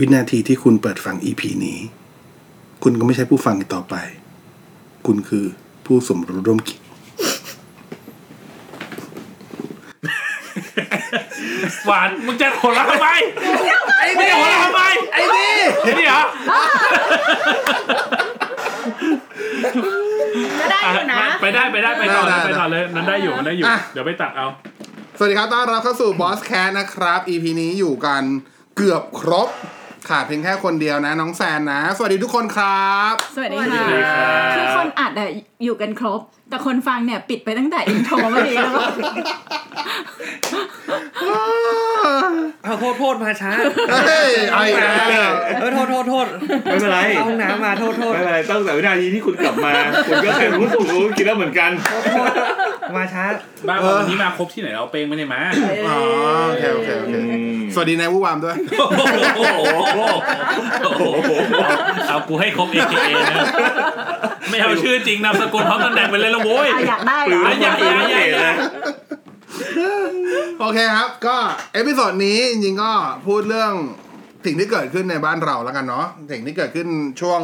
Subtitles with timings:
[0.00, 1.78] วินาทีที่คุณเปิดฟัง EP นี้
[2.82, 3.94] คุณก็ไม่ใช่ผู้ฟังอีกต่อไป
[5.06, 5.44] คุณคือ
[5.86, 6.80] ผู้สมรู้ร่วมคิด
[11.86, 13.08] หวานมึงจะหัวเราะทำไม
[13.98, 15.52] ไอ้ไม่หัวเราะทำไมไอ้นี่
[15.98, 16.22] นี่เหรอ
[20.60, 24.46] ก็ได้อยู่นะ ไปได้ไปได้ไปต่อเลยได้ได้ไปต่อเลยนั้นได้อยู่มันได้อยู่อะเดี๋ยวไปตัดเอา
[25.18, 28.22] สวัสดีครับต้อนรับเข้าสู่บอสแค t นะครับ EP นี้อยู่กัน
[28.76, 29.48] เกือบครบ
[30.08, 35.28] ขาดเพียงแค่คนเดียวนะ น้องแซนนะ สวัสดีทุกคนครับ สวัสดีสวัสดีครัค่ะบคือคนอัดอะ
[35.64, 36.20] อยู่กันครบ
[36.50, 38.82] แต่คนฟังเนี่ยปิดไปตั้งแต่อินโทรเมื่อกี้แล้วก็
[42.64, 43.52] เอาโทษโทษมาช้า
[43.90, 44.92] เฮ้ยไอ้นะ
[45.60, 46.26] เออโทษโทษโทษ
[46.64, 49.72] ไม่เป็นไรเข้าห้องน้ำมาโทษโทษไม่เป็นไรตั้งแต่วินาทีที่คุณกลับมา
[50.08, 51.70] คุณก็เคยรู้สึกรู้คิดแล้วเหมือนกัน
[52.96, 53.24] มาช้า
[53.68, 55.40] บ้านเราวันนี้มาครบที่ไหนเราเป้งไม่ได้มา
[55.88, 55.96] อ๋อ
[56.48, 57.14] โอเคโอเคโอเค
[57.74, 59.60] สวัสดีนายวู่วามด้วยโอ้โห
[60.84, 61.02] โอ้โห
[62.08, 63.34] เอากูให้ครบ AKA นะ
[64.50, 68.50] ไม่เอาชื่อจริงนามสกุลพร้อมตำแหน่งไปเลยละโว้ยอะอยากได้เหรออะอยากได้อยากได้
[70.60, 71.36] โอเคครับ ก็
[71.74, 72.92] episode นี้จริงๆก็
[73.26, 73.72] พูดเรื่อง
[74.44, 76.88] สิ่งที่เกิดขึ้นในบ้านเราแล้วกันเนาะสิ่งที่เกิดขึ้น
[77.20, 77.40] ช่วง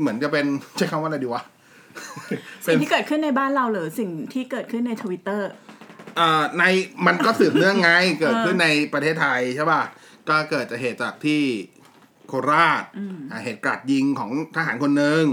[0.00, 0.46] เหมือนจะเป็น
[0.76, 1.42] ใช้คำว่าอะไรดีวะ
[2.66, 5.50] สิ่งที่เกิดขึ้นในบ้านเราหรือสิ่งที่เกิดขึ้นในทวิตเตอร์
[6.18, 6.64] อ่าใน
[7.06, 7.90] มันก็สืบเนื่องไง
[8.20, 9.82] เกิดขึ้นในประเทศไทยใช่ป่ะ
[10.28, 11.42] ก็เกิดจากเหตุจากที่
[12.26, 12.82] โคราช
[13.30, 15.24] อ่าเหตุกราดยิงของทหารคนหนึ่ง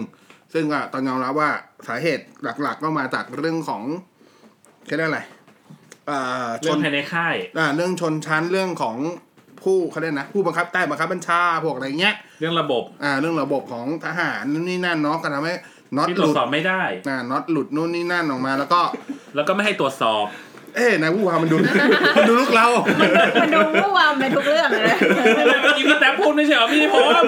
[0.53, 1.49] ซึ่งก็ต้องยอมรับว่า
[1.87, 2.25] สาเหตุ
[2.61, 3.83] หลัก ๆ ก็มาจากเรื่องของ
[4.85, 5.19] แค่ได้อะไร
[6.09, 8.97] อ่าชเรื่องนภายในค่ายอ่าเรื่องชนชั้นเรื่องของ
[9.61, 15.53] ผู้เขาเรียกนะผู้บังคับใต้บังคับบัญชาพวกอะไรเงี้ย เรื่องระบบอ่าเรื่องระบบของทหารนู่นนี่นั่นเนาะก็ทำให้
[15.97, 18.81] น็อตที่หตรวลุจดสอบไม่ได้อ่าน็อตหลุดนู่นนี่นั่นออกมาแล้วก็
[19.35, 20.25] แล้วก็ไม่ให้ตรวจสอบ
[20.75, 21.55] เอ๊ะนายผู้วามันดู
[22.17, 22.67] มันดูลูกเรา
[23.41, 24.95] มันดูวุ่นวามไปทุกเรื่องเลย
[25.61, 27.23] เมื่อกี้พี่แท็บพูดไม่ใช่เหรอพี่พร้อม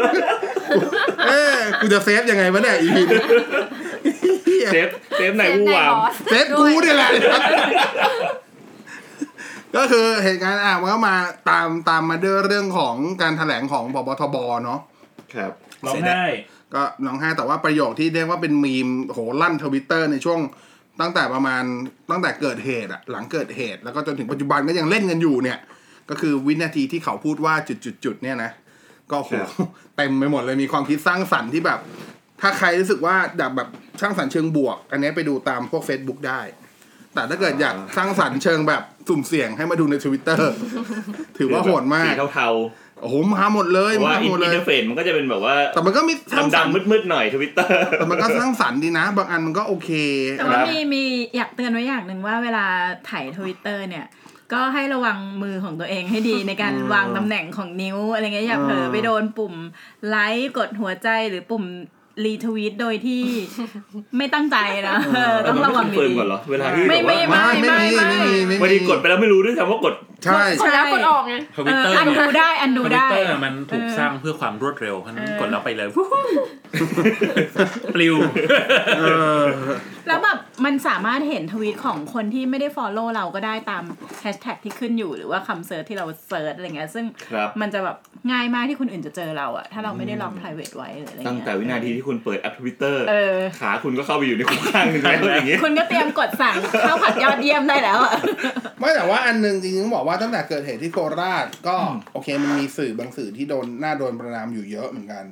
[1.28, 5.96] เอ๊ะกูจะเซฟยังไงวะเนี่ยอีพีเซฟเซฟในวูวาม
[6.30, 7.12] เซฟกูเนี่ยแหละ
[9.76, 11.16] ก็คือเหตุการณ์อะมันก็มา
[11.50, 14.80] ตามตามมาด้วยเรื่องของการแถลงของพบทบเนาะ
[15.36, 15.52] ครับ
[15.86, 16.24] ร้องไห้
[16.74, 20.40] ก็น้องห้าแต่ว่าประโยคที่เรียกว่าเป็นมีมโหลั่นทวิตเตอร์ในช่วง
[21.02, 21.64] ตั้งแต่ประมาณ
[22.12, 25.60] ตั้งแต่เกิดเหตุอะหลังเกิดเหตุ แล้วก็จนถึงปัจจุบันก็ยังเล่นกันอยู่เนี่ย
[26.10, 28.52] ก็คือวินาทีที่เขาพูดว่าจุดจุดจุดๆๆเนี่ยนะ
[29.12, 29.50] ก็โหครับ
[29.98, 31.80] เต็มไปหมดเลยมีความคิดสร้างสรรค์ที่แบบ
[32.42, 33.70] ถ้าใครรู้สึกว่าอยากแบบ
[34.02, 36.42] สร้างสรรค์เชิงบวก อันนี้ไปดูตามพวก Facebook ได้
[37.14, 40.52] แต่ถ้าเกิดอยากสร้างสรรค์เชิงแบบสุ่มเสี่ยงให้มาดูในทวิตเตอร์
[41.38, 42.50] ถือว่าโหดมากสีเทา
[43.02, 49.90] โอ้โหมาหมดเลย มาหมดเลยเพราะว่า interface มันก็จะเป็นแบบว่า แต่มันก็มีสร้างสรรค์ดำๆมืดๆหน่อยทวิตเตอร์แต่มันก็สร้างสรรค์ดีนะ บางอันมันก็โอเค
[50.38, 51.04] แต่ว่ามีมี
[51.36, 52.66] อยากเตือนไว้อย่างหนึ่งว่าเวลา
[53.10, 54.06] ถ่ายทวิตเตอร์เนี่ย
[54.54, 59.54] ก็ให้ระวังมือของตัวเองให้ดีในการอืมวางตำแหน่งของนิ้วอะไรเงี้ยอย่าเผลอไปโดนปุ่ม
[60.08, 61.64] ไลค์กดหัวใจหรือปุ่ม
[62.26, 63.22] retweet โดยที่
[64.18, 64.58] ไม่ตั้งใจ
[64.90, 70.44] นะเออต้องระวัง firm ดีก่อนเหรอเวลาที่ไม่แบบว่าไม่ไม่ไม่มีไม่มีไม่บางมีทีกดไปแล้วไม่รู้ด้วยซ้ำว่ากดใช่ๆ ใช่
[70.74, 75.88] แล้วกดออกไงทวิตเตอร์อันเนี่ยดูได้อันทดูวิตได้เตอร์มันถูกสร้างเพื่อความรวดเร็วเพราะฉะนั้นเออกดแล้วไปเลย
[77.96, 78.16] ปลิว
[79.00, 79.04] เอ
[79.42, 79.44] อ
[80.08, 83.84] แล้วแบบมันสามารถเห็นทวีตของคนที่ไม่ได้ follow เราก็ได้ตาม
[84.22, 87.98] แฮชแท็กที่ขึ้นอยู่หรือว่าคำ search ที่เรา search อะไรเงี้ยซึ่งครับมันจะแบบ
[88.32, 96.56] ง่ายมากที่คนอื่นจะเจอเราอะถ้าเราไม่ได้ล็อก private ไว้หรืออะไรตั้งเงี้ยแต่วินาทีที่คุณเปิดแอปทวิตเตอร์เออขาคุณก็เข้าไปอยู่ในคุกข้างหนึ่งแล้วอย่างงี้คุณก็เตรียมกดสั่ง
[96.88, 98.14] ข้าวผัดยอดเยี่ยมได้แล้วอะ
[98.80, 101.76] ไม่แต่ว่าอันหนึงจริงๆต้องบอกว่าตั้งแต่เกิดเหตุที่โคราชก็
[102.14, 105.26] โอเคมันมีสื่อบางสื่อที่โดนหน้าโดนประนามอยู่เยอะเหมือนกัน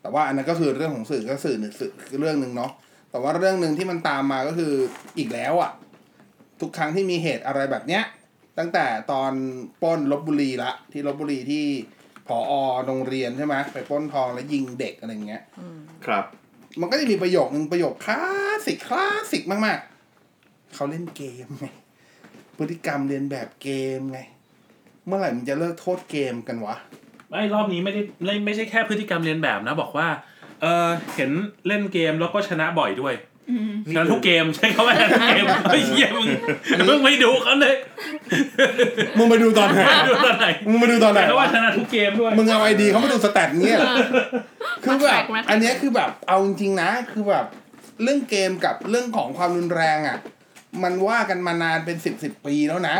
[0.00, 2.72] แต่ว่าอันนั้นก็คือเรื่องของสื่อก็สื่อหนึ่งสื่อเรื่องหนึ่งเนาะ
[3.10, 4.72] แต่ว่าเรื่องหนึ่งที่มันตามมาก็คือ
[5.18, 5.72] อีกแล้วอะ
[6.60, 8.02] ทุกครั้งที่มีเหตุอะไรแบบเนี้ย
[8.58, 9.32] ตั้งแต่ตอน
[9.82, 11.64] ปล้นลบบุรีละ ที่ลบบุรีที่
[12.28, 12.52] ผอ
[12.86, 15.42] โรงเรียนใช่ไหมไปปล้นทองแล้วยิงเด็กอะไรเงี้ย
[16.06, 16.24] ครับ
[16.80, 18.22] มันก็จะมีประโยคนึงประโยคคลา
[18.56, 21.66] สสิกคลาสสิกมากๆเขาเล่นเกมไง
[22.60, 24.20] พฤติกรรมเรียนแบบเกมไง
[25.06, 26.76] เมื่อไหร่มันจะเลิกโทษเกมกันวะ
[27.28, 30.08] ไม่รอบนี้ไม่ได้ไม่ไม่ใช่แค่พฤติกรรมเรียนแบบนะ บอกว่า
[30.62, 31.30] เออเห็น
[31.66, 33.14] เล่นเกมแล้วก็ชนะบ่อยด้วย
[33.90, 36.28] ชนะทุกเกมใช่เขาว่าชนะทุกเกมเฮ้ยเหี้ยมึง
[36.88, 37.74] มึงไม่ดูเขาเลย
[39.18, 43.94] มึงไปดูตอนไหนดูตอนไหนมึงมาดูตอนไหนแต่ว่าวะชนะทุกเกมด้วยมึงเอา ID เขามาดู stat เงี้ยเหรอ
[44.84, 47.44] คือแบบแท็กไหมอันเนี้ยคือแบบเอาจริงๆนะคือแบบ
[48.02, 50.18] เรื่องเกมกับเรื่องของความรุนแรงอะ
[50.82, 52.96] มันว่ากันมานานเป็นสิบสิบปีแล้วนะ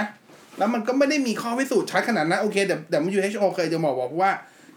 [0.58, 4.30] แล้วมันก็ไม่ได้มีข้อพิสูจน์ชัดขนาดนั้นโอเคแต่แต่ WHO เคยจะบอกบอกว่า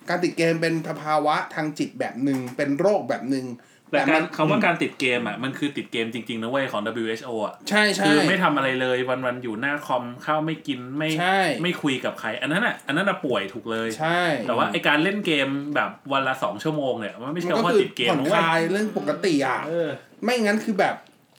[0.10, 0.74] การติดเกมเป็น
[1.04, 3.46] ภาวะทางจิตแบบหนึ่งเป็นโรคแบบหนึ่ง
[3.92, 19.90] แต่แต่มัการนคำว่าการติดเกมอะมันคือติดเกมจริงๆนะเว้ยของ WHO อะใช่ใช่คือไม่ทำอะไรเลยวันๆอยู่หน้าคอมข้าวไม่กินไม่ใช่ไม่คุยกับใคร อันนั้นอะอันนั้นอะป่วยถูกเลยใช่ แต่ว่าไอการเล่นเกมแบบวันละสองชั่วโมงเนี่ยมันไม่มัใช่นก็ว่าคือติดเกมผ่อนนะคเว้ยลายเรื่องปกติอะเออ
[20.24, 20.96] ไม่งั้นคือแบบ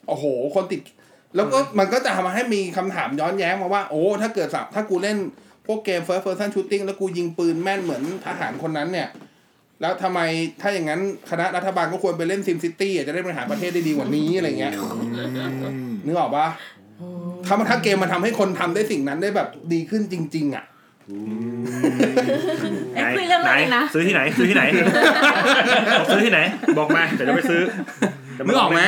[0.08, 0.24] โอ้โห
[0.54, 0.80] คนติด
[1.36, 5.18] แล้วก็มันก็จะทำให้มีคำถามย้อนแย้งมาว่า โอ้ ถ้าเกิดสับถ้ากูเล่น
[5.66, 9.08] พวกเกม first person shooting แล้วกูยิงปืนแม่นเหมือนทหารคนนั้นเนี่ย
[9.80, 10.20] แล้วทำไม
[10.60, 11.00] ถ้าอย่างนั้น
[11.30, 14.72] คณะรัฐบาลก็ควรไปเล่น SimCity จะได้บริหารประเทศได้ดีกว่านี้อะไรเงี้ย
[16.06, 16.46] นึกออกปะ
[17.46, 20.64] ถ้ามันถ้าเกมมันทำให้คนทำได้สิ่งนั้นได้แบบดีขึ้นจริง ๆ อะ
[22.94, 24.62] เอ้ยคุยเรื่องอะไรนะซื้อที่ไหน ซื้อที่ไหน
[25.98, 26.40] บอกซื้อที่ไหน
[26.78, 27.62] บอกมาเดี๋ยวจะไปซื้อ
[28.34, 28.82] แต่นึกออกไหม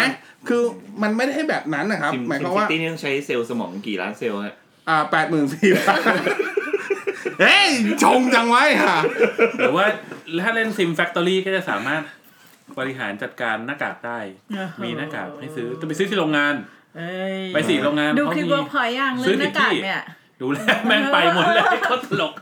[0.48, 0.62] คือ
[1.02, 4.54] มันไม่ได้ให้แบบนั้นนะครับซิมหมายซิความมว่าซิตี้นี่ต้องใช้เซลล์สมองกี่ล้านเซลล์ฮะ
[4.88, 5.70] อ่าแปดหมื่นสี่
[7.40, 7.68] เฮ้ย
[8.02, 8.98] ชงจังไว้ค่ะ
[9.58, 9.86] หรือว่า
[10.42, 12.02] ถ้าเล่น Sim Factory ก็จะสามารถ
[12.78, 14.18] บริหารจัดการหน้ากากได้
[14.82, 16.54] มีหน้ากากให้ซื้อต้องไปซื้อที่โรงงาน
[16.96, 20.02] เอ้ยไปสี่โรงงานดูเขาคลิปมีเวิร์กพอยยังซื้เรื่อองหน้ากากที่เนี่ย
[20.40, 22.32] ดูแลแม่งไปหมดเลยเขาตลก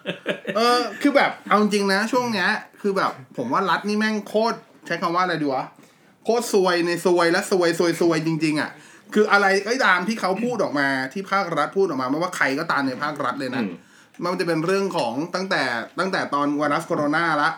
[0.56, 2.49] เออ คือแบบ เอาจริงๆนะ ช่วงเนี้ย
[2.81, 4.56] คือแบบ ผมว่ารัฐนี่แม่งโคตร
[4.87, 5.65] ใช้คำว่าอะไรดีวะ
[6.25, 8.71] โคตรซวยในซวยและซวยซวยซวยจริง ๆ อะ
[9.15, 13.75] คืออะไรก็ตามที่เขาพูดออกมาที่ภาครัฐพูดออกมาไม่ว่าใครก็ตามในภาครัฐเลยนะอืม
[14.23, 15.62] มันจะเป็นเรื่องของตั้งแต่
[15.99, 17.50] ตั้งแต่ตอนไวรัสโคโรนาละ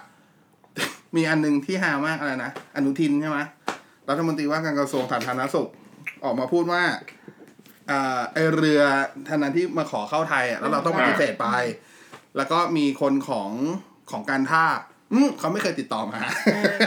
[1.17, 3.39] มีอันหนึงที่ฮามากอะไรนะอนุทินใช่ไหม
[4.09, 5.69] รัฐมนตรีว่าการกระทรวงสาธารณสุข
[6.25, 6.83] ออกมาพูดว่า
[7.91, 8.83] อ่าไอเรือ
[9.29, 11.49] ท่านั้นที่มาขอเข้าไทยอะแล้วเราต้องปฏิเสธไป
[12.37, 13.51] แล้วก็มีคนของ
[14.11, 14.65] ของการท่า
[15.13, 16.19] อืมเขาไม่เคยติดต่อมา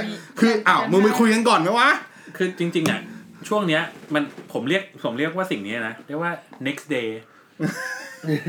[0.06, 1.90] มีคืออ้าวมึงไปคุยกันก่อนไหมวะ
[2.38, 3.00] คือจริงๆอะ
[3.50, 3.82] ช่วงเนี้ย
[4.14, 4.24] มัน
[4.54, 6.32] ผมเรียกผมเรียกว่าสิ่งนี้นะเรียกว่า
[6.68, 7.10] next day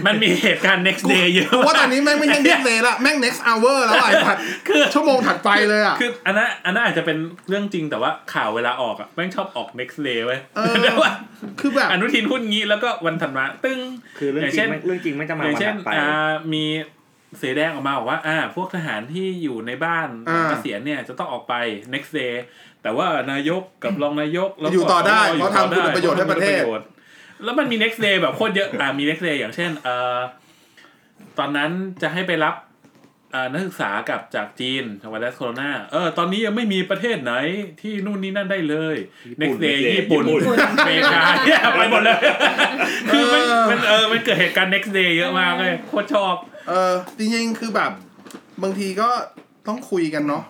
[0.06, 4.36] มันมีเหตุการณ์ next day เยอะเพราะว่าตอนนี้แม่งไม่ใช่ next day ละแม่ง next hour แล้วไอ้ผัด
[4.68, 7.18] คือชั่วโมงถัดไปเลยอะคืออันนั้นอันนั้นอาจจะเป็น
[7.48, 11.12] เรื่องจริงแต่ว่าข่าวเวลาออกอะแม่งชอบออก next day ไว้ยเออแต่ว่า
[11.60, 13.78] คือแบบอนุทินพูดงี้แล้วก็วันถัดมาตึ้ง
[14.18, 16.64] คือเรื่องอย่างจเช่ริงนไม่เรื่องจริงไม่จะมาอย่างวันเช่นถัดไปอ่ามี
[17.38, 21.54] เสอแดงออกมาบอกว่า อ่า พวกทหารที่อยู่ในบ้านอ่าเกษียณเนี่ยจะต้องออกไป
[21.94, 22.34] next day
[22.82, 26.86] แต่ว่านายกกับรองนายกแล้วก็อยู่ต่อได้สวเพราะทำคุณประโยชน์ให้ประเทศพาทำคุณประโยชน์
[27.44, 30.18] แล้วมันมี next day แบบโคตรเยอะอ่ามี next day อย่างเช่น เอ่อ
[31.38, 31.70] ตอนนั้น
[32.02, 32.54] จะให้ไปรับ
[33.34, 37.32] อ่านักศึกษากลับจากจีนไวรัสโคโรนาเออตอนนี้ยังไม่มีประเทศไหน
[37.80, 38.96] ที่นู่นนี่นั่นได้เลย
[39.40, 40.24] next day ญี่ปุ่น
[40.80, 42.18] อเมริกาเนี่ยไปหมดเลย
[43.12, 46.34] คือมันมันเออมันเกิดเหตุการณ์ next day เยอะมากเลยโคตรชอบ
[46.68, 47.92] เออจริงๆคือแบบ
[48.62, 49.08] บางทีก็
[49.68, 50.44] ต้องคุยกันเนาะ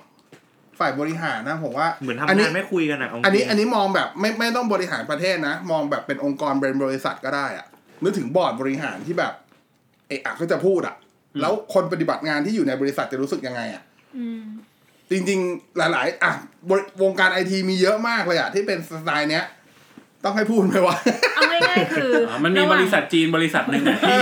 [0.81, 7.67] ฝ่ายบริหารนะผมว่าเหมือนทำอันนี้งานไม่คุยกันอะเาจริงอันนี้อันนี้มองแบบไม่ไม่ต้องบริหารประเทศนะ มองแบบเป็นองค์กรเป็นบริษัทก็ได้อะ
[8.05, 9.33] นึกถึงบอร์ดบริหารที่แบบ
[10.09, 10.97] เอะอะก็จะพูดอะ
[11.41, 13.83] แล้วคนปฏิบัติงานที่อยู่ในบริษัทจะรู้สึกยังไงอะ
[14.17, 14.43] อืม
[15.11, 16.33] จริง ๆ หลาย ๆ อะ
[16.69, 19.45] บริวงการไอทีมีเยอะมากเลยอะที่เป็นสไตล์เนี้ย
[20.25, 20.97] ต้องให้พูดไหมวะ
[21.35, 24.17] เอาง่ายๆคืออ๋อมันมีบริษัทจีนบริษัทหนึ่งอะที่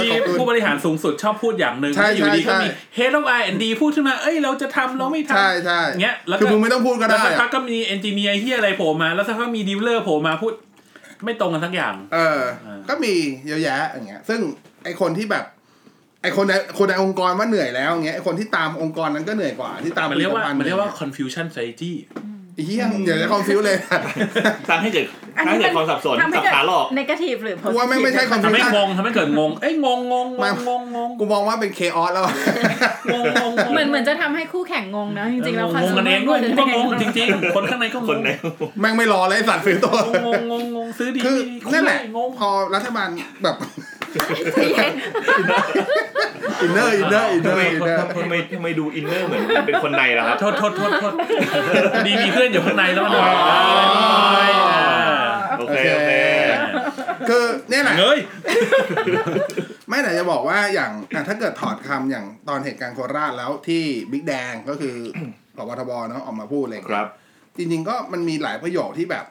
[0.00, 10.52] ที่ขอบคุณผู้บริหารสูงสุดชอบพูดอย่างหนึ่งใช่แล้วอยู่ดีใช่ก็มีใช่ Head of R&D พูดขึ้นมา เอ้ยเราจะทำเราไม่ทำใช่ใช่เงี้ยแล้วคือก็มึงไม่ต้องพูดก็แล้วได้สักพัอะกก็มี engineer ที่อะไรโผล่มา แล้วสักพักมี dealer โผล่มาพูด
[11.24, 12.40] ไม่ตรงกันทั้งอย่าง เออ
[12.88, 13.14] ก็มี
[13.48, 14.40] เยอะแยะอย่างเงี้ย ซึ่ง
[14.84, 15.44] ไอคนที่แบบ
[16.22, 21.92] ไอคนในคนในองค์กรว่าเหนื่อยแล้วอย่างเงี้ยไอคนที่ตามองค์กรนั้นก็เหนื่อยกว่าที่ตามมันเรียกว่าผลิตภัณฑ์มันเรียกว่า confusion strategy
[22.54, 23.76] ไอ้เหี้ยอย่าจะคอนฟิวเลย
[24.68, 25.04] สร้างให้เกิด
[25.36, 32.34] อันสร้างนี้ให้เกิดความสับสนทำให้สับเกิดขาหลอกนกาทีฟหรือกูว่าไม่ไม่ใช่ positive ความทำให้งงทำให้เกิดงง เอ้ยงงงงไม่งงงงกูมองว่าเป็นเคออสแล้วอะ
[33.12, 38.30] งงงงเหมือนเหมือนจะทำให้คู่แข่งงงนะจริงๆแล้วงงกันเองด้วยกูก็งงจริงๆ คนข้างในก็งคนงใน
[38.80, 43.08] แม่งไม่รอเลยไอ้สัตว์ซื้อตัวงงงงงงซื้อดีคือดีนั่นแหละงงพอรัฐบาล
[43.42, 43.56] แบบ
[44.54, 44.94] ใจเย็น
[46.62, 51.12] อินเนอร์อินเนอร์อินเนอทำไม inner ทำไมทำไมดู inner เหมือนเป็นคนในล่ะครับ โทษโทษโทษโทษ
[52.06, 53.28] ดีมีเพื่อนอยู่ข้างในแล้วมันหน่อ
[54.48, 54.50] ย
[55.58, 56.12] โอเคโอเค
[57.28, 58.18] คือเนี่ยแหละ เงย
[59.88, 64.96] ไม่แต่จะบอกว่าอย่างอะถ้าเกิดถอดคำอย่างตอนเหตุการณ์โคราชแล้วที่บิ๊กแดงก็คือ
[65.56, 67.08] ผบทบเนาะออกมาพูดอะไรอย่างคเงี้ยรับ
[67.56, 69.24] จริงๆก็มันมีหลายประโยคที่แบบ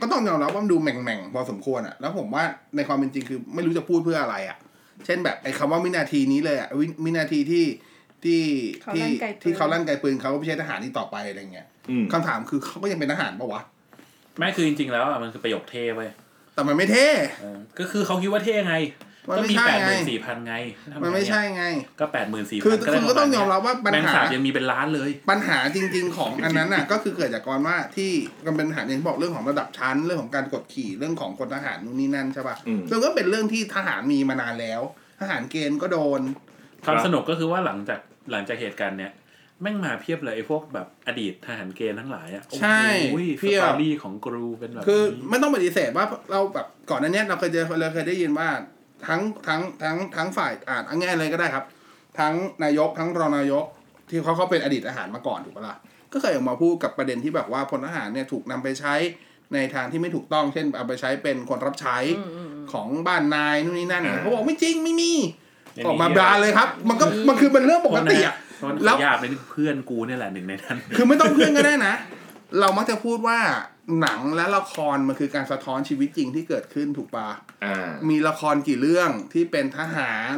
[0.00, 2.44] ก็ต้องยอมรับว่ามันดูแหม่งๆพอสมควรอะแล้วผมว่า
[2.76, 4.58] ในความเป็นจริงคือไม่รู้จะพูดเพื่ออะไรอะ
[5.06, 7.64] เช่นแบบไอ้คำว่าวินาทีนี้เลยอะวิวินาทีที่
[8.24, 8.40] ที่
[8.94, 9.06] ที่
[9.42, 13.62] ที่เขาลั่นไกลปืนเขาก็ไม่ใช่ทหารที่ต่อไปอะไรเงี้ยอืมคำถามคือเขาก็ยังเป็นทหารปะวะ
[14.38, 16.10] ไม่คือจริงๆแล้วอะมันคือประโยคเท่เว้ย
[16.54, 17.08] แต่มันไม่เท่
[17.40, 18.74] เออก็คือเขาคิดว่าเท่ไง
[19.28, 20.54] มันก็ไม่มีใช่แปดหไงมื่นสี่พันไง
[20.92, 21.64] ทำงมันไม่ใช่ไง
[22.00, 28.10] ก็แปดหมื่นสี่พันคือคือก็ต้องยอมรับว่าปัญแมงหาสาบยังมีเป็นล้านเลย ปัญหาจริง ๆ ของอันนั้นน่ะ ก็คือเกิดจากกรว่าที่
[28.46, 34.80] มันเป็นปัญหาอย่างที่บอกเรื่องของระดับชั้นเรื่องของการกดขี่เรื่องของคนทหารนู่นนี่นั่นใช่ป่ะอืมซึ่งก็เป็นเรื่องที่ทหารมีมานานแล้ว
[35.20, 36.20] ทหารเกณฑ์ก็โดน
[36.84, 38.00] ความสนุกก็คือว่าหลังจาก
[38.30, 39.12] หลังจากเหตุการณ์เนี้ย
[39.62, 42.80] แม่งมาเพียบเลยไอ้พวกแบบอดีตทหารเกณฑ์ทั้งหลายอะใช่
[43.12, 48.48] โอ้ยเพีสยบตอรี่ของกรูเป็นแบบคือนี้ไม่ต้องปฏิเสธว่าเราแบบก่อนหน้านี้เราเคยเจอเราเคยได้ยินว่า
[49.06, 51.64] ทั้งทั้งทั้งทั้งฝ่ายอ่านเอาง่ายเลยก็ได้ครับ
[52.18, 53.64] ทั้งนายกทั้งรองนายก
[54.10, 55.76] ที่เขาเขาเป็นอดีตทหารมาก่อนถูกปะล่ะ
[56.12, 58.94] ก็เคยออกมาพูดกับประเด็นที่แบบว่าพลทหารเนี่ยถูกนำไปใช้
[59.54, 61.96] ในทางที่ไม่ถูกต้อง เช่นเอาไปใช้เป็นคนรับใช้
[62.72, 65.12] ของบ้านนายนู่นนี่นั่นเขาบอกไม่จริงไม่มี
[65.86, 71.94] ออกมาบานเลยครับ มันก็มันคือเป็นเรื่องปกติอะเพราะมันแล้ขาวยากเป็นเพื่อนกูเนี่ยแหละหนึ่งในนั้น คือไม่ต้องเพื่อนก็ได้นะ
[72.60, 73.40] เรามักจะพูดว่า
[74.00, 77.28] หนังและละครมันคือการสะท้อนชีวิตจริงที่เกิดขึ้นถูกปะ
[77.64, 80.34] อ่ามีละครกี่เรื่องที่เป็นทหาร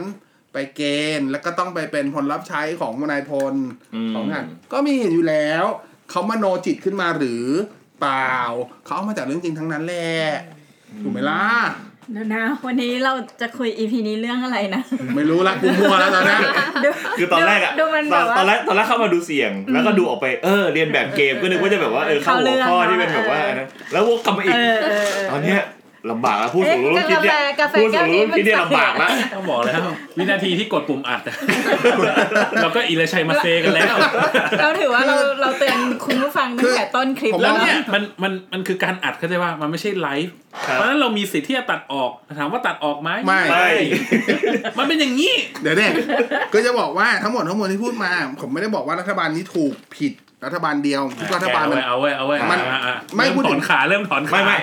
[0.52, 0.82] ไปเก
[1.18, 3.54] ณฑ์ แล้วก็ต้องไปเป็นพลรับใช้ของนายพล
[3.94, 5.64] อืมของทหารก็มีเห็นอยู่แล้ว
[6.10, 7.46] เขามโนจิตขึ้นมาหรือ
[8.00, 8.36] เปล่า
[8.84, 10.18] เขาเอามาจากเรื่องจริงทั้งนั้นแหละ
[11.02, 11.44] ถูกไหมล่ะ
[12.12, 14.82] เดี๋ยวนะวันนี้เราจะคุยอีพีนี้เรื่องอะไรนะ
[15.16, 16.38] ไม่รู้ละกูมั่วแล้วตอนเนี้ย
[16.84, 25.60] ดูคือตอนแรกอะดูมันตแบอนบว่าตอนแรกตอนแรกเข้ามาดูเสียง แล้วก็ดูออกไปเออเรียนแบบเกมก็นึกว่าจะแบบว่าเออเข้าหัวข้อที่เป็นแบบว่าอันนั้นแล้ววกกลับมาอีกเออเออเออตอนเนี้ย
[26.10, 29.80] ลำบากแล้วพูดสู่รุ่นคิดเนี่ยเอ๊ะกาแฟพูดกาสู่แฟรุ่นคิดเนี่ยแก้วนี้มันลำบากแล้วต้องบอกแล้ว
[30.18, 31.36] วินาทีที่กดปุ่มอัดอะ
[32.62, 33.94] เราก็อิเลชัยมาเซกันแล้ว
[34.60, 43.68] เราถือว่าเราเราเตือนคุณผู้ฟังตั้งแต่ต้นคลิปผมแล้แล้ววเนี่ยมันมันมันคือการอัดเข้าใจว่ามันไม่ใช่ไลฟ์ครับ เพราะฉะนั้นเรามีสิทธิ์ที่จะตัดออกถามว่าตัดออกไหมไม่ไม่
[44.78, 45.32] มันเป็นอย่างนี้
[45.62, 45.92] เดี๋ยวเนี่ย
[46.54, 50.12] ก็จะบอกว่าทั้งหมดทั้งมวลที่พูดมา ผมไม่ได้บอกว่ารัฐบาลนี้ถูกผิด
[50.44, 54.58] รัฐบาลเดียวทุกรัฐบาลมันเอาไว้เอาไว้เอามันไว้อะอะไม่เริ่พูดถถึองนขาเริ่มถอนขาไม่ไม่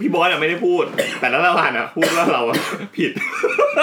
[0.00, 0.84] พี่บอสอะไม่ได้พูด
[1.20, 2.56] แต่รัฐบาลอะพูดว่าเราอะ
[2.96, 3.10] ผิด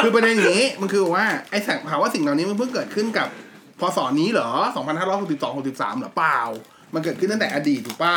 [0.03, 3.27] คือประเด็นอย่างนี้มันคือว่าไอ้แสงภาวะสิ่งเหล่านี้มันเพิ่งเกิดขึ้นกับ
[3.79, 4.50] พศนี้เหรอ
[5.10, 6.41] 2562 63เหรอเปล่า
[6.93, 8.13] มันเกิดขึ้นตั้งแต่อดีตถูกป่ะ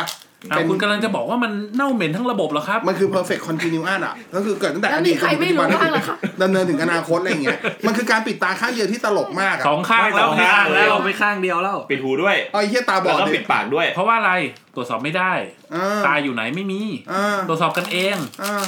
[0.51, 14.31] อะเป็นคุณกำลังจะบอกว่ามันเน่าเหม็นทั้งระบบเหรอครับ มันคือ perfect continuous อะ ก็คือเกิดตั้งแต่แล้อวดีมีตใครไม่รู้บ้างเหรอคะ ดำเนินถึงอนาคตอะไรอย่างเงี้ย มันคือการปิดตาข้างเดียวที่ตลกมากอะสองข้างไม่แล้วสองข้างแล้วเราไปข้างเดียวแล้ว ปิดหูด้วย เอาไอ้เหี้ยตาบแล้อวดก็ดิปิดปากด้วย เพราะว่าอะไร
[14.75, 15.31] ตรวจสอบไม่ได้
[15.75, 18.63] อ่าตายอยู่ไหนไม่มี อ่าตรวจสอบกันเอง อ่า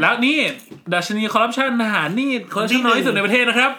[0.00, 0.38] แล้วนี่
[0.94, 3.72] ดัชนีคอร์รัปชันทหารนี่คอร์รัปชันน้อยที่สุดในประเทศนะครับ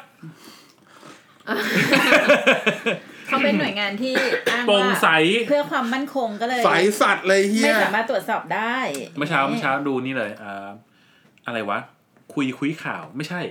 [3.80, 4.14] งานที่
[4.52, 5.10] อ้างโปร่งว่าใส
[5.48, 8.78] เพื่อความมั่นคงก็เลยใสสัตว์เลยเฮีไม่ยสามารถตรวจสอบได้
[9.18, 10.70] เมื่อเช้าเมื่อเช้าดูนี่เลยอ่า
[11.46, 11.80] อะไรวะ
[12.34, 13.42] คุยคุยข่าวไม่ใช่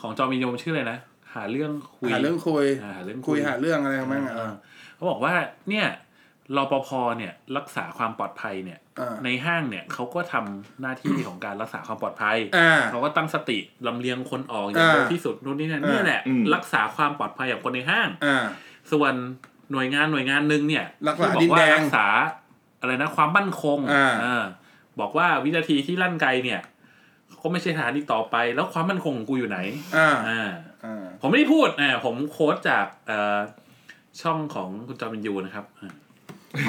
[0.00, 0.98] ของจอมินโยมชื่ออะไรนะ
[1.34, 4.52] หาเรื่องคุย หาเรื่องคุยอ่าหาเรื่องคุยหาเรื่องอะไรของแม่งอะอ่า
[4.94, 5.34] เขาบอกว่า
[5.70, 5.86] เนี่ย
[6.56, 18.44] รปภเนี่ยรักษาความปลอดภัยเนี่ย อ่า ในห้างเนี่ยเขาก็ทำหน้าที่ ของการรักษาความปลอดภัย อ่า เขาก็ตั้งสติลำเลียงคนออกอย่างเร็วอ่าที่สุดนู่นนี่นั่นอ่านี่แหละ อืม รักษาความปลอดภัยของคนในห้าง อ่า
[18.92, 19.14] ส่วน
[19.72, 22.06] หน่วยงานหน่วยงานหนึ่งเนี่ยรักษาที่บอกว่าดินแดงรักษา
[22.80, 24.44] อะไรนะความมั่นคงอ่าเออ
[25.00, 26.60] บอกว่าวินาทีที่ลั่นไกเนี่ย
[27.42, 29.58] ก็ไม่ใช่ทหารอีกต่อไป แล้วความมั่นคงของกูอยู่ไหน
[29.96, 30.50] อ่าอ่า
[30.84, 33.38] อ่าผมไม่ได้พูดอ่าผมโค้ดจากเอ่อ
[34.22, 35.92] ช่องของคุณจอมินยูนะครับอ่า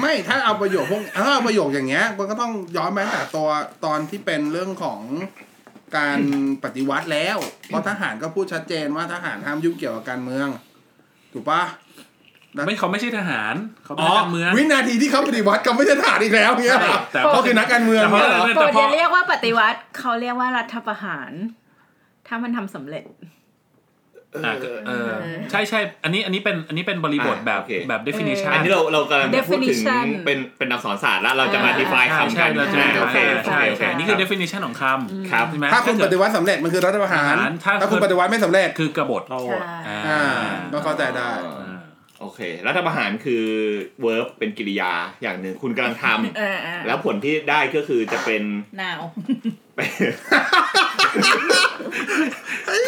[0.00, 3.48] ไม่ถ้าเอาประโยคพวกถ้าเอาประโยคอย่างเงี้ย มันก็ต้องย้อนไปตั้งแต่ตัว
[3.84, 5.00] ตอนที่เป็นเรื่องของ
[5.96, 6.20] การ
[6.64, 10.48] ปฏิวัติแล้ว เพราะทหารก็พูดชัดเจนว่าทหารห้ามยุ่งเกี่ยวกับการเมือง
[11.32, 11.62] ถูกปะ
[12.66, 13.54] ไม่เขาไม่ใช่ทหาร
[13.84, 21.32] เขาเป็นอ๋อนักการเมืองวินาทีที่เขาปฏิวัติเขาไม่ใช่ทหารอีกแล้วเงี้ยเหรอแต่เขาคือนักการเมืองแต่เพราะเงี้ยเหรอโปรแต่ดพออย่าเรียกว่าปฏิวัติเขาเรียกว่ารัฐประหาร
[22.28, 23.04] ถ้ามันทำสำเร็จ
[24.44, 24.54] อ่า
[24.86, 25.10] เออ
[25.50, 33.16] ใช่ใช่ อันนี้อันนี้เป็นอันนี้เป็นบริบทอ่าแบบโอเคแบบ definition อันนี้เราเรากำลังจะพูดถึง Definition เป็นเป็นอักษรศาสตร์แล้วเราจะมาอ่า define ใช่คำใช่กันเราจะอ่าโอเค
[33.46, 40.22] ใช่โอเคใช่โอเคนี่คือ definition ของคครับำใช่ไหมถ้าคุณปฏิวัติสำเร็จมันคือรัฐประหาร ถ้าถ้าคุณปฏิวัติไม่สำเร็จคือกบฏเราใช่อ่าอ่า
[40.72, 41.78] ก็เข้าใจได้อ่า
[42.22, 43.44] โอเค รัฐประหารคือ
[44.04, 46.06] verb เป็นกริยาอย่างหนึ่งคุณกำลังท
[46.38, 48.42] เออเออำแล้วผลที่ได้ก็คือจะเป็น
[48.78, 49.00] หนาว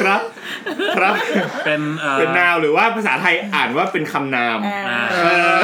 [0.01, 0.21] ครับ
[0.97, 1.15] ครับ
[1.65, 5.59] เป็นเอ่อเป็นนาวหรือว่าภาษาไทยอ่านว่าเป็นคำนามอ่าเออ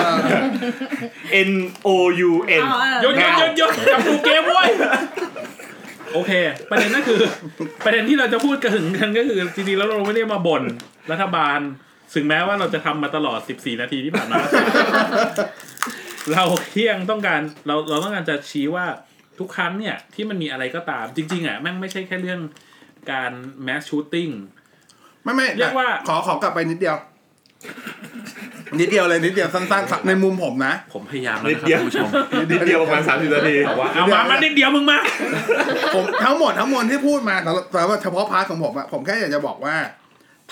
[1.49, 1.53] N
[1.87, 1.89] O
[2.29, 4.71] U N อ๋อหยศยศยศยศจับดูเกมเว้ย
[6.15, 6.33] โอเค
[6.71, 7.19] ประเด็นนั่นคือ
[7.85, 10.63] ประเด็นที่เราจะพูดกันถึงกันก็คือจริงๆแล้วเราไม่ได้มาบ่น
[11.11, 11.61] รัฐบาล
[12.15, 14.39] ถึงแม้ว่าเราจะทำมาตลอด 14 นาทีที่ผ่านมา
[16.33, 18.87] เราเที่ยงต้องการเราเราต้องการจะชี้ว่า
[19.39, 22.41] ทุกครั้งเนี่ยที่มันมีอะไรก็ตามจริง ๆอะแม่งไม่ใช่แค่เรื่อง
[23.11, 23.33] การ
[23.67, 24.33] mass shooting
[25.25, 26.97] ไม่ไม่เรียกว่าขอขอกลับไปนิดเดียว
[28.79, 32.09] นิดเดียวเลยนิดเดียวสั้นๆในมุมผมนะผมพยายามแล้วนิดนะครับเดียวคุณผู้ชม
[32.51, 34.99] นิดเดียวประมาณสามสิบนาทีบอกว่าเอามามานิดเดียวมึงมา
[35.95, 39.77] ผมทั้งหมดทั้งมวลที่พูดมาแต่แต่ว่าเฉพาะ part ของผมอะผมแค่อยากจะบอกว่า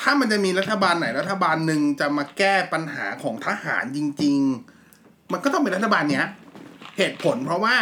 [0.00, 4.38] ถ้ามันจะมีรัฐบาลไหนรัฐบาลหนึ่งจะมาแก้ปัญหาของทหารจริง
[4.84, 6.26] ๆ มันก็ต้องเป็นรัฐบาลเนี้ย
[6.96, 7.76] เหตุผลเพราะว่า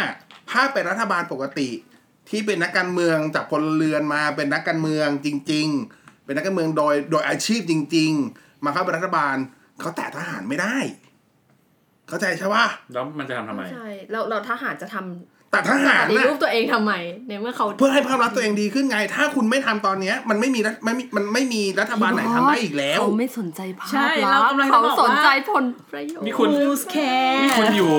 [0.51, 1.69] ถ้าเป็นรัฐบาลปกติ
[2.29, 9.35] ที่เป็นนักการเมืองจากพลเรือนมาเป็นนักการเมืองจริง ๆ เป็นนักการเมืองโดยโดยอาชีพจริง ๆ มาเข้าเป็นรัฐบาล
[9.79, 10.77] เขาแตะทหารไม่ได้
[12.07, 16.93] เข้าใจใช่ป่ะแล้วมันจะทำทำไม ใช่เราเราทหารจะทำ แต่ทหารปฏิน่ะรูปตัวเองทำไม
[17.27, 25.63] ในเมื่อเขาเพื่อให้ภาพลักษณ์ตัวเองดีขึ้นไง ถ้าคุณไม่ทำตอนเนี้ย มันไม่มีรัฐไม่มีมันไม่มีรัฐบาลไหนทำได้อีกแล้วเขาไม่สนใจภาพใช่ลัเรากษกำลังณ์จะเขาบอกว่าสนใจผล
[25.93, 27.93] ประโยชน์นี่คุณ Who's care นี่คุณอยู่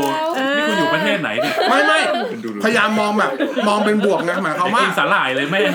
[0.57, 1.99] นี่คุณอยู่ประเทศไหนเนี่ยไม่ไม่
[2.45, 3.31] ดูดูพยายามมองแบบ
[3.69, 5.73] มองเป็นบวกนะหมายความว่ากินสาหร่ายเลยแม่ง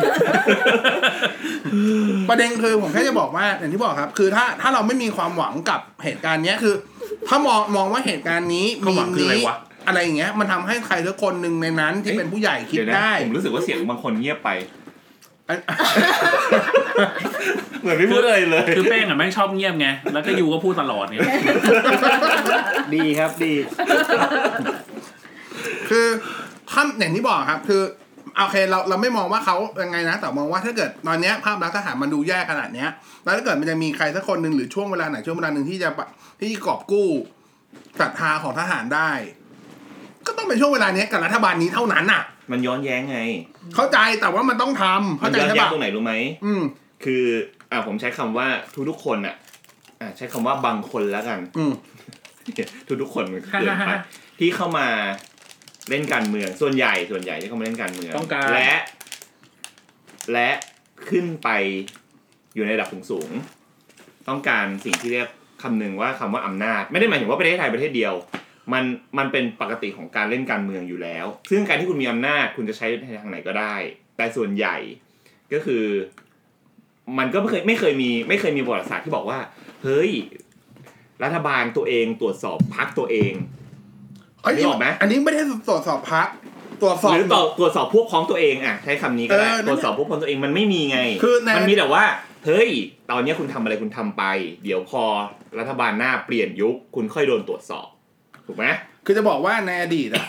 [2.30, 6.76] ประเด็นคือผมแค่จะบอกว่าอย่างที่บอกครับ คือถ้าถ้าเราไม่มีความหวังกับเหตุการณ์เนี้ยคือ
[7.28, 14.50] ถ้ามองมองว่าเหตุการณ์นี้ความหวังคืออะไรนี้วะ อะไรอย่างเงี้ย มันทำให้ใครสักคนหนึ่งในนั้นที่เป็นผู้ใหญ่คิดเดี๋ยวนะได้ ผมรู้สึกว่าเสียงบางคนเงียบไป
[15.48, 15.60] อัน
[17.82, 21.22] เหมือนไม่พูดอะไรเลย คือเป้งอะแม่งชอบเงียบไง แล้วก็ยูก็พูดตลอดเนี่ย
[22.96, 23.54] ดีครับดี
[25.90, 26.08] คือ
[26.72, 27.82] ถ้าอย่างที่บอกครับ คือ
[28.38, 32.90] โอเคเราเราไม่มองว่าเขายังไงนะ แต่มองว่าถ้าเกิดตอนเนี้ยภาพลักษณ์ทหารมันดูแย่ขนาดเนี้ย
[33.24, 36.08] แล้วถ้าเกิดมันจะมีใครสักคนหนึ่งหรือช่วงเวลาไหนช่วงเวลาหนึ่งที่จะปะ
[36.40, 37.10] ที่กอบกู้
[38.00, 39.12] ศรัทธาของทหารได้
[40.28, 43.20] ก็ต้องเป็นช่วงเวลาเนี้ยกับรัฐบาลนี้เท่านั้นน่ะ มันย้อนแย้งไง
[43.76, 46.14] เข้าใจแต่ว่ามันต้องทำมัเข้านใจย้อนใช่แย้งปะตรงไหนรู้ไหม
[46.46, 46.62] อืม
[47.04, 47.24] คือ
[47.72, 48.48] อ่าผมใช้คำว่า
[48.90, 49.36] ทุกๆคนอะ
[50.02, 51.74] อ่าใช้คำว่าบางคนแล้วกัน อืม
[53.02, 53.92] ทุกๆคนมันเกินไป
[54.40, 54.88] ที่เข้ามา
[55.90, 58.74] เล่นการเมืองส่วนใหญ่ส่วนใหญ่ที่เข้ามาเล่นการเมืองต้องการ และ
[60.34, 60.50] และ
[61.10, 61.50] ขึ้นไป
[62.56, 65.28] อยู่ในระดับสูงๆต้องการสิ่งที่เรียก
[65.64, 68.14] คำหนึ่งว่าคำว่าอำนาจ ไม่ได้หมายถึงว่าประเทศไทยประเทศเดียว
[68.74, 68.84] มัน
[69.18, 73.76] มันเป็นปกติของการเล่นการเมืองอยู่แล้ว ซึ่งการที่คุณมีอำนาจคุณจะใช้ในทางไหนก็ได้
[74.18, 74.78] แต่ส่วนใหญ่
[75.54, 75.86] ก็คือ
[77.18, 79.40] มันก็ไม่เคยไม่เคยมีไม่เคยมีประวัติศาสตร์ที่บอกว่า
[79.84, 80.12] เฮ้ย
[81.24, 83.34] รัฐบาลตัวเองตรวจสอบพักตัวเอง
[84.42, 86.28] เอ้ยนึกออกไหมอันนี้ไม่ได้ตรวจสอบพัก
[86.82, 92.04] ตรวจสอบหรือตรวจตรวจสอบพวกพ้องตัวเองอะใช้คำนี้ก็ได้เออนั่นตรวจสอบพวกพ้องตัวเองมันไม่มีไงคือในมันมีแต่ว่า
[92.46, 92.70] เฮ้ย
[93.12, 94.24] ตอนเนี้ยคุณทำอะไรคุณทำไป
[94.64, 95.04] เดี๋ยวพอ
[95.60, 97.88] รัฐบาลหน้าเปลี่ยนยุคคุณค่อยโดนตรวจสอบ
[98.48, 98.66] ถูกไหม
[99.06, 100.26] คือจะบอกว่าในอดีตอะ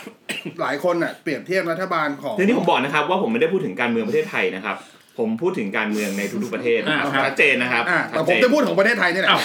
[0.61, 4.77] หลายคนอะเปรียบเทียบรัฐบาลของทีนี้ผมบอกนะครับ ว่าผมไม่ได้พูดถึงการเมืองประเทศไทยนะครับ
[5.19, 9.41] ผมพูดถึงการเมืองในทุกๆประเทศนะครับอ่าครับชัดเจนนะครับอะชัแต่ดผเจมนจะพูดของประเทศไทยนี่แหละอ้าว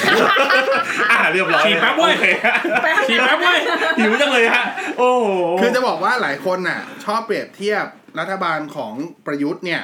[1.10, 2.26] อ่าเรียบร้อยฉีดแป๊บเว้ย โอค
[3.08, 3.58] ฉีดแป๊บเว้ย
[3.98, 4.64] หิวจังเลยฮะ
[4.98, 5.28] โอ้โห
[5.60, 7.84] คือจะบอกว่าหลายคนน่ะ ชอบเปรียบเทียบ
[8.18, 8.92] รัฐบาลของ
[9.26, 9.82] ประยุทธ์เนี่ย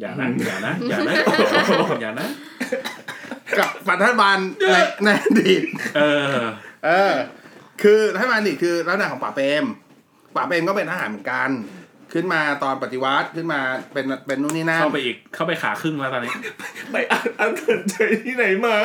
[0.00, 1.14] อย่านะอย่านะอย่านะ
[2.02, 2.28] อย่านะ
[3.58, 3.70] กับ
[4.02, 4.36] รัฐบาล
[4.72, 5.62] ในในอดีต
[5.96, 6.36] เออ
[6.86, 7.14] เออ
[7.82, 9.64] คือรัฐบาลอดีตคือรัฐบาลของป่าเปรม
[10.36, 11.50] ป่าเปรมก็เป็นทหารเหมือนกัน
[12.12, 13.60] ขึ้นมาตอนปฏิวัติขึ้นมา
[13.92, 16.32] เป็นเป็นนู่นนี่นั่นเข้าไปอีกเข้าไปขาครึ่งแล้วตอนนี้
[16.92, 18.76] ไปอ่านอ่านสนใจที่ไหนมา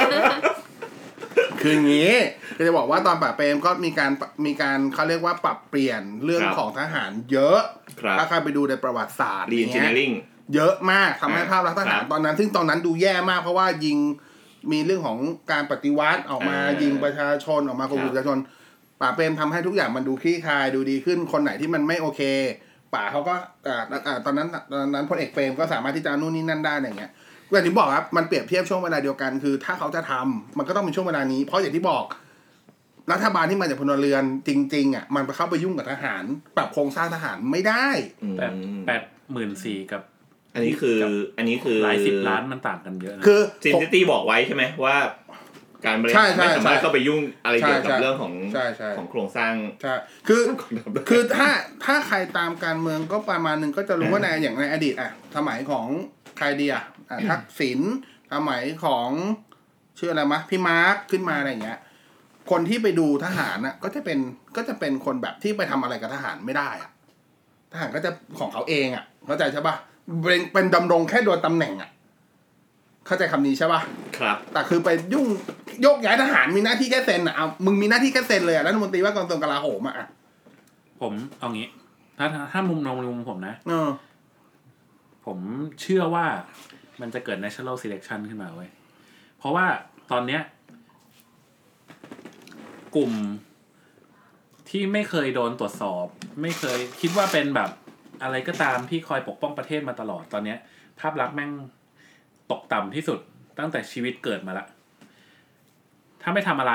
[1.62, 2.14] คืออย่างนี้
[2.56, 4.12] คือจะบอกว่าตอนป่าเปรมก็มีการ
[4.46, 7.60] มีการเขาเรียกว่าปรับเปลี่ยนเรื่องครับของทหารเยอะ
[8.00, 10.12] ครับถ้าใครไปดูในประวัติศาสตร์รีออินย่างจิเงี้เนียยริง
[10.56, 13.98] เยอะมากทำให้อ่าภาพลักษณ์ทหารครับตอนนั้น ซึ่งตอนนั้นดูแย่มากเพราะว่ายิง
[14.72, 15.20] มีเรื่องของ
[15.52, 18.38] การปฏิวัติออกมาอ่ายิยิงประชาชนออกมาข่มครัขู่บประชาชน
[19.02, 22.22] ป่าเปรมทำให้ทุกอย่างมันดูคลี่คลายดูดีขึ้นคนไหนที่มันไม่โอเค
[22.96, 23.36] ป่าเขาก็
[23.68, 27.12] อ่าอ่าตอนนั้นตอนนั้นพลเอกเปรมก็สามารถที่จะนู่นนี่นั่นได้อะไรเงี้ย
[27.52, 32.04] อย่างที่บอกครับมันเปรียบเทียบช่วงเวลาเดียวกันคือ ถ้าเขาจะทำมันก็ต้องเป็นช่วงเวลานี้ เพราะอย่างที่บอก
[33.12, 36.24] รัฐบาลที่มาจากพลเรือนจริง ๆ อะ มันไปเข้าไปยุ่งกับทหาร
[36.58, 37.88] ปรับโครงสร้างทหารไม่ได้
[38.38, 38.54] แปด
[38.88, 40.02] แปดหมื่นสี่กับ
[40.54, 40.98] อันนี้คือ
[41.38, 44.96] อันนี้คือหลายสิบล้านมันต่างกันเยอะนะคือซินซิตี้บอกไว้ใช่ไหมว่า
[45.86, 49.94] การบริใช่หารใช่ไม่สามารถใช่เข้าไปยุ่งอะไรเกี่ยวกับใช่ใช่เรื่องของใช่ใช่ของโครงสร้างใช่
[50.28, 51.50] คือของระบบคือถ้า
[51.86, 55.86] ถ้าใครตามการเมืองก็ประมาณหนึ่งก็จะรู้ว่าในอย่างในอดีตอะสมัยของ
[56.38, 57.80] ใครดีอะอะทักษิณ
[58.34, 59.10] สมัยของ
[60.00, 61.80] ชื่ออะไรมะพี่มาร์คขึ้นมาอะไรอย่างเงี้ย
[62.52, 64.20] คนที่ไปดูทหารน่ะก็จะเป็น
[64.56, 66.91] ก็จะเป็นคนแบบที่ไปทำอะไรกับทหารไม่ได้อะ
[67.72, 69.76] ทหารก็จะของเขาเองอะเข้าใจใช่ปะ
[70.24, 71.89] เป็นเป็นดำรงแค่โดยตำแหน่งอะ
[73.06, 73.82] เข้าใจคำนี้ใช่ปะ
[74.18, 75.26] ครับ แต่คือไปยุ่ง
[75.82, 79.96] โยกย้ายทหารมีหน้าที่แค่เซ็นอะเอามึงมีหน้าที่แค่เซ็นเลยอะรัฐมนตรีว่าการกระทรวงกลาโหมอะ
[81.02, 81.68] ผมเอางี้
[82.18, 83.90] ถ้าถ้าถ้ามุมมองมุมผมนะเออ
[85.26, 85.38] ผม
[85.82, 86.26] เชื่อว่า
[87.02, 88.70] มันจะเกิด natural selection ขึ้นมาเว้ย
[89.38, 89.66] เพราะว่า
[90.12, 90.42] ตอนเนี้ย
[92.96, 93.12] กลุ่ม
[94.70, 96.06] ที่ไม่เคยโดนตรวจสอบ
[96.42, 97.70] ไม่เคยคิดว่าเป็นแบบ
[98.24, 100.58] อะไรก็ตามที่คอยปกป้องประเทศมาตลอดตอนเนี้ย
[101.00, 101.52] ภาพลักษณ์แม่ง
[102.52, 103.20] ตกต่ำที่สุด
[103.60, 104.66] ตั้งแต่ชีวิตเกิดมาละ
[106.22, 106.74] ถ้าไม่ทำอะไร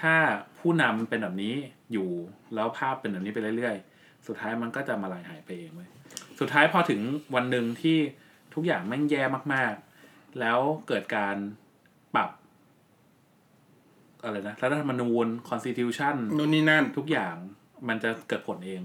[0.00, 0.14] ถ้า
[0.58, 1.54] ผู้นำเป็นแบบนี้
[1.92, 2.08] อยู่
[2.54, 5.90] แล้วภาพเป็นแบบนี้ไปเรื่อยๆ สุดท้ายมันก็จะมาลายหายไปเองเว้ย
[6.40, 7.00] สุดท้ายพอถึง
[7.34, 7.98] วันหนึ่งที่
[8.54, 9.22] ทุกอย่างแม่งแย่
[9.54, 11.36] มากๆ แล้วเกิดการ
[12.14, 12.30] ปรับ
[14.24, 17.34] อะไรนะรัฐธรรมนูญ constitution นู่นนี่นั่นทุกอย่าง
[17.88, 18.82] มันจะเกิดผลเอง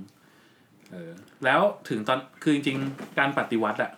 [0.91, 1.12] เออ
[1.45, 3.91] แล้วถึงตอนคือจริงๆ การปฏิวัติอะ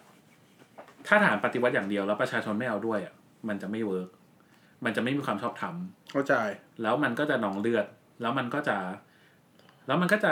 [1.08, 3.14] ถ้าทหารปฏิวัติอย่างเดียวแล้วประชาชนไม่เอาด้วยอะ
[3.48, 4.10] มันจะไม่ work
[4.86, 5.74] มันจะไม่มีความชอบธรรม
[6.12, 6.34] เข้าใจ
[6.82, 7.86] แล้วมันก็จะนองเลือด
[8.22, 8.78] แล้วมันก็จะ
[9.88, 10.32] แล้วมันก็จะ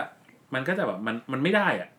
[0.53, 1.89] มันก็จะแบบมันมันไม่ได้อะ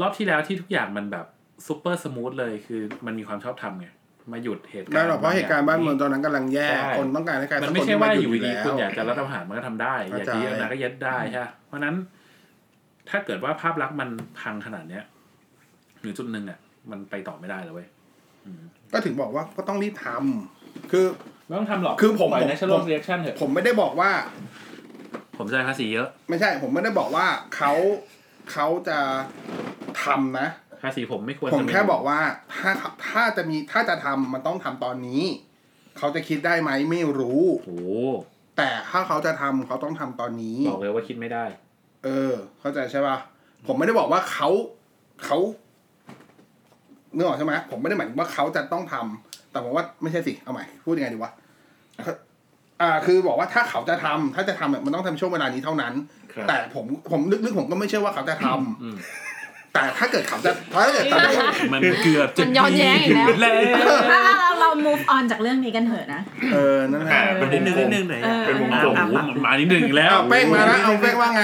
[0.00, 1.26] รอบที่แล้วที่ทุกอย่างมันแบบ
[1.66, 3.88] super smooth เลยคือมันมีความชอบธรรมไง
[4.32, 11.94] มาหยุดเหตุการณ์ไม่หรอกเพราะเหตุการณ์บ้านเมืองตอนนั้นกำลังแย่ใช่คนต้องการให้ใครมันสักไม่คนใช่ว่าที่อยู่ดีแล้วคุณอยากจะรัฐประหารมันก็ทำได้ อยากจะยึดอำนาจก็ยึดได้ใช่ปะเพราะฉะนั้น
[13.10, 14.08] ถ้าเกิดว่าภาพลักษณ์มัน
[14.40, 15.04] พังขนาดเนี้ย
[16.00, 16.58] หรือจุดหนึ่งเนี่ย
[16.90, 17.88] มันไปต่อไม่ได้แล้วเว้ย
[18.92, 21.04] ก็ถึงบอกว่าก็ต้องรีบทำคือ
[21.46, 24.10] ไม่ต้องทำหรอกคือผมปล่อยผม natural reaction เถอะผมไม่ได้บอกว่า
[25.36, 27.72] ผมจ่ายภาษีเยอะ ไม่ใช่ ผมไม่ได้บอกว่าเขา
[28.52, 28.98] เขาจะ
[30.04, 30.48] ทำนะ
[30.82, 32.20] ภาษีผมไม่ควรผมจะแค่บอกว่า
[32.56, 32.70] ถ้า
[33.08, 35.22] ถ้าจะมีถ้าจะทำมันต้องทำตอนนี้
[35.98, 37.78] เขาจะคิดได้ไหมไม่รู้โอ้
[38.56, 41.44] แต่ถ้าเขาจะทำเขาต้องทำตอนนี้บอกเลยว่าคิดไม่ได้
[42.04, 43.16] เออ เข้าใจใช่ป่ะ
[43.66, 44.50] ผมไม่ได้บอกว่าเขา
[45.24, 51.30] เขาเนื้อออกใช่ไหมผมไม่ได้หมายถึงว่าเขาจะต้องทำแต่ผมว่าไม่ใช่สิ เอาใหม่ พูดยังไงดีวะ
[52.82, 55.94] อ่า คือบอกว่าถ้าเขาจะทำถ้าจะทำเนี่ยมันต้องทำช่วงเวลานี้เท่านั้น
[56.32, 58.96] ครับแต่ผมผมลึกๆผมก็ไม่เชื่อว่าเขาจะทำอืม
[59.74, 61.30] แต่ถ้าเกิดเขาจะถ้าเกิดเขาจะ
[61.72, 63.50] มันเกือบจะมันย้อนแย้งอีกแล้วแล้
[64.18, 66.20] วอะเราเรา move on จากเรื่องนี้กันเถอะนะ
[66.52, 71.42] เออ นั่นแหละอ่ามันนิดนึงนิดนึงหน่อยเออเป็นวงโอ้กลมโหมันมานิดหนึ่งอีกแล้วเอาเป้งมาแล้วเอาเป้งว่าไง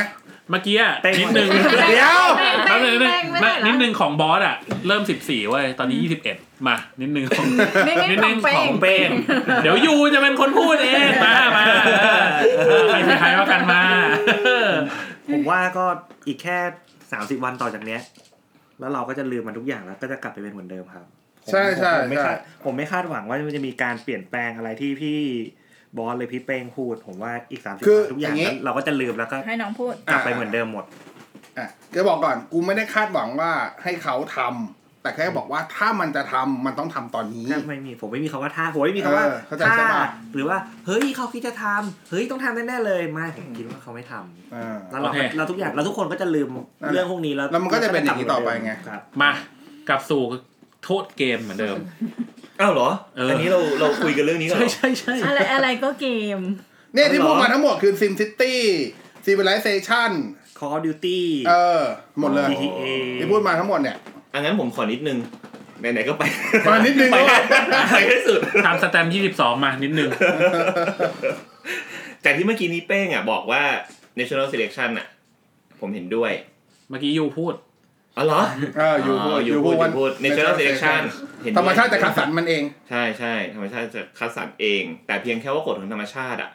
[0.51, 1.49] เมื่อกี้อะเต้นนิดหนึ่ง
[1.91, 2.23] เดี๋ยว
[2.65, 6.37] แป๊บนึงนิดนึงแป้งไม่ไม่ได้เหรอนิดนึงของบอสอะเริ่มสิบสี่เว้ยตอนนี้ยี่สิบเอ็ด
[6.69, 7.45] มานิดนึงของ
[7.87, 9.09] ไม่นิดไม่นึของงเป้ของงเป้ง
[9.63, 11.65] เดี๋ยวยูจะเป็นคนพูดเองมามา
[12.67, 13.83] เออใครจะใครว่ากันมา
[15.33, 15.85] ผมว่าก็
[16.27, 16.59] อีกแค่
[17.13, 18.01] สามสิบวันต่อจากเนี้ย
[18.81, 21.07] แล้วเราก็จะลืมมันทุกอย่างแล้วก็จะกลับไปเป็นเหมือนเดิมครับ
[21.45, 25.21] ผมใช่ใช่ผมไม่ใช่คาดผมไม่คาดหวังว่ามันจะมีการเปลี่ยนแปลงอะไรที่พี่
[25.97, 30.85] บอสเลยพี่เป้งพูด ผมว่าอีกสามสิบคือวันทุกอย่างอย่างงี้นั้นเราก็จะลืมแล้วก็ให้น้องพูด กลับไปเหมือนเดิมหมด
[31.59, 33.51] อะจะบอกก่อนกูไม่ได้คาดหวังว่า
[33.83, 34.49] ให้เขาทำ
[35.03, 40.05] แต่แค่บอกว่าถ้ามันจะทำมันต้องทำตอนนี้ ถ้าไม่มีผมไม่มีคำว่าถ้าผมไม่มีคำว่าเออเข้าใจถ้าใช่ปะ
[40.35, 46.49] หรือว่า เฮ้ยเขาคิดจะทำเฮ้ยต้องทำแน่ๆเลยไม่ผมคิดว่าเขาไม่ทำอ่าแล้วเราโอเค เราทุกอย่างเราทุกคนก็จะลืม
[46.83, 49.33] นั่นแหละเรื่องพวกนี้แล้วแล้วมันก็จะเป็นอย่างนี้ต่อไปไง ครับ มา
[49.89, 50.23] กลับสู่
[50.85, 51.77] โทษเกมเหมือนเดิม
[52.61, 56.07] อ้าวเหรอเอออัอันนี้เราเราคุยกันเรื่องนี้กันเหรใช่อใช่ใช่อะไรอะไรก็เก
[56.39, 56.41] ม
[56.95, 58.55] เนี่ยที่อ๋อพูดเหรอมาทั้งหมดคือ Sim City
[59.27, 60.11] Civilization
[60.59, 61.83] Call of Duty เออ
[62.21, 62.87] หมดเลย GTA
[63.19, 63.97] ที่พูดมาทั้งหมดเนี่ย
[64.35, 65.19] อันนั้นผมขอนิดนึง
[65.81, 66.23] ไหนๆก็ไป
[66.73, 70.11] มานิดนึงไปแล้วไปให้สุดทำสแตมยี่สิบสองมานิดนึง
[72.25, 73.63] จากที่เมื่อกี้นี้เป้งอะ บอกว่า
[74.19, 75.07] national selection อะ
[75.81, 76.33] ผมเห็นด้วย
[76.91, 77.55] เมื่อกี้ยูพูด
[78.17, 78.43] อ๋อเหรอ
[78.77, 81.03] เอออยู่พูดอยู่พูดอยู่พูด national selection
[81.43, 86.51] เห็นด้วยธรรมชาติจะคัดสรรมันเอง ใช่ใช่ธรรมชาติจะคัดสรรเอง แต่เพียงแค่ว่ากฎของธรรมชาติอะ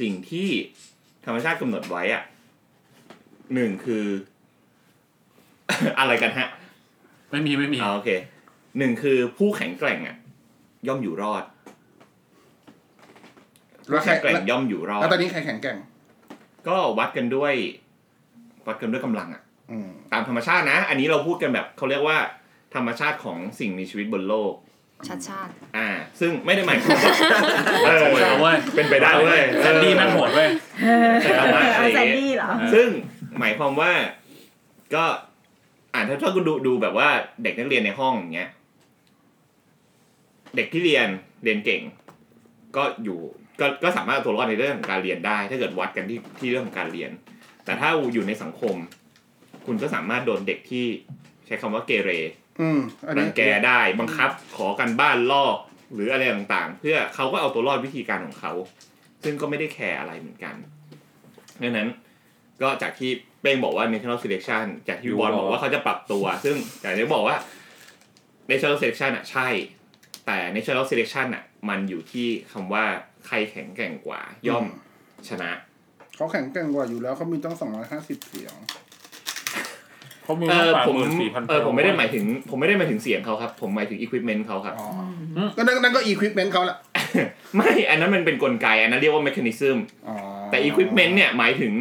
[0.00, 0.48] สิ่งที่
[1.26, 2.22] ธรรมชาติกำหนดไว้อะ
[3.54, 4.06] หนึ่งคือ
[5.98, 6.48] อะไรกันฮะ
[7.30, 8.10] ไม่มีไม่มีอ่าโอเค
[8.78, 10.16] หนึ่งคือผู้แข็งแกร่งอะ
[10.86, 11.44] ย่อมอยู่รอด
[13.88, 15.78] แล้ผู้วใครแข็งแกร่งย่อมอยู่รอแล้วดตอนนี้ใครแข็งแกร่ง
[16.68, 17.54] ก็วัดกันด้วย
[18.66, 19.51] วัดกันด้วยกำลังอะอืม
[20.12, 22.18] ตามธรรมชาตินะ อันนี้เราพูดกันแบบเขาเรียกว่า
[22.74, 24.54] ธรรมชาติของสิ่งมีชีวิตบนโลก
[25.08, 25.88] ชัดชาติ อ่า
[26.20, 27.12] ซึ่งไม่ได้หมายความว่า
[27.86, 30.48] เออเอาเว้ยเป็นไปได้เว้ยแซนดี้แม่งโหดเว้ย
[31.22, 32.88] ใช้คำว่าอะไรเอาอแซย่างนเงี้ยดี้เหรอ ซึ่ง
[33.40, 33.92] หมายความว่า
[34.94, 35.04] ก็
[35.94, 37.08] อ่านถ้าถ้าคุณดูดูแบบว่า
[37.42, 38.50] เด็กนักเรียนในห้องอย่างเงี้ย
[40.56, 41.08] เด็กที่เรียน
[41.44, 41.82] เรียนเก่ง
[42.76, 43.18] ก็อยู่
[43.60, 47.10] ก็ก็สามารถเอาตัวรอดในเรื่องของการเรียนได้ ถ้าเกิดวัดกันที่ที่เรื่องของการเรียน
[47.64, 48.74] แต่ถ้าอยู่ในสังคม
[49.66, 50.86] คุณก็สามารถโดนเด็กที่
[51.46, 52.10] ใช้คำว่าเกเร
[52.60, 55.56] อืมอันรันี้งแกได้บังคับขอกันบ้านลอก
[55.94, 58.52] หรืออะไรต่างๆ เพื่อเขาก็เอาตัวรอดวิธีการของเขา
[59.24, 60.54] ซึ่งก็ไม่ได้แคร์อะไรเหมือนกัน
[61.62, 61.88] ดังนั้น
[62.62, 67.36] ก็จากที่เป้งบอกว่า national selection จากที่อยู่บอลบอกบอกว่าเขาจะปรับตัว ซึ่งอย่างที่บอกว่า
[68.50, 69.48] national selection อะใช่
[70.26, 72.84] แต่ national selection อะมันอยู่ที่คำว่า
[73.26, 74.64] ใครแข็งแกร่งกว่า ย่อม
[75.28, 75.50] ชนะ
[76.16, 78.54] เขาแข็งแกร่งกว่าอยู่แล้วเขามีต้องสองร้อยห้าสิบเสียง
[80.24, 84.88] เขามีเออมากกว่าผมหมื่นสี่พันเออผมไม่ได้หมายถึง ผมไม่ได้หมายถึงเสียงเขาครับ ผมหมายถึง equipment เขาครับอ๋อ
[85.36, 86.76] อก็นั่นนั่นก็อีควิปเมนต์เขาละ
[87.56, 89.76] ไม่อันนั้นมันเป็นกลไกอันนั้นเรียกว่า mechanism
[90.08, 90.16] อ๋อ
[90.50, 91.74] แต่ equipment เนี่ยหมายถึง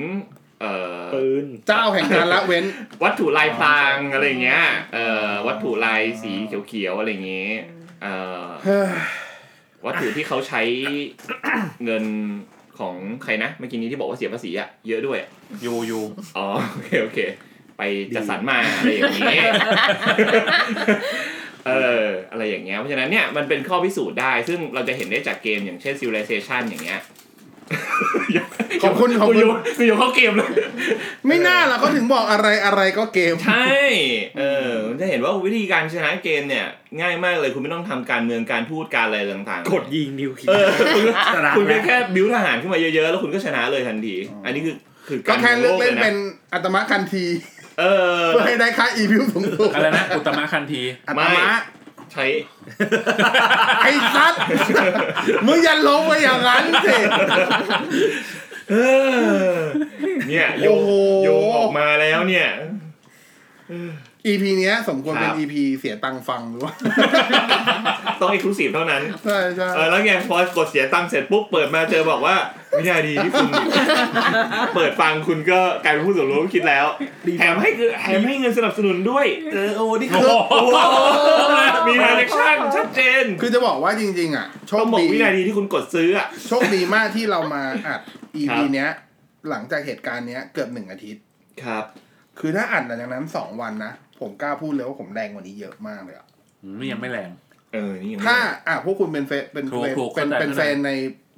[0.62, 2.66] เอ่อปืนเจ้าแห่งการละเว้น
[3.04, 6.32] วัตถุลายพรางอะไรอย่างเงี้ยเอ่อวัตถุลายสี
[6.68, 7.54] เขียวๆอะไรอย่างเงี้ย
[8.02, 8.90] เอ่อเฮ้ย
[9.86, 10.62] วัตถุที่เขาใช้
[11.86, 12.04] เงิน
[12.80, 15.20] ของใครนะเมื่อกี้นี้ที่บอกว่าเสียภาษีอะเยอะด้วย
[15.66, 16.00] ยูยู
[16.38, 17.20] อ๋อโอเคโอเค
[17.82, 19.40] ไปจัดสรรมาอะไรอย่างนี้
[21.68, 27.02] เอออะไรอย่างเงี้ยเพราะฉะนั้นเนี่ยมันเป็นข้อพิสูจน์ได้ ซึ่งเราจะเห็นได้จากเกมอย่างเช่น Civilization อย่างเงี้ย
[28.84, 30.52] ขอบคุณขอบคุณกูโยนกูโยนเข้าเกมเลย
[31.28, 33.72] ไม่น่าล่ะเขาถึงบอกอะไรอะไรก็เกม ใช่
[34.38, 36.66] เออจะเห็นว่าวิธีการชนะเกมเนี่ย
[37.02, 41.04] ง่ายมากเลยคุณไม่ต้องทำการเมืองการทูตการอะไรต่างๆ กดยิงนิวเคลียเออร์คุณ
[41.36, 44.16] ชนะคุณแล้ก็วแค่บิวทหารขึ้นมาเยอะๆ แล้วคุณก็ชนะเลยทันที
[44.46, 44.76] อันนี้คือ
[45.08, 46.16] คือก็แค่เลือกเล่นยะเป็น
[46.54, 47.26] อัตมะคันที
[47.82, 47.86] เอ
[48.22, 51.60] อ เพื่อให้ได้ค่าอีพิวสูงสุดอะไรนะอุตมะคันทีอัตไม่ มะ
[52.14, 52.26] ใช้
[53.84, 54.34] ไอ้ซัด
[55.48, 56.98] มึงอย่าลงไปอย่างนั้นสิ
[58.72, 58.76] เอ
[59.48, 59.56] อ
[60.28, 60.92] เนี่ยโยโอ้งโห
[61.24, 62.48] โยงออกมาแล้วเนี่ย
[64.28, 66.74] EP เนี้ย สมควรเป็น ครับ EP เสียตังค์ฟังหรือว่า
[68.20, 72.36] ต้องเอกลูซีฟเท่านั้น ใช่ใช่เออแล้วไงพอกดเสียตังค์เสร็จปุ๊บเปิดมาเจอบอกว่า
[72.78, 73.50] วินาทีที่คุณ
[74.76, 76.86] เปิดฟังคุณก็กลายเป็นผู้สูงรู้คิดแล้ว
[77.40, 80.30] แถมให้คือแถมให้เงินสนับสนุนด้วย เออโอ้นี่โอ้คือ
[80.64, 80.78] โห
[81.88, 88.02] มีรายเลคชั่นชัดเจน คือจะบอกว่าจริง ๆ อะโชต้คองบอกดีวินาทีที่คุณกดซื้ออะโชคดีมากที่เรามาอัด
[88.42, 88.90] EP ครับเนี้ย
[89.50, 91.24] หลังจากเหตุการณ์เนี้ยเกือบหนึ่งอาทิตย์
[91.64, 91.86] ครับ
[92.40, 96.28] คือถ้าอัดหลังจากนั้นสองวันนะผมกล้าพูดเลยว่าผมแรงกว่านี้เยอะมากเลยอะ
[96.64, 97.30] อืมยังไม่แรง
[97.74, 100.92] เออนี่ยังไม่ถ้าอะพวกคุณเป็นเฟซเป็นถูกเฟซถูกเป็นเข้าใจเป็นเข้าใจแฟนใน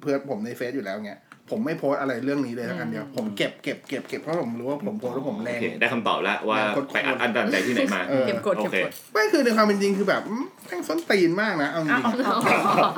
[0.04, 1.20] เพื่อนผมในเฟซอยู่แล้วเงี้ย
[1.52, 12.04] ผมไม่โพสต์อะไรเรื่องนี้เลยสักอันเดียวผมเก็บเก็บเก็บเก็บเพราะผมรู้ว่าผมโพสต์แล้วผมแรโองเคได้คำตอบแล้วว่าแรงกดไปอัดอันดันใจที่ไหนมาเออเก็บกดโอเก็บเคกดไม่คือในความเป็นจริงคือแบบอืมแม่งส้นตีนมากนะเอาจริง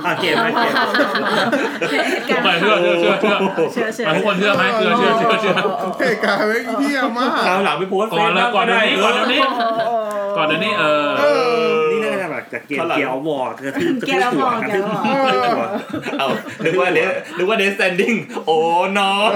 [0.06, 0.48] อะเกมไหม
[2.28, 3.36] เกมไปเชื่อเชื่อเชื่อเชื่อ
[3.74, 5.54] เชื่อเชื่อมาทุกคนเชื่อไหมเชื่อเชื่อเชื่อเชื่อ
[6.00, 9.42] เหตุการณ์ไม่เที่ยมากคราวหลังไปโพสต์ก่อนแล้วก่อนเดี๋ยวนี้เฟก่อนซเดี๋ยวนี้
[10.38, 11.85] ก่อนเดี๋ยวนี้เออเออนี่น่า
[12.52, 15.14] จะแบบจากเกมเกียร์วอร์กระทืบกระเกทืลบหัวบอกกระเกทืลบบอกหั
[15.62, 15.68] ว
[16.20, 16.28] เอา
[16.64, 17.00] นึกว่าเด
[17.38, 18.16] นึกว่าเดสแตนดิ้ง
[18.48, 18.58] โอ้
[19.00, 19.30] น้อง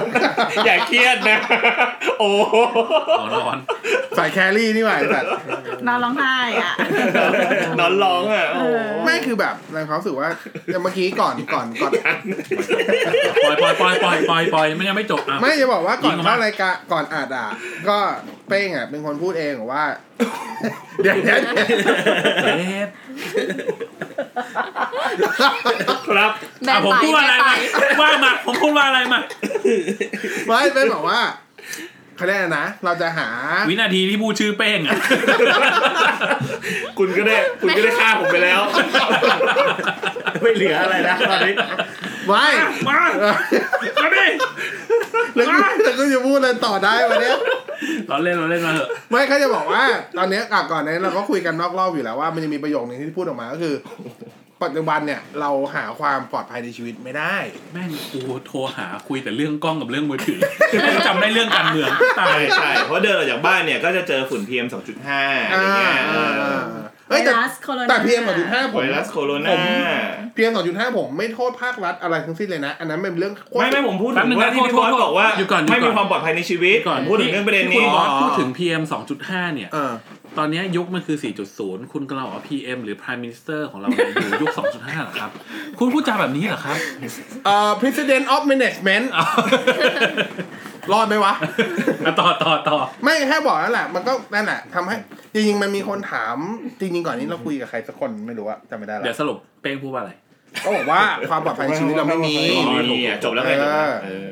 [0.66, 1.40] อย่าเครียดนะ
[2.20, 2.30] โอ้
[3.20, 3.58] ขอนอน
[4.18, 5.30] สายแครี่นี่หว่าไอ้สัตว์
[5.88, 6.74] นอนร้องไห้อะ
[7.80, 8.66] นอนร้องอะโอ้
[9.04, 10.30] ไม่คือแบบในความรู้สึกว่า
[10.72, 11.92] อย่างเมื่อกี้ก่อนก่อนก่อน
[13.44, 17.48] ปล่อยปล่อยปล่อยปล่อยปล่อยปล่อยไม่ยังไม่จบอะไม่จะบอกว่าก่อนยิงออกมาเข้ารายการก่อนอัดอะ
[17.90, 17.98] ก็
[18.48, 19.84] เป้งอะเป็นคนพูดเองว่า
[21.02, 21.68] เดี๋ยวเดี๋ยวเดี๋ยว
[22.60, 22.86] เอ๊ะ
[26.08, 26.32] ครับ
[26.66, 29.20] แบอะนผมไปพูดว่าอะไรแบนมาไปว่ามาผมพูดว่าอะไรมา
[30.48, 31.20] ไม่เป้งบอกว่า
[32.20, 33.30] เขาเรียกอะไรนะ เราจะหา
[33.70, 34.98] วินาทีที่พูดชื่อเป้งอะ
[37.00, 38.62] คุณก็ได้คุณก็ได้ฆ่าผมไปแล้ว
[40.42, 41.54] ไม่เหลืออะไรนะตอนนี้
[42.28, 42.48] ไม่
[42.88, 43.00] มา
[44.02, 44.26] มาดิ
[45.36, 45.54] แล้วกู
[45.84, 47.38] แล้วกูจะพูดอะไรต่อได้วันเนี้ย
[48.08, 49.84] เราเล่นเราเล่นมาเถอะ ไม่เขาจะบอกว่า
[50.18, 53.76] ตอนเนี้ยอะก่อนนี้เราก็คุยกันนอกรอบอยู่แล้วว่ามันจะมีประโยคนึงที่พูดออกมาก็คือ
[54.64, 57.36] ปัจจุบันเนี่ยเราหาความปลอดภัยในชีวิตไม่ได้
[57.74, 60.40] แม่งกูโทรหาคุยแต่เรื่องกล้องกับเรื่องมือถือ
[61.08, 64.68] จำได้เรื่องการเมืองตาใช่ยใช่เพราะเดินออกจากบ้านเนี่ย ก็จะเจอฝุ่น PM
[65.08, 66.62] 2.5อะไรเงี้ยอ่าเออ
[67.10, 69.60] เฮ้ยแต่ไวรัสโคโรนาแต่พีเอ็มสองจุดห้าผไวมรัสโคโรผนาม
[70.36, 78.84] พีเอ็มสองจุดห้าผมไม่โทษภาครัฐอะไรทั้งสิ้นเลยนะ อันนั้นเป็นเรื่องโคตร ไม่ไม่ผมพูดแป๊ถึบนึงงว่านะที่พี่บอสโทษโทษบอกว่า อยู่ก่อนอยู่ก่อน ไม่มีความปลอดภัยในชีวิตก่อนผมพูดถึงเรื่องประเด็นที่นี้ คุณบอสอ๋อพูดถึง PM
[79.20, 79.92] 2.5 เนี่ย เออ
[80.40, 81.18] ตอนเนี้ยยุคมันคือ
[81.56, 85.32] 4.0 คุณกำลังบอกว่า PM หรือ Prime Minister ของเราเนี่ยอยู่ยุค 2.5เหรอครับ
[85.80, 86.78] คุณพูดจาแบบนี้เหรอครับ
[87.46, 89.26] เอ่อ president of management เอา
[90.94, 91.34] รอดไหมวะ
[92.06, 94.96] อะต่อต่อต่อไม่แค่บอกนั่นแหละ มันก็นั่นแหละทำให้
[95.34, 96.36] จริงๆ มันมีคนถาม
[96.80, 100.14] จริง ๆ ก่อนนี้เราคุยกับใครสักคนไม่รู้อะจำไม่ได้เดี๋ยแล้ววสรุปเป้งพูดว่าอะไร
[100.66, 101.00] ก็บอกว่า
[101.30, 102.36] ความปลอดภัยในชีวิตเราไม่มี
[102.92, 104.30] นี่อะจบแล้วไงจบแล้วเออเออ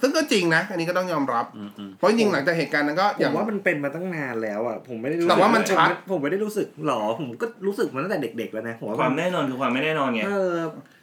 [0.00, 10.54] ซึ่งก็จริงนะ อันนี้ก็ต้องยอมรับอืมอืมเพราะจริงๆหลังจากเหตุการณ์นั้นก็ผอย่างมว่ามันเป็นมาตั้งนานแล้วอะผมไม่ได้รู้สึกแต่ว่ามันชัดผมผมไม่ได้รู้สึกหรอผมก็รู้สึกมาตั้งแต่เด็ก ๆ แล้วนะผมว่าความแน่นอนคือความไม่แน่นอนไงเออ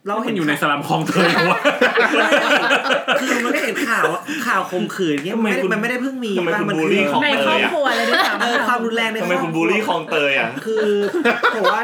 [0.07, 1.59] เราเราเห็เห็นนอยู่ในสลัมคลองเตยเหรอวะ
[3.21, 10.85] คือมันก็เห็นข่าวอะข่าวข่มขืนเงี้ยมันไม่ได้ทำไมคุณมันไม่ได้เพิ่งมีทำไมคุณมันบูลลี่ของในครอบครัวเลยด้วยเออซ้ำความรุนแรงในทำไมคุณบูลลี่คลองเตยอะคือ
[11.55, 11.81] ผมว่า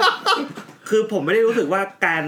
[0.90, 2.24] คือผมไม่ได้รู้สึกว่าการ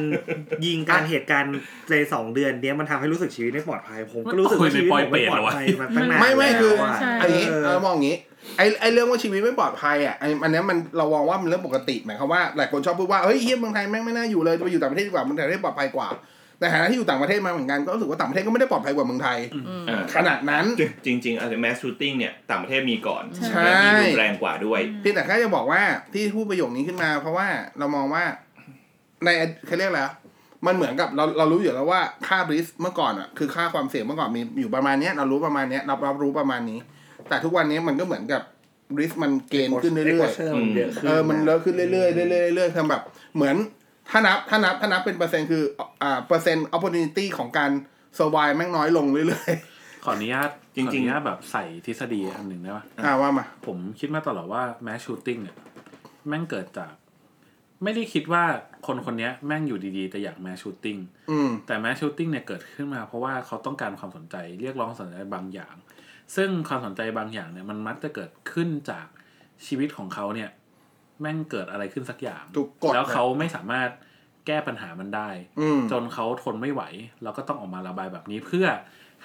[0.65, 1.53] ยิงการเหตุการณ์
[1.91, 8.17] ในสองเดือนเนี้ยมันทำให้รู้สึกชีวิตไม่ปลอดภัย ผมก็รู้สึกว่าชีวิตผมไม่ปลอดภัยมาตั้งนานไม่ไม่คือแล้วะ อันนี้เออเรามองอย่างนี้
[8.57, 16.09] ไอ้ไอ้เรื่องว่าชีวิตไม่ปลอดภัยอะไอ้อันเนี้ยมันเรามองว่ามันเรื่องปกติหมายความว่าหลายคนชอบพูดว่าเฮ้ยเฮียเมืองไทยแม่งไม่น่าอยู่เลยจะไปอยู่ต่างประเทศดีกว่าเมืองไทยได้ปลอดภัยกว่า
[16.59, 19.37] แต่ฐานะที่อยู่ต่างประเทศมาเหมือนกันก็รู้สึกว่าต่างประเทศก็ไม่ได้ปลอดภัยกว่าเมืองไทย
[19.89, 20.65] อ่าขนาดนั้น
[21.05, 25.81] จริงจริงๆอะไร mass shooting เนี่ยต่างประเทศมีก่อนใช่ และมีรุนแรงกว่าด้วย เพียงแต่แค่จะบอกว่า
[26.13, 27.47] ที่พูดประโยคนี้ขึ้นมา เพราะว่า
[27.79, 28.23] เรามองว่า
[29.23, 29.29] ใน
[29.65, 30.15] เขาเรียกอะไรอะ
[30.65, 36.79] มันเหมือนกับเราเรารู้อยู่แล้วว่าค่า risk เมื่อก่อนอะคือค่าความเสี่ยงเมื่อก่อนมีอยู่ประมาณเนี้ยเรารู้ประมาณเนี้ยเรารับรู้ประมาณนี้
[37.29, 38.41] แต่ทุกวันนี้มันก็เหมือนกับ
[38.99, 43.03] risk มัน gain ขึ้นเรื่อยๆ exposure มันเยอะขึ้นเออมันเลอะขึ้นเรื่อยๆเรื่อยๆเรื่อยๆคือแบบ
[43.35, 43.55] เหมือน
[44.11, 45.63] ถ้านับถ้านับถ้านับเป็นเปอร์เซ็นต์คือ
[46.03, 47.71] อ่าเปอร์เซ็นต์ opportunity ของการ
[48.17, 49.51] survive แม่งน้อยลงเรื่อย
[50.03, 55.55] ขออนุญาตจริงๆขออนุญาตแบบใส่ทฤษฎีอันหนึ่งได้ปะๆอ่าว่ามา ผมคิดมาตลอดว่า mass shooting เนี่ย
[56.27, 56.91] แม่งเกิดจาก
[57.83, 58.43] ไม่ได้คิดว่า
[58.87, 60.97] คนคนเนี้ยแม่งอยู่ดีๆ แต่อยาก mass shooting
[61.31, 65.75] อืมแต่ mass shooting เนี่ยเกิดขึ้นมาเพราะว่าเขาต้องการความสนใจเรียกร้องสนใจบางอย่าง
[66.35, 69.07] ซึ่งความสนใจบางอย่างเนี่ยมันมักจะเกิดขึ้นจาก
[69.65, 70.49] ชีวิตของเขาเนี่ย
[71.21, 73.89] แม่งเกิดอะไรขึ้นสักอย่างถูกกดแล้วเขาไม่สามารถ
[74.47, 76.83] แก้ปัญหามันได้อืมจนเขาทนไม่ไหว
[77.23, 78.67] เราก็ต้องออกมาระบายแบบนี้เพื่อ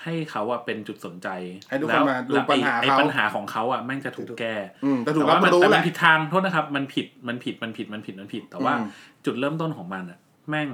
[0.05, 1.29] ให้เขาอะเป็นจุดสนใจ
[1.69, 8.89] ให้ทุกคนมาดูแล้วปัญหาไอ้เขาปัญหาของเขาอะแม่งจะถูกแก้อืมแต่ถูกแต่รับว่ามันรู้แต่แหมันละผิดทางโทษนะครับ มันผิดมันผิดมันผิดมันผิดมันผิดมันผิดแต่ว่าอืม
[9.25, 10.69] จุดเริ่มต้นของมันอะแม่ง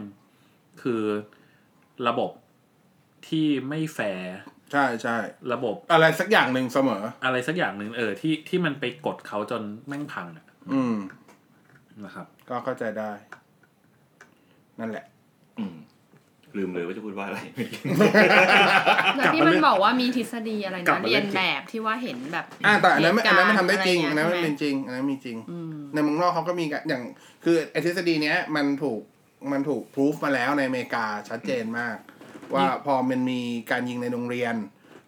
[0.83, 1.03] คือ
[2.09, 2.31] ระบบ
[3.29, 4.35] ที่ไม่แฟร์
[4.73, 5.17] ใช่ใช่
[5.53, 10.97] ระบบอะไรสักอย่างหนึ่งเสมอ อะไรสักอย่างหนึ่งเออที่ที่มันไปกดเขาจนแม่งพังอะอืม
[12.05, 13.11] นะครับ ก็เข้าใจได้
[14.81, 15.05] นั่นแหละ
[15.59, 15.77] อืม
[16.59, 17.41] ลืมเลยว่าจะพูดว่าอะไร
[19.17, 27.03] แล้วที่มันบอกว่ามีทฤษฎีอะไรกลับนะมาเรีเรื่ยอนงแบบที่ว่าเห็นแบบอ่าแต่อันนั้นไม่อันนั้นมันทำได้จริงเหอันตุนั้นกามันณ์เป็นจริงอันนั้นมีจริงอืมในเมืองนอกเขาก็มีกันอย่าง
[27.45, 29.01] คือไอทฤษฎีเนี้ยมันถูก
[29.53, 31.97] มันถูกพิสูจมาแล้วในอเมริกาชัดเจนมาก
[32.55, 34.55] ว่าพอมันมีการยิงในโรงเรียน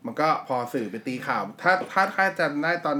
[0.06, 2.96] มันก็พอสื่อไปตีข่าว ถ้าถ้าถ้าจำได้ตอน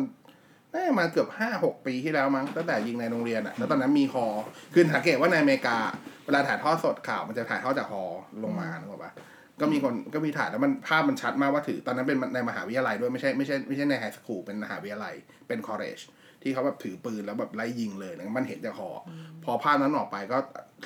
[0.72, 4.26] น่าจะมาเกือบห้าหกปีที่แล้วมั้งตั้งแต่ยิงในโรงเรียนอะแล้วตอนนั้นมีฮอ
[4.74, 8.04] คือสังเกตว่าในอเมริกาเว ลาถ่ายทอดสดข่าวมันจะถ่ายทอดจากฮอ
[8.44, 9.12] ลงมานึกออกปะ
[9.60, 15.14] ก็มีคนก็มีถ่ายแล้วมันภาพมันชัดมากว่าถือ ตอนนั้นเป็นในมหาวิทยาลัยด้วยไม่ใช่ไม่ใช่ไม่ใช่ในไฮสคูลเป็นมหาวิทยาลัย
[15.48, 16.00] เป็นคอร์เรจ
[16.42, 19.10] ที่เขาแบบถือปืนแล้วแบบไล่ยิงเลยนะมันเห็นจากคออ
[19.44, 20.38] พอภาพนั้นออกไปก็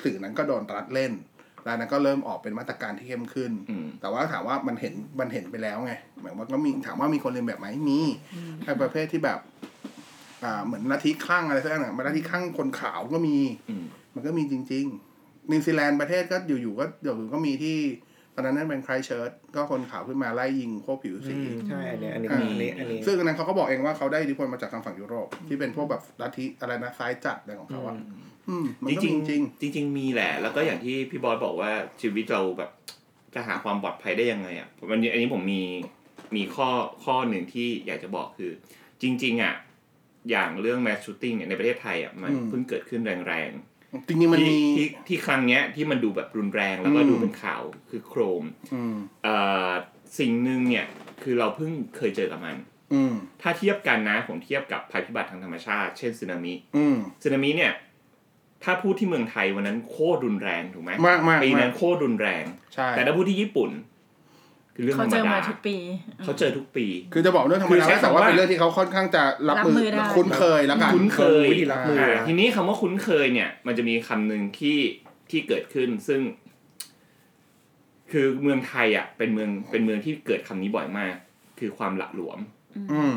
[0.03, 1.13] สื่อนั้นก็โดนรัดเล่น
[1.63, 7.99] แล้วนั้นก็เริ่มออกเป็นมาตรการที่เข้มขึ้นอืมแต่ว่าถามว่ามันเห็นมันเห็นไปแล้วไงหมายว่าก็มีถามว่ามีคนเรียนแบบไหมมี
[8.65, 9.39] ไอ้ประเภทที่แบบ
[10.43, 13.37] อ่าเหมือนลัทธิคลั่งอะไรสักอย่างมันลัทธิคลั่งคนขาวก็มี
[13.69, 15.16] อืมมันก็มีจริง ๆ
[15.51, 17.77] นิวซีแลนด์ประเทศก็อยู่ๆก็เดี๋ยวก็มีที่
[18.35, 21.35] ตอนนั้นนั่นเป็นไครเชิร์ตก็คนขาวขึ้นมาไล่ยิงพวกผิวสี
[21.69, 27.95] ใช่อันนี้อันนี้อ่าอันนี้อันนี้ซึ่งอันนั้นเขาก็บอกเองว่าเขาได้อิทธิพลมาจากทางฝั่งยุโรป ที่เป็นพวกแบบลัทธิอะไรนะซ้ายจัดอะไรของเขาอะ
[28.49, 32.71] อืมมันจก็ริงมีจริงๆจริงๆมีแหละ แล้วก็อย่างที่พี่บอยบอกว่าชีวิตเราแบบ
[33.33, 35.63] จะหาความปลอดภัยได้ยังไงอะวันนี้อันนี้ผมมี
[36.35, 36.69] มีข้อ
[37.03, 38.51] ข้อหนึ่งที่อยากจะบอกคือ
[39.01, 39.55] จริง ๆ อะ
[40.29, 43.51] อย่างเรื่อง mass shooting เนี่ยในประเทศไทยอะมันอืมเพิ่งเกิดขึ้นแรง
[44.07, 49.35] จริงๆๆมันที่มีที่ที่ครั้งเนี้ยที่มันดูแบบรุนแรงแล้วก็อืมดูเป็นข่าวคือโครมอืมเอ่
[49.69, 49.71] อ
[50.19, 50.85] สิ่งหนึ่งเนี่ย
[51.23, 52.55] คือเราเพิ่งเคยเจอกับมัน
[52.93, 57.73] อืมถ้าเทียบกันนะผมเทียบกับภัยพิบัติทางธรรมชาติ เช่นสึนามิอืมสึนามิเนี่ย
[58.63, 63.71] ถ้าพูดที่เมืองไทยวันนั้นโคตรรุนแรงถูกไหมมากมากปีมานั้กนโคตรรุนแรงใช่แต่ถ้าพูดที่ญี่ปุ่น
[64.79, 65.75] คือเรื่องธเขารรมเจอดามาทุกปี
[66.23, 74.79] เขาเจอทุกปี คือจะบอกเรื่องธรรมคือดาใช้แต่ว่าคำว่า เป็นเรื่องที่เขาค่อนข้างจะรับรับมืมืออได้ คุ้นเคยแล้วกันคุ้นเคยวิธีรับมืออ่านะทีนี้คำว่าคุ้นเคยเนี่ย มันจะมีคำหนึ่งที่
[75.29, 76.21] ที่เกิดขึ้นซึ่ง
[78.11, 81.15] คือเมืองไทยอะ เป็นเมืองเป็นเมืองที่เกิดคำนี้บ่อยมาก
[81.59, 82.39] คือความหละหลวม
[82.91, 83.15] อืม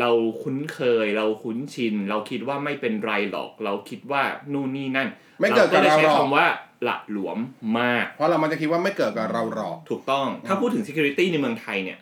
[0.00, 0.10] เรา
[0.42, 4.22] คุ้นเคย เราคุ้นชิน เราคิดว่าไม่เป็นไรหรอก เราคิดว่า
[4.52, 5.08] นู่นนี่นั่น
[5.40, 6.46] ไม่เกิดกับเลยเราใช้หรอกคำว่า
[6.84, 7.38] หละหลวม
[7.80, 11.98] มาก เพราะเรามันจะคิดว่าไม่เกิดกับเราหรอก ถูกต้อง ถ้าพูดถึง security ในเมืองไทยเนี่ย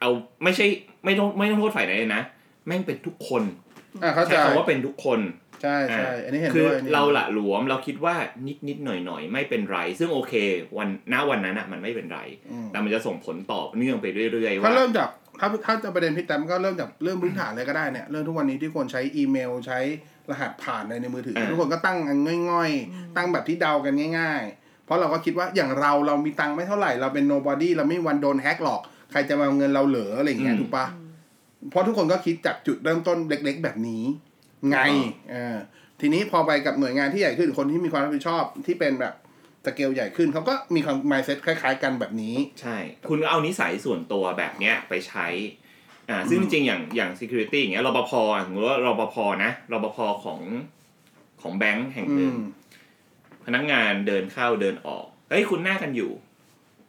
[0.00, 0.10] เอา
[0.44, 0.66] ไม่ใช่
[1.04, 2.22] ไม่ต้องไม่ต้องโทษฝ่ายไหนเลยนะ
[2.66, 3.42] แม่งเป็นทุกคน
[4.02, 5.20] อ่าเข้าใจใช้คำว่าเป็นทุกคน
[5.62, 8.14] ใช่ใช่อันนี้เห็นคือด้วยอันนี้เราละหลวมเราคิดว่า
[8.46, 10.34] นิดนิดหน่อยหน่อยๆไม่เป็นไร ซึ่งโอเค
[10.78, 15.08] วันณวันนั้นอะมันไม่เป็นไรอืมแต่มันจะส่งผลต่อเนื่องไปเรื่อยๆถ้าว่าเริ่มจาก
[15.40, 19.78] ถ้าถ้าจะประเด็นพี่แต้มก็เริ่มจากเรื่องพื้นฐานเลยก็ได้เนี่ย เรื่องทุกวันนี้ที่คนใช้อีเมลใช้
[20.30, 22.18] รหัสผ่านในในมือถืออ่าทุกคนก็ตั้งกัน
[22.50, 30.86] ง่อยๆ ตั้งแบบที่เดากันง่าย ๆ เพราะเราก็คิดว่าอย่างเราเรามีตังค์ไม่เท่าไหร่ เราเป็น nobody เราไม่มีวันโดนแฮกหรอก ใครจะมาเอาเงินเราเหลืออะไรอย่างเงี้ยถูกปะ
[31.70, 34.02] เพราะทุกคนก็คิดจากจุดเริ่มต้นเล็ก ๆ แบบนี้
[34.68, 34.76] ไง
[35.30, 35.56] เออ
[36.00, 39.14] ทีนี้พอไปกับหน่วยงานที่ใหญ่ขึ้นคนที่มีความรับผิดชอบที่เป็นแบบ
[39.66, 42.76] สเกลใหญ่ขึ้นเขาก็มีความ mindset คล้าย ๆ กันแบบนี้ ใช่
[43.08, 45.26] คุณก็เอานิสัยส่วนตัวแบบเนี้ยไปใช้
[46.10, 50.40] อ่าซึ่งจริงๆอย่างอย่าง security อย่างเงี้ยรปภอะสมมติว่ารปภนะรปภของ
[51.42, 52.40] ของแบงค์แห่งอืหนึ่งม
[53.46, 56.12] พนักงานเดินเข้าเดินออกเฮ้ยคุณหน้ากันอยู่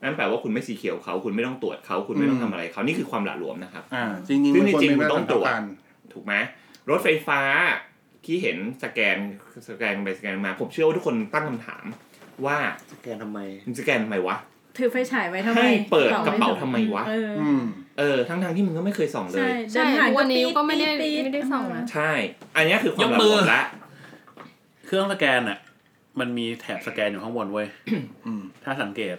[0.03, 5.63] นั่นแปลว่าคุณไม่สีเขียวเขา คุณไม่ต้องตรวจเขา คุณไม่ต้องทำอะไรเขานี่คือความหละหลวมนะครับอ่าจริงๆซึ่งมันควรจริงๆเป็นมันต้องตรวจมาตรฐาน
[6.13, 6.33] ถูกไหม
[6.89, 7.41] รถไฟฟ้า
[8.25, 9.17] ที่เห็นสแกน
[9.69, 11.85] สแกนไปสแกนมา ผมเชื่อว่าทุกคนตั้งคำถาม
[12.45, 12.57] ว่า
[12.91, 14.37] สแกนทำไมมึงสแกนทำไมวะ
[14.77, 17.63] ถือไฟฉายไว้ทำไมให้เปิดส่องกระเป๋าถูทำไมวะเอออืม
[17.99, 22.11] เออทั้งๆที่มึงก็ไม่เคยส่องเลใช่ยใช่เดินผ่านทุกวันนี้ปี๊ดก็ไม่ได้ปี๊ดไม่ได้ส่องนะใช่
[22.55, 23.61] อันเนี้ยคือความยกหละมืหลอวมละ
[24.85, 25.59] เครื่องสแกนอะ
[26.19, 27.67] มันมีแถบสแกนอยู่ข้างบนเว้ย
[28.25, 29.17] อืมถ้าสังเกต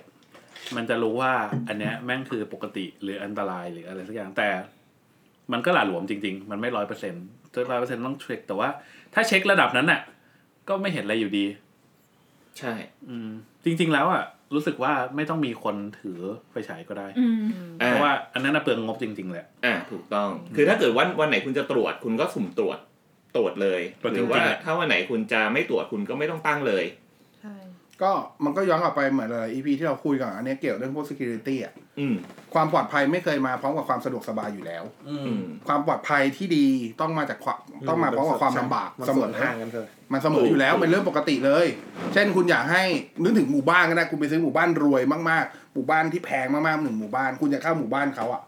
[0.77, 1.33] มันจะรู้ว่า
[1.69, 4.49] อันเนี้ยแม่งคือปกติหรืออันตรายหรืออะไรสักอย่างแต่
[5.53, 7.25] มันก็หละหลวมจริง ๆ มันไม่ร้อยเปอร์เซ็นต์
[7.71, 8.69] ร้อยเปอร์เซ็นต์ต้องเช็คแต่ว่า
[9.15, 10.01] ถ้าเช็คระดับนั้นน่ะ
[10.69, 11.47] ก็ไม่เห็นอะไรอยู่ดี
[12.59, 12.73] ใช่
[13.09, 13.31] อืม
[13.65, 14.23] จริง ๆ แล้วอะ
[14.55, 16.19] รู้สึกว่าไม่ต้องมีคนถือ
[16.51, 17.43] ไฟฉายก็ได้อืม
[17.83, 22.79] อ่าเพราะว่าอันนั้นน่ะเปลืองงบจริง ๆ แหละอ่าถูกต้อง คือถ้าเกิดวันวันไหนคุณจะตรวจคุณก็สุ่มตรวจ
[23.37, 27.02] ตรวจเลยตรวจหจริรืงๆอว่าอะถ้าวันไหนคุณจะไม่ตรวจคุณก็ไม่ต้องตั้งเลยใช่
[28.03, 28.13] ก็
[28.45, 32.15] มันก็ย้อนกลับไปเหมือนหลาย EP ที่เราคุยกันอันเนี้ยเกี่ยวเรื่องพวก security อะอืม
[32.55, 36.67] ความปลอดภัยไม่เคยมาพร้อมกับความสะดวกสบายอยู่แล้วอือืมมความปลอดภัยที่ดี
[37.01, 41.67] ต้องมาจากความต้องมาพร้อมกับความลำบากมันเสสมวนอทางกันเถอะมันเสมออยู่แล้วเป็นเรื่องปกติเลย
[42.13, 42.85] เช่นคุณอยากให้
[43.23, 48.43] นึกถึงหมู่บ้านก็ได้คุณไปซื้อหมู่บ้านรวยมากๆหมู่บ้านที่แพงมากๆหนึ่งหมู่บ้าน คุณจะเข้าหมู่บ้านเขาอะ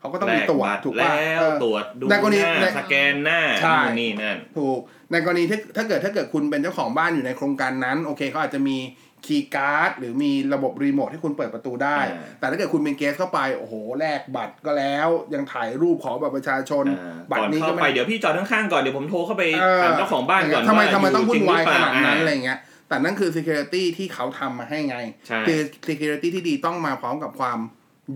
[0.00, 4.78] เขาก็ต้องมีตรวจแลกบัถูกป่ะแล้วเออตรวจดูในกรณีหน้าในสแกนหน้าใช่นู่นนี่นั่นถูก
[5.12, 8.78] ในกรณีที่ถ้าเกิดถ้าเกิดคุณเป็นเจ้าของบ้านอยู่ในโครงการนั้น โอเคเขาอาจจะมี
[9.26, 24.96] คีย์การ์ดหรือมีระบบรีโมทให้คุณเปิดประตูได้อ่าแต่ถ้าเกิดคุณเป็นเกสเข้าไป โอ้โห แลกบัตรก็แล้ว ยังถ่ายรูปขอบัตรประชาชนอ่าบัตก่อรนนี้เข้าก็ไปไม่เดี๋ยวพี่จอดข้างๆก่อน เดี๋ยวผมโทรเข้าไปเออถามเจ้าของบ้านก่อนทำไมว่าทำไมต้องยู่วุ่นวายจริงหรือเปล่ขนาดนั้นอ่อะไรเงี้ย แต่นั่นคือ security ที่เขาทำมาให้ไง
[25.26, 27.58] ใช่คือ security ที่ดีต้องมาพร้อมกับความ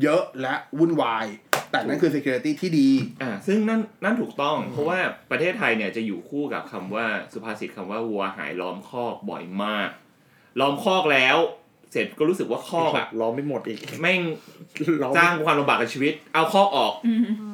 [0.03, 1.27] เยอะและวุ่นวาย
[1.71, 2.89] แต่นั่นคือ security ที่ดี
[3.23, 4.99] อ่าซึ่งนั่นนั่นถูกต้อง เพราะว่า
[5.31, 9.91] ประเทศไทยเนี่ยจะอยู่คู่กับคำว่าสุภาษิตคำว่าวัวหายล้อมคอกบ่อยมาก
[10.61, 11.39] ล้อมคอกแล้ว
[11.93, 14.21] เสร็จก็รู้สึกว่าคอกอะล้อมไม่หมดอีกแม่ง
[15.03, 16.93] ล้อมสร้างความลำบากกับชีวิต เอาคอกออก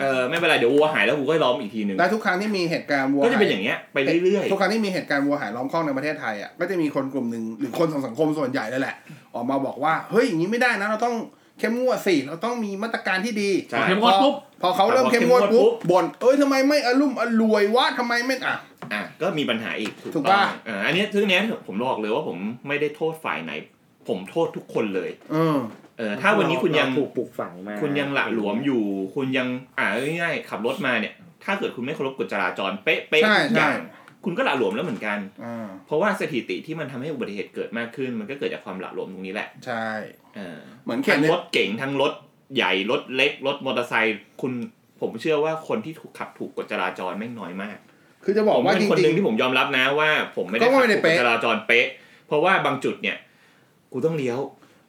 [0.01, 8.95] เออไม่เป็นไรเดี๋ยววัวหายแล้วกูก็ล้อมอีกทีหนึ่งและทุกครั้งที่มีเหตุการณ์วัวก็จะเป็นหอย่างเงี้ยไปเรื่อยทุกครั้งที่มีเหตุการณ์วัวหายล้อมคอกในประเทศไทยอะก็จะมีคนกลุ่มหนึ่งหรือคนของสังคมส่วนใหญ่เลยแหละ
[9.35, 11.17] ออกมาบอกว่าเฮ้ยอย่างนี้ไม่ได้นะเราต้อง
[11.59, 18.57] เข้มงวดสิเราต้องมีมาตรการที่ดีๆใช่ เข้มงวดปุ๊บ พอเขาเริ่มพอเข้มงวดเข้มงวดปุ๊ปุ๊บบบ่นเอ้ยทำไมไม่อลุ่มอรวยวะทำไมไม่อะ
[18.93, 22.39] อะก็มีปัญหาอีกถูกถูกต้อป่ะ งอ่าอันเนี้ยซึ่งเนี้ยผมบอกเลยว่าผม
[22.69, 23.53] ไม่ได้โทษฝ่ายไหน
[24.09, 25.59] ผมโทษทุกคนเลยเออ
[25.99, 28.85] เออถ้าวันนี้คุณยังถูกปลูกฝังมาคุณยังหละหลวมอยู่
[29.15, 29.49] คุณยัง
[29.79, 29.89] อ่า
[30.21, 33.83] ง่ายๆขับรถมาเนี่ย ถ้าเกิดคุณไม่เคารพกฎจราจรเป๊ะเป๊ะใช่ทุกอย่างใช่
[34.25, 39.87] คุณก็หละหลวมแล้วเหมือนกันอ่าเพราะว่าสถิติที่มันทำให้อุบัติเหตุเกิดมากขึ้น มันก็เกิดจากความหละหลวมตรงนี้แหละ ใช่
[40.37, 42.13] เออเหมือนเขทั้ตงเนี่ยรถเก๋งทั้งรถ
[42.57, 44.53] ใหญ่รถเล็กรถมอเตอร์ไซค์คุณ
[45.01, 47.79] ผมเชื่อว่าคนที่ถูกขับถูกกฎจราจรแม่งน้อยมาก
[48.25, 51.87] คือจะบผอกมว่าเป็จนคนหรินึ่งงที่ผมยอมรับนะว่า ผมไม่ได้ก็ขับไม่ได้ถูกกเป๊ะฎจราจรเป๊ะ
[52.27, 53.17] เพราะว่าบางจุดเนี่ย
[53.93, 54.39] กูต้องเลี้ยว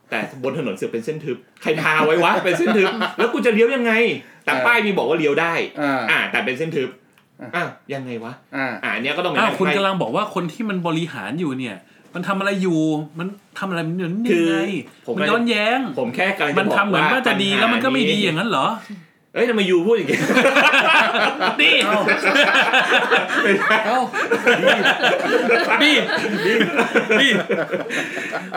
[0.10, 3.94] แต่บนถนนเสือกเป็นเส้นทึบใครทาไว้วะเป็นเส้นทึบ แล้วกูจะเลี้ยวยังไง
[4.46, 6.90] แต่ป้ายมีบอกว่าเลี้ยวได้ๆอ่าอ่าแต่เป็นเส้นทึบ
[7.42, 11.78] อะอะยังไงวะอ่าอ่าเนี้ยก็ต้องเป็นอ้าวคุณให้กำลังบอกว่าคนที่มันบริหารอยู่เนี่ย
[12.14, 12.80] มันทำอะไรอยู่
[13.20, 13.28] มัน
[13.60, 14.58] ทำอะไรมันอยู่นี่คือไง
[15.08, 18.68] ผม มันย้อนแย้ง ผมแค่กำลังจะมันบอกทำเหมือนว่าจะดีแล้วมันก็ไม่ดีปัญหอย่างนั้นเหรอ
[19.34, 20.20] เอ้ยทำไมยูพูดอย่างงี้
[21.62, 21.76] นี่
[25.84, 25.96] นี่
[27.22, 27.32] นี่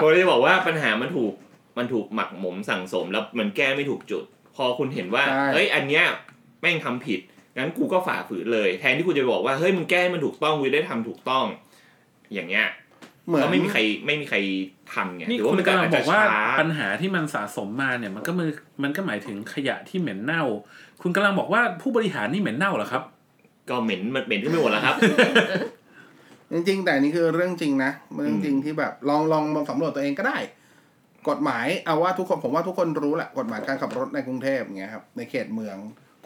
[0.00, 1.32] ผมเลยบอกว่าปัญหามันถูก
[1.78, 4.24] มันถูกหมักหมมสั่งสมแล้วมันแก้ไม่ถูกจุด
[4.56, 6.04] พอคุณเห็นว่าใช่เฮ้ยอันเนี้ย
[6.60, 7.20] แม่งทำผิด
[7.60, 11.44] งั้นกูก็ฝ่าฝืนเลย แทนที่กูจะบอกว่าเฮ้ยมึงแก้ให้มันถูกต้องกูจะได้ทำถูกต้อง
[12.34, 12.66] อย่างเงี้ย
[13.26, 14.38] เหมือนก็ไม่มีใครไม่มีใคร
[14.94, 18.50] ทำไงนี่หรือว่าคุณมันก็กำลัอางจบจะอกว่าช้าปัญหาที่มันสะสมมาเนี่ย มันก็มือ
[18.82, 20.44] มันก็หมายถึงขยะที่เหม็นเน่า
[21.02, 23.02] คุณกำลังบอกว่าผู้บริหารนี่เหม็นเน่าเหรอครับ
[23.68, 24.94] ก็เหม็นเหม็นขึ้นไปหมดแล้วครับ
[26.52, 30.38] จริงๆ แต่อันนี่คือเรื่องจริงนะเรื่องจริงที่แบบลองลองลองสำรวจตัวเองก็ได้
[31.28, 35.76] กฎหมายเอาว่าทุกคนผมว่าทุกคนรู้แหละกฎหมายการขับรถในกรุงเทพอย่างเงี้ยครับในเขตเมือง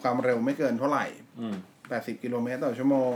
[0.05, 1.05] ความเร็วไม่เกินเท่าไหร่
[1.41, 1.57] อืม
[1.91, 3.13] 80กิโลเมตรต่อชั่วโมง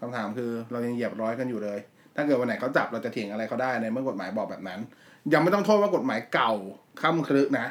[0.00, 1.78] คำถามคือเรายังเหยียบร้อยกันอยู่เลย
[2.16, 4.80] ถ้าเกิดวันไหนเขาจับเราจะเถียงอะไรเขาได้ในเมื่อกฎหมายบอกแบบนั้น
[5.32, 6.52] ยังไม่ต้องโทษว่ากฎหมายเก่า
[7.02, 7.66] ค่ำครึนะ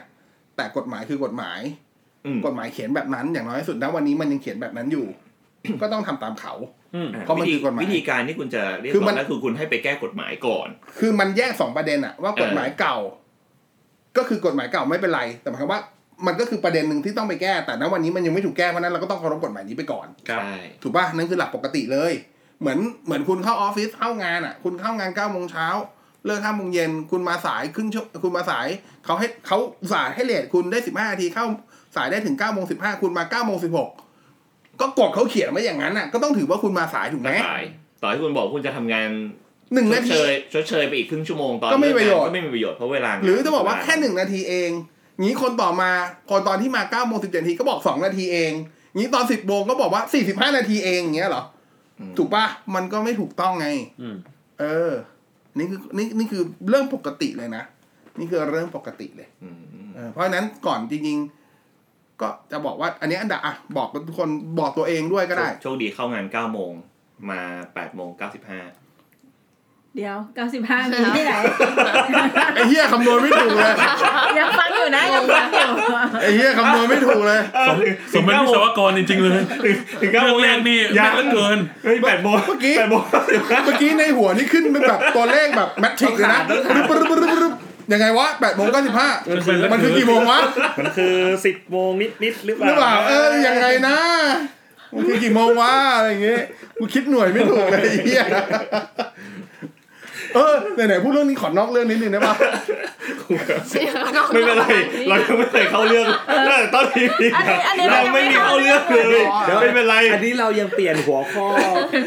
[0.55, 1.59] แต่กฎหมายคือกฎหมาย
[2.25, 5.05] อืมกฎหมายเขียนแบบนั้น อย่างน้อยที่สุดณวันนี้มันยังเขียนแบบนั้นอยู่
[5.81, 6.53] ก็ต้องทำตามเขา
[6.95, 10.67] อืมเพราะมันคือกฎหมายวิธีการที่คุณจะเรียกคือร้มัองนก็คือคุณให้ไปแก้กฎหมายก่อน
[10.99, 12.97] คือมันแยกสองประเด็นอะว่ากฎหมายเก่า
[14.17, 15.81] ก็คือกฎหมายเก่าไม่เป็นไร แต่หมายความว่า
[16.25, 22.13] มันก็คือประเด็นหนึ่งที่ต้องไปแก้ แต่ณวันนี้มันยังไม่ถูกแก้เพราะฉะนั้นเราก็ต้องเคารพกฎหมายนี้ไปก่อนครับใช่ถูกป่ะนั่นคือหลักปกติเลย
[22.59, 25.67] เหมือนเหมือนคุณเข้าออฟฟิศเข้างานอะ คุณเข้างานเก้าโมงเช้า
[26.25, 28.67] เลิกห้าโมงเย็นคุณมาสายครึ่งชั่วคุณมาสาย
[29.05, 31.45] เขาให้เขาอุตสายให้เลทคุณได้สิบห้านาทีเข้า
[31.95, 33.89] สายได้ถึงเก้าโมงสิบห้าคุณมาเก้าโมงสิบหก
[34.79, 37.63] ก็กฎเขาเขียนไว้อย่างนั้นอะก็ต้องถือว่าคุณมาสายถูกไหมสาย
[38.01, 39.09] ต่อให้คุณบอกคุณจะทำงาน
[39.73, 44.71] หนึ่งชนาดทีเชยชดเชยไปอีกครึ่งชั่วโมงตอนก็ไม่มีประโยชน์ก็ไม่มีประโยชน์เพราะเวลาหรือจะบอกว่าแค่หนึ่งนาทีเอง
[45.21, 45.89] งี้คนต่อมา
[46.29, 48.51] คนตอนที่มาเก้าโมงสิบเจ็ดนาทีก็บอกสองนาทีเอง
[48.97, 51.43] งี้ตอนสิบโมงก็บอกว่าสี่สิบห้านาทีเองอย่างเงี้ยเหรอ
[52.17, 52.45] ถูกปะ
[52.75, 53.67] มันก็ไม่ถูกต้องไง
[54.01, 54.17] อืม
[54.59, 54.93] เออ
[55.57, 57.63] นี่คือนี่นี่คือเรื่องปกติเลยนะ
[58.19, 59.57] นี่คือเรื่องปกติเลยอืม
[59.95, 66.71] เออเพราะฉะนั้นก่อนจริงๆ ก็จะบอกว่า อันนี้อันดับอะบอกทุกคนบอกตัวเองด้วยก็ได้ โชคดีเข้างานเก้าโมง
[67.29, 67.39] มา
[67.73, 68.61] แปดโมงเก้าสิบห้า
[69.95, 71.33] เดี๋ยวเก้าสิบห้ามีที่ไหน
[72.55, 73.73] ไอ้เหี้ยคำนวณไม่ถูกเลย
[74.39, 75.71] ยังฟังอยู่นะยังฟังอยู่
[76.21, 77.77] ไอ้เหี้ยคำนวณไม่ถูกเลยสม
[78.13, 79.31] สมเป็นวิศวกรจริงๆเลย
[80.01, 83.01] ถึงเรื่เก้าอโมงงแรกนี่ยังแม่นเหลือเกินเฮ้ยแปดโมงเมื่อกี้แปดโมง
[83.65, 87.53] เมื่อกี้ในหัวนี่ขึ้นเป็นแบบตัวเลขแบบแมทริกเลยนะปรึ๊บปรึ๊บปรึ๊บปรึ๊บ
[87.93, 89.07] ยังไงวะแปดโมงเก้าสิบห้า
[89.71, 90.39] มันคือกี่โมงวะ
[90.79, 91.15] มันคือ
[91.45, 93.97] สิบโมงนิดนิดๆหรือเปหรือเปล่าล่าเออยังไงนะ
[94.93, 96.41] มันคือกี่โมงวะอะไรอย่างเงี้ย
[96.79, 98.23] กูคิดหน่วยไม่ถูกเลยไอ้เฮีย
[100.35, 102.35] เออไหนๆพูดเรื่องนี้ขอนอกเรื่องนิดนึงได้ปะ
[104.33, 104.65] ไม่เป็นไร
[105.09, 106.05] เรายังไม่เคยเข้าเรื่อง
[106.47, 109.25] ตั้งแต่ต้นทีวีอันนี้อันนี้เราไม่มีเข้าเรื่องเลย
[109.61, 111.45] ไม่เป็นไรอันนี้เรายังเปลี่ยนหัวข้อ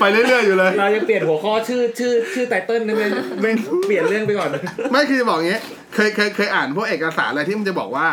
[0.01, 3.11] ไปเรื่อยๆอยู่เลย เรายังเปลี่ยนหัวข้อชื่อชื่อชื่อไตเติ้ลนั่นเลย
[3.43, 3.51] ไม่
[3.87, 4.49] เปลี่ยนเรื่องไปก่อน
[4.91, 5.61] ไม่คือจะบอกอย่างงี้
[5.95, 8.07] เคยเคยเคยอ่านพวกเอกสารอะไรที่มันจะบอกว่า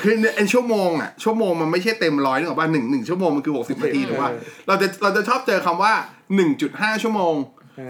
[0.00, 4.30] คือไอ้ชั่วโมงอะชั่วโมงมันไม่ใช่เต็มร้อยนึกออกป่ะหนึ่งหนึ่งชั่วโมงมันคือหกสิบนาทีถูกป่ะ
[4.66, 5.92] เราจะเราจะชอบเจอคำว่า
[6.34, 7.34] หนึ่งจุดห้าชั่วโมง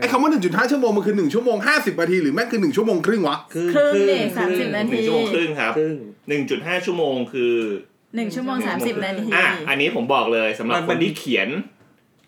[0.01, 5.97] ไอ้คำว่าหนึ่งจุดห้าชั่วโมงมันคือหนึ่งชั่วโมงห้าสิบนาที หรือแม่งคือหนึ่งชั่วโมงครึ่งวะ ครึ่งครึ่งครึ่งเด็กสามสิบนาหนึ่ทีงชั่วโมงครึ่งครับครึ่ง
[6.28, 7.55] หนึ่งจุดห้าชั่วโมงคือ
[8.16, 11.49] หนึ่งชั่วโมงสามสิบนาทีอะ อันนี้ผมบอกเลยสำหรับมันคเป็นนที่เขียน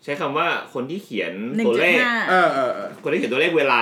[0.03, 3.81] ใช้คำว่าคนที่เขียนหนึ่งตัวจุดเลข ห้า เออเออเออคนที่เขียนตัวเลขเวลา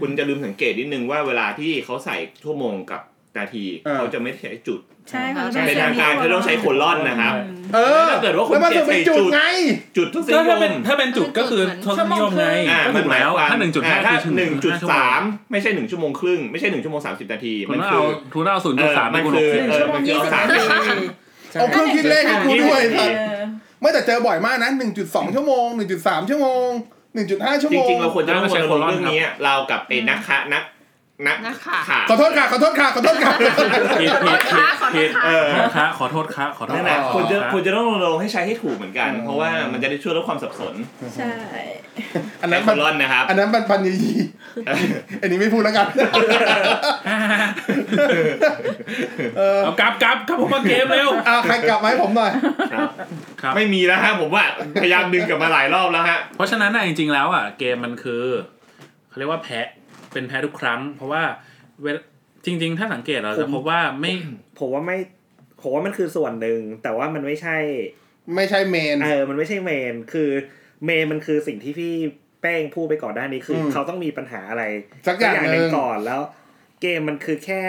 [0.00, 3.00] คุณจะลืมสังเกตนิดนึงว่าเวลาที่เขาใส่ชั่วโมงกับ
[3.38, 3.64] นาที
[3.96, 4.80] เขาจะไม่ใช้จุด
[5.10, 7.34] ใช่ค่ะเป็นทางการเขาต้องใช้โคลอนนะครับ
[7.74, 9.42] เออถ้าเกิดว่าคุณแล้วมันจะเขีเป็ยนนใส่จุจุดดไง
[9.96, 15.20] จุดทุกสิ่งก็ถ้าลเป็นมถ้าเป็นจุดก็คือทศนิยมไงอ่าก็มันถูกหมายแล้วความถ้าหนึ่งจุดห้าถ้าคือหนึ่งจุดสาม
[15.52, 21.04] ไม่ใช่หนึ่งชั่วโมงครึ่งไม่ใช่หนึ่งชั่วโมงสามสิบนาทีคุมัณนต้องคืเอาอทุนเอาศูนย์จุดสามเออไปคูณหกสิบหนึ่งชั่วโมงยี่สิบนาที
[21.58, 23.42] เอาเครื่องคิดเลขให้กูด้วยเอสัตว์อ
[23.80, 26.68] ไม่แต่เจอบ่อยมากนะหนึ่งจุดสองชั่วโมงหนึ่งจุดสามชั่วโมง
[27.14, 30.62] หนึ่งจุดห้าชั่วจโมงริงๆเราควรจะต้องไม่ใช่มาโคลอนเรื่องนี้เรากับไอ้นักคะนัก
[31.26, 33.50] นักนักข่าวข่าวขอโทษค่ะขอโทษค่ะขอโทษค่ะผิด
[34.00, 34.38] ผิดผิด
[34.96, 40.74] ผิดเออขอโทษค่ะขอโทษค่ะขอโทษนั่นแหละอ๋อควรจะควรจะต้องรณรงค์ให้ใช้ให้ถูกเหมือนกัน เพราะว่ามันจะได้ช่วยลดความสับสน
[41.16, 41.32] ใช่
[42.40, 43.96] อันใช้นั้นโคมันลอนนะครับ อันนั้นมันปัญญี
[45.22, 45.86] อันนี้ไม่พูดแล้วกัน
[49.38, 52.32] เออเอากลับกลับกลับผมมาเกมเร็วเอาใครกลับมาให้ผมหน่อย
[52.72, 52.88] ครับ
[53.42, 54.44] ครับไม่มีแล้วฮะผมว่า
[54.82, 58.24] พยายามดึงกลับมาหลายรอบแล้วฮะเพราะฉะนั้นน่ะจริงๆแล้วอะเกมมันคือ
[59.08, 59.60] เขาเรียกว่าแพ้
[60.12, 61.22] เป็นแพ้ทุกครั้ง เพราะว่า
[61.82, 61.98] เวล
[62.44, 64.12] จริง ๆ ถ้าสังเกตเราจะพบว่าไม่
[64.58, 64.98] ผมว่าไม่
[65.62, 67.56] ผมว่ามันคือส่วนหนึ่ง แต่ว่ามันไม่ใช่
[68.34, 70.30] ไม่ใช่เมน เออ มันไม่ใช่เมน คือ
[70.84, 71.94] เมนมันคือสิ่งที่พี่
[72.42, 74.64] แป้งพูดไปก่อนหน้านี้คืออมเขาต้องมีปัญหาอะไร
[75.06, 76.20] สักอย่างหหนึ่นึ่งงก่อนแล้ว
[76.82, 77.60] เกมมันคือแค่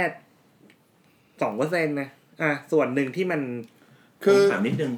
[1.41, 2.09] สองเปอร์เซ็นต์นะ
[2.41, 3.41] อะส่วนหนึ่งที่มัน
[4.23, 4.93] คือผมถามนิดนึง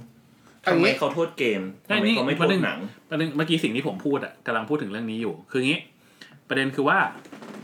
[0.65, 2.79] อันทำไมนี้เขาโทษเกมใช่ทำไมนี่เขาไม่โทประษเด็นหนัง
[3.09, 5.79] ประเด็นเมื่อกี้สิ่งที่ผมพูดอะกำลังพูดถึงเรื่องนี้อยู่ คืองี้
[6.49, 6.97] ประเด็นคือว่า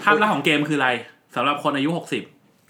[0.04, 0.90] ภาพลักษณ์ของเกมคืออะไร
[1.36, 2.24] สำหรับคนอายุหกสิบ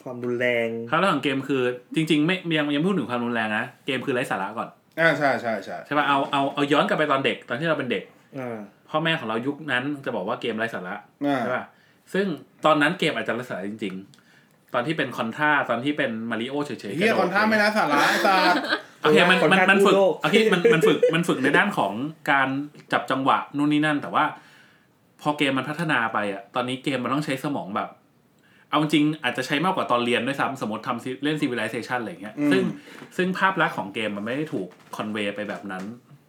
[0.03, 1.61] ความรุนแรงภาพลักษณ์ของเกมคือ
[1.95, 8.03] จริง ๆ ไม่ยังยังพูดถึงความรุนแรงนะเกมคือไร้สาระก่อนอ่าใช่ใช่ใช่ใช่ป่ะเอาเอาเอาย้อนกลับไปตอนเด็กตอนที่เราเป็นเด็ก
[8.39, 8.57] อ่า
[8.89, 10.95] พ่อแม่ของเรายุคนั้นจะบอกว่าเกมไร้สาระ
[11.25, 11.63] อ่าใช่ป่ะ
[12.13, 12.25] ซึ่ง
[12.65, 13.95] ตอนนั้นเกมอาจจะไร้สาระจริง
[14.33, 18.57] ๆ ตอนที่เป็นคอนท่าตอนที่เป็นมาริโอเฉยๆเฮียคอนท่าไม่นะสาระไอ้สัตว์
[19.01, 21.93] โอเคมันมันมันฝึกคนท่ากู้โลกโอเคมันมันฝึกมันฝึกในด้านของ
[22.31, 22.49] การ
[22.93, 24.23] จับจังหวะนู่นนี่นั่น แต่ว่า
[25.21, 27.89] พอเกมมันพัฒนาไปอะ ตอนนี้เกมมันต้องใช้สมองแบบ
[28.69, 32.63] เอาจริงอาจจะใช้มากกว่าตอนเรียนด้วยซ้ำสมมติทำเล่น Civilization อะไรอย่างเงี้ย ซึ่ง
[33.17, 35.83] ซึ่งภาพลักษณ์ของเกมมันไม่ได้ถูกคอนเวย์ไปแบบนั้น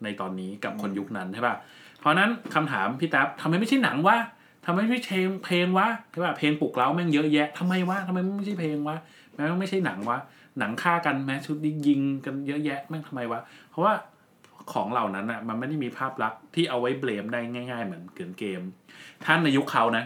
[0.05, 1.57] ในตอนนี้กับคนยุคนั้นใช่ป่ะ
[2.01, 4.16] เพราะนั้นคำถามพี่แท็บทำไมไม่ใช่หนังวะ
[4.66, 8.97] ทำไมไม่ใช่เพลงเพลงวะใช่ป่ะเพลงปลุกเร้าแม่งเยอะแยะทำไมวะทำไมไม่ใช่เพลงวะ
[9.34, 10.18] แม้ว่าไม่ใช่หนังวะ
[10.59, 13.93] หนังฆ่ากันแม้ชุดนี้ยิงกันเยอะแยะแม่งทำไมวะเพราะว่า
[14.73, 17.41] ของเหล่านั้นอะมันไม่ได้มีภาพลักษณ์ที่เอาไว้เบลมได้
[17.71, 18.61] ง่าย ๆ เหมือนเกินเกม
[19.25, 20.05] ท่านในยุคเขานะ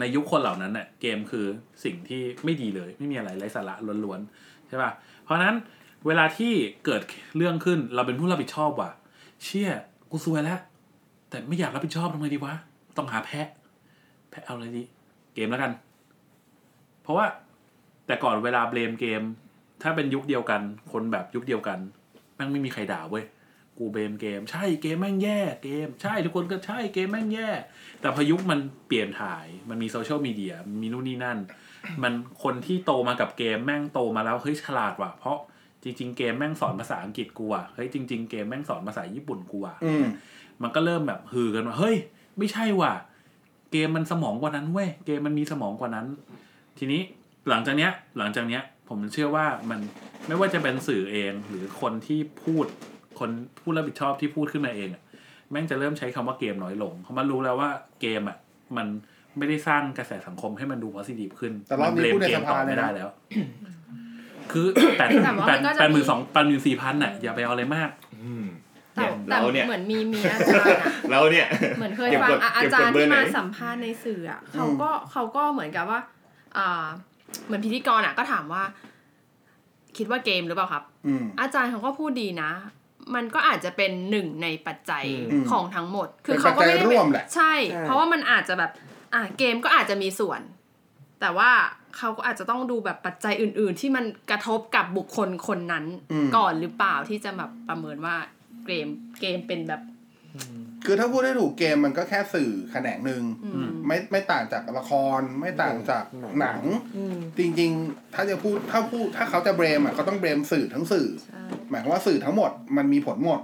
[0.00, 1.46] ในยุคคนเหล่านั้นเน่ะเกมคือ
[1.84, 4.90] สิ่งที่ไม่ดีเลย ไม่มีอะไรไร้สาระล้วนๆใช่ป่ะ
[5.24, 5.54] เพราะฉะนั้น
[6.06, 6.52] เวลาที่
[6.84, 7.02] เกิด
[7.36, 8.90] เรื่องขึ้นเราเป็นผู้รับผิดชอบว่ะ
[9.42, 9.70] เชี่ย
[10.10, 10.60] กูซวยแล้ว
[11.30, 12.54] แต่ไม่อยากรับผิดชอบทำไงดีวะ
[12.96, 13.48] ต้องหาแพะ
[14.30, 14.84] แพะเอาอะไรดี
[15.34, 15.72] เกมแล้วกัน
[17.02, 17.26] เพราะว่า
[18.06, 19.22] แต่ก่อนเวลาเบลมเกม
[19.82, 20.60] ถ้าเป็นยุคเดียวกัน
[20.92, 21.78] คนแบบยุคเดียวกัน
[22.34, 23.24] แม่งไม่มีใครด่าเว้ย
[23.78, 27.48] กูเบลมเกม ใช่เกมแม่งแย่เกม ใช่ทุกคนก็ใช่เกมแม่งแย่
[28.00, 31.38] แต่พอยุคมันเปลี่ยนถ่ายมันมีโซเชียลมีเดียมีนู่นนี่นั่น
[32.02, 32.12] มัน
[32.42, 35.38] คนที่โตมากับเกมแม่งโตมาแล้วเฮ้ยฉลาดว่ะ เพราะ
[35.82, 40.04] จริง ๆ เกมแม่งสอนภาษาอังกฤษกูอะเฮ้ยจริง ๆ เกมแม่งสอนภาษาญี่ปุ่นกูอะอืม
[40.62, 41.96] มันก็เริ่มแบบฮือกันว่าเฮ้ย
[42.38, 42.92] ไม่ใช่ว่ะ
[43.72, 46.06] เกมมันสมองกว่านั้นเว้ยเกมมันมีสมองกว่านั้น
[46.78, 47.02] ทีนี้
[47.48, 49.80] หลังจากเนี้ยหลังจากเนี้ยผมเชื่อว่ามัน
[50.26, 52.66] ไม่ว่าจะเป็นสื่อเองหรือคนที่พูด
[53.18, 55.02] คนผู้รับผิดชอบที่พูดขึ้นมาเองอะ
[55.50, 58.38] แม่งจะเริ่มใช้คำว่าเกมน้อยลงเพราะมันรู้แล้วว่าเกมอะ
[58.76, 58.86] มัน
[59.38, 63.08] ไม่ได้สร้างกระแสสังคมให้มันดู positive ขึ้นแต่รอบนี้มัพูดในเกสมภาต่อเลยไม่นะได้แล้ว
[64.52, 64.66] คือ
[64.98, 67.90] แปดแต่ว่าแปมัดนก็จะแปดหมื่นมีสองแปดหมื่นสี่พันอะอย่าไปเอาอะไรมาก
[68.24, 68.44] อืม
[68.94, 71.46] แต่แต่เราเนี่ยเหมือนมีมีอาจารย์อะแล้วเนี่ย
[71.78, 76.00] เหมือนเคยเก็บฟังกดอะอาเก็บจากดรย์เบอร์ที่ไหนมาสัมภาษณ์ในสื่ออะเขาก็เขาก็เหมือนกับว่า
[76.56, 76.86] อ่า
[77.46, 78.62] เหมือนพิธีกรอะก็ถามว่า
[79.96, 82.50] คิดว่าเกมหรือเปล่าครับอืมอาจารย์เขาก็พูดดีนะ
[83.14, 87.52] มันก็อาจจะเป็นหนึ่งในปัจจัยอืมของทั้งหมด คือเป็นเขาก็ไม่ปัจจัได้ยร่วมแหละใช่
[87.82, 88.70] เพราะว่ามันอาจจะแบบ
[89.14, 90.40] อะเกมก็อาจจะมีส่วน
[91.20, 91.50] แต่ว่า
[91.96, 98.16] เขาก็อาจจะต้องดูแบบปัจจัยอื่น ๆ ที่มันกระทบกับบุคคลคนนั้นอืมก่อนหรือเปล่าที่จะแบบประเมินว่า
[98.66, 98.88] เกม
[99.20, 99.82] เกมเป็นแบบ
[100.86, 106.04] คือถ้าพูดให้ถูกเกมมันก็แค่สื่อแขนงหนึ่งอืมไม่ไม่ต่างจากละครไม่ต่างจาก
[106.40, 106.60] หนัง
[106.96, 113.40] อืมจริงๆ ถ้าจะพูดถ้าพูดถ้าเขาจะเบรมอะก็ต้องเบรมสื่อทั้งสื่อใช่หมายความว่าสื่อทั้งหมดมันมีผลหมด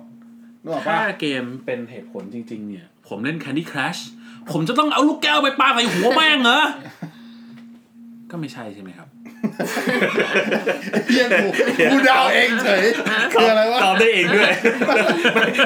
[0.62, 4.00] นึกออกถ้าปะเกมเป็นเหตุผลจริง ๆ เนี่ย ผมเล่น Candy Crush
[4.52, 6.60] ผมจะต้องเอาลูกแก้วไปปาใส่หัวแม่งเหรอ
[8.30, 9.08] ก็ไม่ใช่ใช่ไหมครับ
[11.06, 11.46] เฮียกู
[11.92, 12.84] กูเดาเองเฉย
[13.32, 14.50] คืออะไรวะตอบได้เองด้วย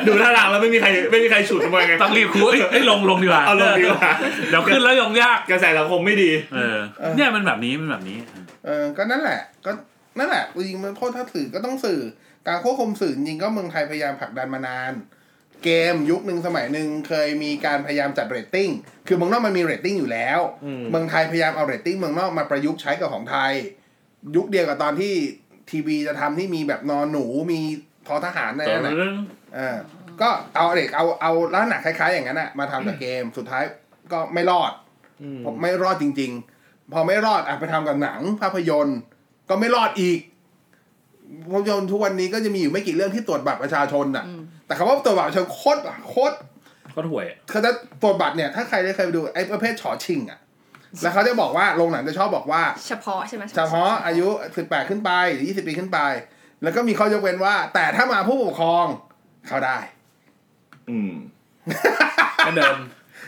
[0.07, 4.11] ดูท่าทางแล้วไม่มีใครไม่มีใครฉุดมาไงต้องรีบคุยเอ้ยลงลงดีกว่าเอาลงดีกว่า
[4.51, 6.79] เดี๋ยวขึ้นแล้วยงยากกระแสสังคมไม่ดี เออ
[7.17, 8.19] เนี่ยมันแบบนี้มันแบบนี้
[8.65, 9.71] เออก็นั่นแหละ ก็
[10.19, 12.01] นั่นแหละจริงๆมันโทษถ้าสื่อก็ต้องสื่อ
[12.47, 14.93] การควบคุมสื่อจริงๆก็เมืองไทยพยายามผลักดันมานาน
[15.65, 18.71] เกมยุคหนึ่งสมัยหนึ่งเคยมีการพยายามจัดเรตติ้ง
[19.07, 23.53] คือเมืองนอกมันมีเรตติ้งอยู่แล้วอืมเมืองไทยพยายามเอาเรตติ้งเมืองนอกมาประยุกต์ใช้กับของไทย
[24.37, 25.15] ยุคเดียวกับตอนที่
[25.71, 27.61] ทีวีจะทำที่มีแบบนอนหนูมี
[28.07, 28.95] ทอทหารในนั้นน่ะ
[29.55, 29.77] เออ
[30.21, 33.63] ก็เอาเด็กเอาเอาลักษณะคล้ายๆ อย่างนั้นอะมาทำกับเกมสุดท้าย
[34.13, 34.73] ก็ไม่รอด
[35.23, 36.31] อืมผมไม่รอดจริง
[36.63, 38.99] ๆ พอไม่รอดอะไปทำกับหนังภาพยนตร์
[39.49, 40.19] ก็ไม่รอดอีก
[41.51, 44.25] ภาพยนตร์ทุกวันนี้ก็จะมีอยู่ไม่กี่เรื่องที่ตรวจบัตรประชาชนอะ
[44.69, 46.37] แต่คำว่าตรวจบัตรประชาชนโคตรโคตร
[46.95, 47.71] ก็ห่วยอะเขาจะ
[48.03, 50.39] ตรวจบัตรเนี่ย ถ้าใครได้เคยไปดูไอ้ประเภทฉอชิงอะ
[51.03, 55.99] แล้วเขาจะบอกว่าโรงหนังจะชอบบอกว่า เฉพาะใช่ไหมเฉพาะอายุ18ขึ้นไปหรือ20ปีขึ้นไป
[56.63, 58.87] แล้วก็มีข้อยกเว้นว่า แต่ถ้ามาผู้ปกครอง
[59.49, 59.79] เข้าได้
[60.91, 61.13] อืม
[62.47, 62.77] ก็เดิน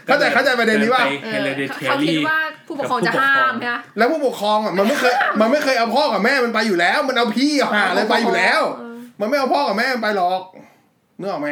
[0.06, 10.40] เข้าใจเข้าใจประเด็นนี้ว่าไปเออ hereditary เขาคิดว่าผู้ปกครองจะห้ามใช่ไหมแล้วผู้ปกครองอะมันไม่เคยมันไม่เคยเอาพ่อกับแม่มันไปอยู่แล้ว มันเอาพี่เอาหาอะไรไปอยู่แล้วเออมันไม่เอาพ่อกับแม่มันไปหรอก
[11.20, 11.50] นึกออกไหม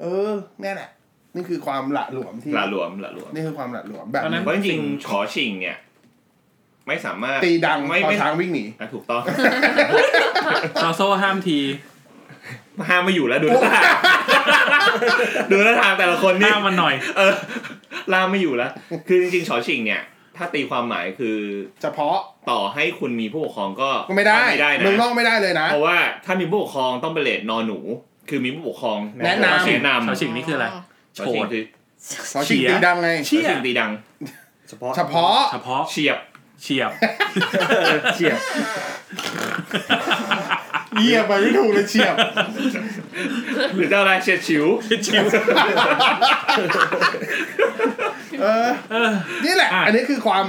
[0.00, 0.30] เออ
[0.62, 0.88] แน่แหละ
[1.34, 5.78] นี่คือความหละหลวมที่หละหลวมหละหลวมนี่คือความหละหลวมแบบตอนนั้นี้นเพราะจริงๆฉอชิงเนี่ย
[6.86, 9.22] ไม่สามารถตีดังไม่พอไม่ช้างวิ่งหนีอะถูกต้อง
[10.82, 11.58] ซอโซ่ห้ามที
[12.88, 13.84] ห้ามไม่อยู่แล้วดูท่าทาง
[15.50, 17.34] ดูท่าทางแต่ละคนนี่ห้ามมันหน่อย เออ
[18.12, 18.70] ล่ามไม่อยู่แล้ว
[19.08, 20.02] คือจริงๆฉอชิงเนี่ย
[20.36, 21.38] ถ้าตีความหมายคือ
[21.82, 22.16] เฉพาะ
[22.50, 27.78] ต่อให้คุณมีผู้ปกครองก็ก็ไม่ได้ไม่ได้นะเมืองนอกไม่ได้เลยนะ เพราะว่าถ้ามีผู้ปกครองต้องเป็นเลทนอนหนู
[28.28, 30.66] คือมีผู้ปกครองแนะนำแนะนำชอชิงนี่คืออะไร
[31.16, 31.64] ฉอชิงคือ
[32.32, 33.90] ขอชิงตีดังไงฉอชิงตีดัง
[34.68, 36.18] เฉพาะเฉพาะ เฉพาะเฉียบ
[36.62, 36.90] เฉียบ
[38.14, 38.38] เฉียบ
[40.98, 42.14] เยี่ยไปไม่ถูกเลยเฉียบ
[43.74, 44.66] หรือจะอะไรเฉียดฉิว
[45.06, 45.24] ชิว
[48.42, 49.12] เออเออ
[49.44, 50.46] นี่แหละ อะ อันนี้คือความ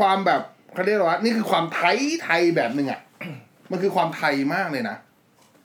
[0.00, 0.42] ความแบบ
[0.74, 3.00] เขาเรียกว่านี่คือความไทยไทยแบบหนึ่งอะ
[3.70, 4.96] มันคือความไทยมากเลยนะ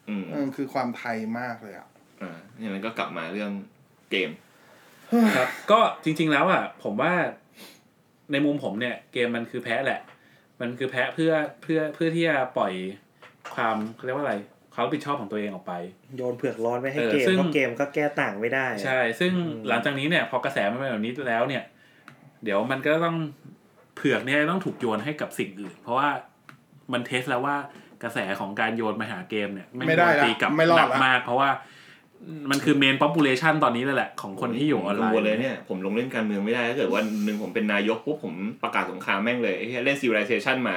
[0.10, 1.88] อืมเออคือความไทยมากเลยอะ
[2.22, 3.52] อ่าอย่างนั้นก็กลับมาเรื่อง
[4.12, 4.30] เกม
[5.38, 7.14] ครับก็จริง ๆแล้วอะผมว่า
[8.32, 10.02] ในมุมผมเนี่ย เกมมันคือแพ้แหละ
[10.62, 12.74] มันคือแพ้เพื่อเพื่อเพื่อที่จะปล่อย
[13.56, 14.36] ความเขาเรียกว่าอะไร
[14.74, 15.74] ความรับผิดชอบของตัวเองออกไป
[16.18, 21.64] โยนเผือกร้อนไปให้เออเกมซึ่ง เพราะเกมก็แก้ต่างไม่ได้ ใช่ ซึ่งอืม หลังจากนี้เนี่ย พอกระแสมันเป็นแบบนี้แล้วเนี่ย
[22.44, 23.18] เดี๋ยวมันก็ต้อง
[23.96, 26.10] เผือกเนี่ยต้องถูกโยนให้กับสิ่งอื่น เพราะว่า
[26.94, 27.58] มันเทสแล้วว่า
[28.04, 31.50] กระแสของการโยนมาหาเกมเนี่ยไม่ได้ละตีกลับไม่รอดหนักละมาก เพราะว่า
[32.50, 38.34] มันคือ main population ตอนนี้เลยแหละ ของคนที่อยู่ออนไลน์ กังวลเลยเนี่ยผมลงเล่นการเมืองไม่ได้ถ้าเกิดวันหนึ่งผมเป็นนายกปุ๊บผม
[38.64, 40.76] ประกาศสงครามแม่งเลยไอ้เหี้ยเล่น civilization มา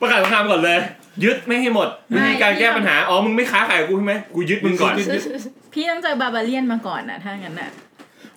[0.00, 0.78] ประกาศสงครามก่อนเลย
[1.24, 4.94] ยึดแม่งให้หมดวิธีการแก้ปัญหา อ๋อ มึงไม่ค้าขายกับกูใช่ไหมกูยึดมึงก่อน
[5.74, 7.70] พี่ต้องเจอ barbarian มาก่อนนะถ้างั้นน่ะ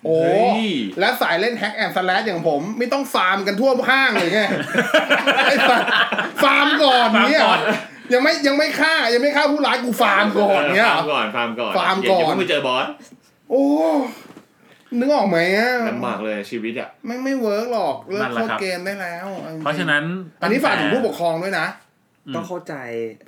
[0.05, 0.65] โอ้เฮ้ย
[0.99, 4.41] และสายเล่น hack and slash อย่างผม ไม่ต้องฟาร์มกันทั่วห้างเลยไง
[5.45, 5.81] ไอ้สัส
[6.43, 12.85] ฟาร์มก่อนเนี่ยฟาร์มก่อนยังไม่ยังไม่ฆ่ายังไม่ฆ่าผู้ร้ายกูฟาร์มก่อนเนี่ยฟาร์มก่อนฟาร์มก่อนฟาร์มก่อนอย่าเพิ่งไปเจอบอส
[13.49, 13.65] โอ้
[14.99, 20.03] นึกออกไหมอะลำบากเลยชีวิตอะไม่ไม่ work หรอกเลิกนั่นแหละโทษครับเกมได้แล้วอจงๆเพราะฉะนั้น
[20.41, 21.67] อันนี้ฝากถึงผู้ปกคครองด้วยนะ
[22.35, 22.75] ต้องเข้าใจ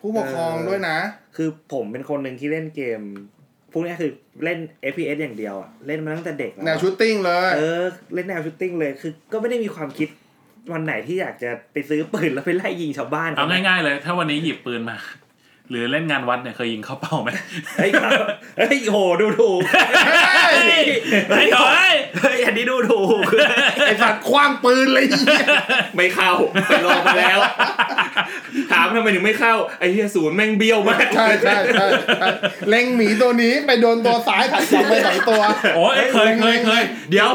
[0.01, 0.97] ผู้ปกครองด้วยนะ
[1.35, 3.01] คือผมเป็นคนหนึ่งที่เล่นเกม
[3.77, 4.11] พวกนี้คือ
[4.43, 4.59] เล่น
[4.91, 10.09] FPS อย่างเดียวอะเล่นมาตั้งแต่เด็กแล้วแนว shooting เลยเออเล่นแนวชูตติ้งเลยคือ ก็ไม่ได้มีความคิด
[10.73, 14.97] วันไหนที่อยากจะไปซื้อปืนแล้วไปไล่ยิงชาวบ้านเอาง่ายๆเลย ถ้าวันนี้หยิบปืนมา
[15.69, 17.29] หรือเล่นงานวัดเนี่ยเคยยิงเข้าเป้าไหม
[17.77, 18.11] เฮ้ยครับ
[18.57, 19.61] เฮ้ยโหดูถูก
[20.53, 20.85] เฮ้ย
[21.29, 23.21] เฮ้ยเฮ้ยเฮ้ยอันนี้ดูถูก
[23.85, 25.45] ไอ้สัตว์คว้างปืนเลยเหี้ย
[25.95, 26.31] ไม่เข้า
[26.67, 27.39] ไปลองมาแล้ว
[28.71, 32.27] ถามทำไมถึงไม่เข้าไอ้เฮียศูนย์แม่งเบี้ยวมากใช่ใช่ใช่ใช่
[32.69, 35.41] เล็งหมีตัวนี้ไปโดนตัวซ้ายถัดกลับไปสองตัว
[35.75, 37.29] โอ้ยเคยเคยเคยเดี๋ยว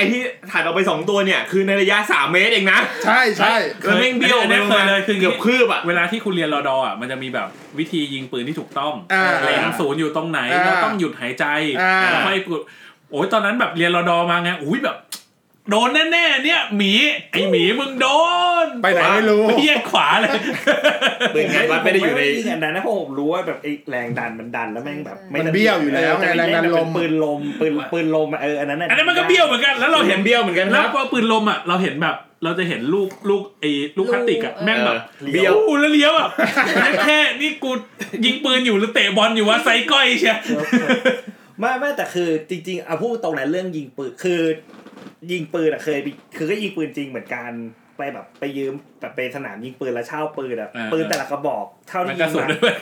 [0.00, 7.48] ไอ้ที่ถ่ายออกไปสองตัวเนี่ยคือในระยะสามเมตรเองนะ ใช่ใช่แล้วแม่งเบี้ยวอันนี้ไปเคประยมาณเลยคือเกือบคืบอะเวลาที่คุณเรียนรอดออะมันจะมีแบบ
[7.78, 11.44] วิธียิงปืนที่ถูกต้องอ่าเล็งศูนย์อยู่ตรงไหนอ่าแล้วต้องหยุดหายใจ
[11.80, 12.60] อ่าแล้วค่อยกด
[13.10, 14.96] โอ้ยตอนนั้นแบบเรียนรอดอมาไงอุ้ยแบบ
[15.70, 16.92] โดนแน่ๆเนี่ยหมี
[17.32, 18.06] ไอหมีมึงโด
[18.64, 20.30] นไปไหนไม่รู้ไปแยกขวาเลย
[21.34, 36.28] ปืนงานวัดไม่ได้อยู่ในผมยิงอันนั้นนะเพราะผมรู้ว่าแบบไอ้แรงดันมันดันแล้วแม่งแบบมันเบี้ยวอยู่แล้วไงเแต่แรงดันลมเป็นปืนลมปืนปืนลมอะเอออันนั้นน่ะอันนั้นมันก็เบี้ยวเหมือนกันแล้วเราเราเห็เห็นนเบี้ยวเหมือนกันคแล้รัวบพอปืนลมอะเราเห็นแบบเราจะเห็นลูกลูกไอ้ลูกพลาสติกอะลูกแม่งแบบเออเบี้ยวโอ้โหแล้วเลี้ยวอะ
[37.04, 37.70] แค่นี่กู
[38.24, 40.36] ยิงปืนอยู่หรือเตะบอลอยู่วะไซก้อยเชีย
[41.60, 44.40] ไม่ไม่แต่คือจริงๆเอาพูดตรงนั้นเรื่องยิงปืนคือ
[45.32, 47.52] ยิงปืนอะเคยไปคือก็ยิงปืนจริงเหมือนกัน
[47.96, 52.74] ไปแบบไปยืมแบบไปสนามยิงปืนแล้วเช่าปืนอะปืนแต่ละกระบอกเท่ามันที่กระยิงสุนมาด้วย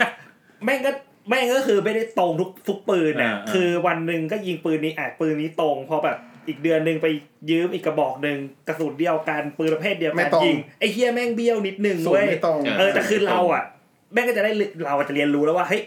[0.65, 0.91] แม่งก็
[1.29, 6.17] แม่งก็คือไม่ได้ตรงทุกทุกปืนน่ะอ่าอ่าคือวันหนึ่งก็ยิงปืนนี้อะปืนนี้ตรงพอแบบ
[6.49, 7.07] อีกเดือนหนึ่งไป
[7.51, 8.39] ยืมอีกกระบอกหนึ่ง
[8.69, 13.65] กระสุนเดียวกันปืนประเภทเดียวไม่กันตรงยิงไอ้เฮียแม่งเบี้ยวนิดนึงสูตเว้รยไม่ตรงเออแต่คือเราอะ
[14.13, 15.83] แม่งก็จะได้เรียเราจะเรียนรู้แล้วว่าเฮ้ย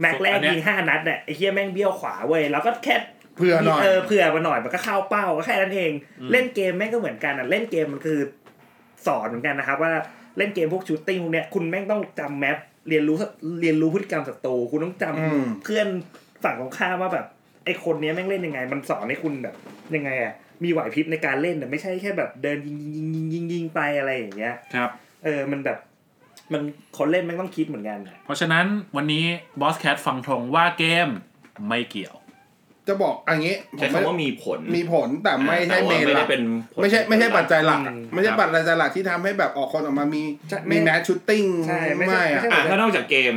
[0.00, 2.94] แม็กแรกอันเนี้ยยิงห้านัดเนี่ยไอ้เฮียแม่งเบี้ยวขวาเว้ยเราก็แค่
[3.36, 5.92] เพื่อหน่อยเออเผื่อมาหน่อยมันก็เข้าเป้าก็แค่นั้นเอง
[6.32, 8.18] เล่นเกมแม่งก็เหมือนกันอะเล่นเกมมันคือ
[9.06, 9.92] สอนเหมือนกันนะครับว่า
[10.38, 12.56] เล่นเกมพวก shooting พวกเนี้ยคุณแม่งต้องจำ map
[12.88, 13.16] เรียนรู้
[13.60, 15.86] เรียนรู้พฤติกรรมศัตรูคุณต้องจำอืมเพื่อน
[16.44, 17.26] ฝั่งของข้ามว่าแบบ
[17.64, 19.54] ไอ้คนเนี้ยแม่งเล่นยังไง มันสอนให้คุณแบบ
[19.94, 20.32] ยังไงอะ
[20.64, 24.90] มีไหวพริบในการเล่นแต่ไม่ใช่แค่แบบเดินยิงยิงยิงยิงยิงไปอะไรอย่างเงี้ยครับ
[25.24, 25.78] เออมันแบบ
[26.52, 26.62] มัน
[26.96, 28.66] คนเล่นแม่งต้องคิดเหมือนกัน เพราะฉะนั้น
[28.96, 29.24] วันนี้
[29.60, 31.08] บอสแคทฟันธงว่าเกม
[31.68, 32.14] ไม่เกี่ยว
[32.88, 43.34] จะบอกอันนี้ผมไม่ใช้คำว่ามีผลมีผลแต่ไม่ใช่ main หลัก แต่เมว่าไม่หลัได้เป็นผลไม่ใช่ไม่ใช่ปัจจัยหลักอะอืมไม่ใช่ครับปัจจัยหลักที่ทำให้แบบออกคนออกมามีใช่มี mass shooting ใช่ไม่ใช่ไม่อะไม่ใช่อะถ้านอกจากเกม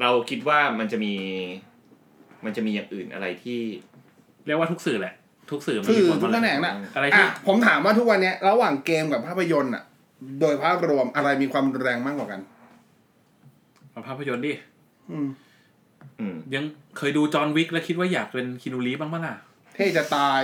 [0.00, 1.14] เราคิดว่ามันจะมี
[2.44, 3.60] มันจะมีอย่างอื่นอะไรที่
[4.46, 5.14] เรียกว่าทุกสื่อแหละ
[5.50, 9.82] ทุกสื่อมันมีผลหมดเลย สื่อทุกแขดนงน่ะอะไรที่อะผมถามว่าทุกวันเนี้ยระหว่างเกมกับภาพยนตร์อะ
[10.40, 12.40] โดยภาพรวมอะไรมีความรุนแรงมากกว่ากัน
[13.94, 14.52] มาภาพยนตร์ดิ
[15.10, 15.26] อืม
[16.20, 16.64] อืมยัง
[16.96, 19.36] เคยดูจอห์นวิกแล้วคิดว่าอยากเป็นคินูรีฟบ้างปะล่ะ
[19.74, 20.40] เท่จะตาย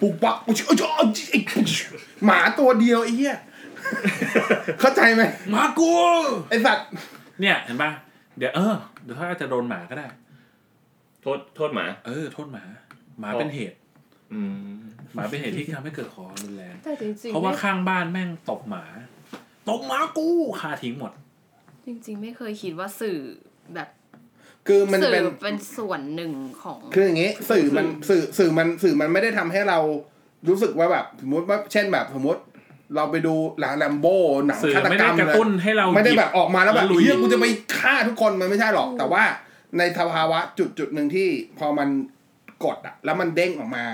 [0.00, 1.38] ปุกปักอุ๊ยอุ๊ยอุ๊ยไอ้
[2.24, 3.36] หมาตัวเดียวไอ้เหี้ย
[4.80, 5.22] เข้าใจไหม
[5.54, 5.92] มากู
[6.50, 6.86] ไอ้สัตว์
[7.40, 7.90] เนี่ยเห็นปะ
[8.38, 10.06] เดี๋ยวเออเดี๋ยวถ้าจะโดนหมาก็ได้
[11.22, 12.64] โทษโทษหมา เออ โทษหมา
[13.20, 13.76] หมาเป็นเหตุ
[14.32, 14.40] อื
[14.74, 14.78] ม
[15.14, 18.84] หมาเป็นเหตุที่ทำให้เกิดคอรุนแรงแต่จริงๆเพราะว่าไม่ข้างบ้านแม่งตบหมา
[19.68, 20.28] ตบหมากู
[20.60, 21.12] ฆ่าทิ้งหมด
[21.86, 23.18] จริง ๆ ไม่เคยคิดว่าสื่อ
[23.74, 23.88] แบบ
[24.68, 29.78] คือมันสื่เป็นอเป็นส่วนหนึ่งของ คืออย่างงี้ สื่อมันสื่อสื่อมันสื่อมันไม่ได้ทำให้เรา
[30.48, 32.40] รู้สึกว่าแบบสมมติว่าเช่นแบบสมมติ
[32.96, 34.16] เราไปดูหลังแลมโบ้
[34.46, 37.46] หนังสื่อฆาตไม่กรได้รมกระเลยตุ้นให้เราไม่ได้หยิแบบออกมาแล้วแบบแล้วลุยเฮียกูจะไป
[37.78, 39.22] ฆ่าทุกคนมันไม่ใช่หรอก แต่ว่า
[39.78, 41.88] ในสภาวะจุดจุดหนึ่งที่พอมัน
[42.64, 43.84] กดอะแล้วมันเด้งออกมา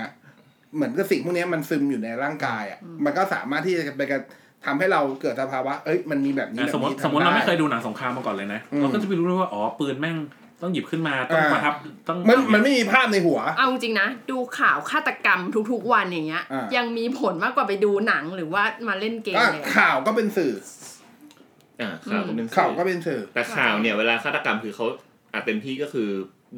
[0.75, 4.21] เหมือนกับสิ่งพวกนี้มันซึมอยู่ในร่างกายอะมันก็สามารถที่จะไปกระ
[4.65, 10.17] ทำให้เราเกิดสภาวะ เอ้ย มันมีแบบนี้อะแบบสมมตินี้สมมติเราไม่เคยทำด้ดูหนังสงครามมาก่อนเลยนะอืมเราก็จะไปรู้เลยว่า อ๋อ ปืนแม่ง
[10.65, 11.73] ต้องหยิบขึ้นมาต้องอ่าประทับ
[12.07, 15.41] ต้องมันมันไม่มีภาพในหัว เอาจริงๆนะ ดูข่าวฆาตกรรม
[15.71, 20.53] ทุกๆวันอย่างเงี้ยอ่ายัยังมีผลมากกว่าไปดูหนังหรือว่ามาเล่นเกมอะเลยอะข่าวก็เป็นสื่อ
[21.81, 24.85] อ่าข่าวก็เป็นข่าวสื่อก็เป็นสื่อแต่ข่าวเนี่ยเวลาฆาตกรรมคือเขา
[25.33, 26.09] อาจเต็มที่ก็คือ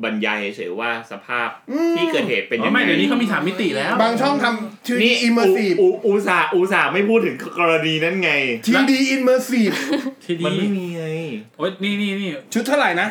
[0.03, 8.31] บรรยายเฉยๆว่าสภาพอืมที่เกิดเหตุเป็นยัองไง อ๋อไม่เดี๋ยวนี้เขามีสามมิติแล้ว บางช่องทำ3D immersive อุอุตส่าห์อุตส่าห์ไม่พูดถึงกรณีนั้นไง
[8.65, 9.71] 3D immersive
[10.23, 11.05] ที่มันดีไม่มีไง
[11.57, 13.07] โอ๊ยนี่นี่นี่ชุดเท่าไหร่นะ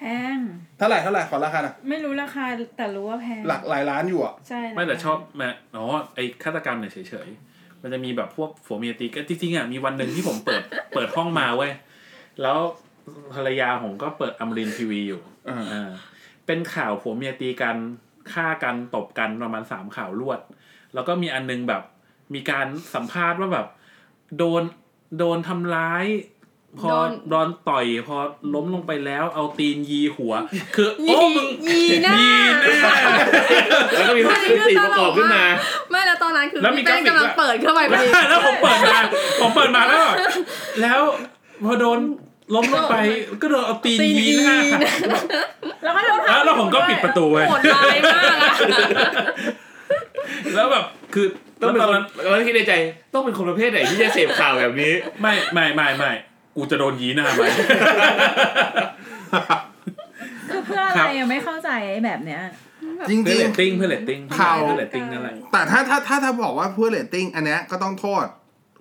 [0.00, 0.38] แพง
[0.78, 2.44] เท่าไหร่เท่าไหร่ขอราคาหน่อยไม่รู้ราคา
[2.76, 5.84] แต่รู้ว่าแพง หลักหลายล้านอยู่อะ ใช่ไม่แต่ชอบแม่อ๋อ
[6.14, 10.62] ไอฆาตกรรมเนี่ยเฉยๆ มันจะมีแบบพวกผัวเมียตีกันจริงๆอะมีวันหนึ่งที่ผมเปิด
[10.94, 11.72] เปิดห้องมาเว้ย
[12.42, 12.58] แล้ว
[13.34, 15.90] ภรรยาผมก็เปิดอมรินทีวีอยู่อ่าอ่า
[16.46, 17.76] เป็นข่าวผัวเมียตีกัน
[18.32, 20.40] ฆ่ากันตบกันประมาณสามข่าวรวด
[20.94, 21.82] แล้วก็มีอันนึงแบบ
[22.34, 23.66] มีการสัมภาษณ์ว่าแบบ
[24.38, 24.62] โดน
[25.18, 26.04] โดนทำร้าย
[26.78, 28.16] พอโดนโดนต่อยพอ
[28.54, 30.32] ล้มลงไปแล้วเอาตีนยีหัว
[30.76, 32.28] คือยีโอ้มึงยีหน้ายี
[32.82, 32.94] หน้า
[33.92, 35.44] แล้วก็มีภาพคลิปตีประกอบขึ้นมา
[35.90, 38.98] ไม่แล้วตอนนั้นคือแล้วมีพี่แป้งกราฟิกกำลังด้วยเปิดเข้าไปพอดีแล้วผมเปิดมา
[39.40, 40.14] ผมเปิดมาแล้วแบบ
[40.82, 41.00] แล้ว
[41.64, 41.98] พอโดน
[42.54, 42.96] ล้มลงไป
[43.42, 44.80] ก็โดนเอาตีนตีนยีหน้าค่ะ
[45.82, 48.52] แล้วก็โดนแล้วแล้วผมก็ปิดประตูไว้โหดร้ายมากอะ
[50.54, 51.26] แล้วแบบคือ
[51.60, 52.72] ต้แล้องเป็นคนแล้วคิดในใจ
[53.14, 54.92] ต้องเป็นคนประเภทไหนที่จะเสพข่าวแบบนี้
[55.22, 56.12] ไม่ไม่ไม่ไม่
[56.56, 57.42] กูจะโดนยีหน้าไหม
[60.50, 62.42] คือเพื่ออะไรยังไม่เข้าใจไอ้แบบเนี้ย
[63.08, 68.24] จริงจริงเพื่อจริเรงตติ้งเพื่อเรตติ้งข่าว เพื่อเรตติ้งนั่นแหละแต่ถ้าถ้าถ้าถ้าบอกว่าเพื่อเรตติ้งอันเนี้ยก็ต้องโทษ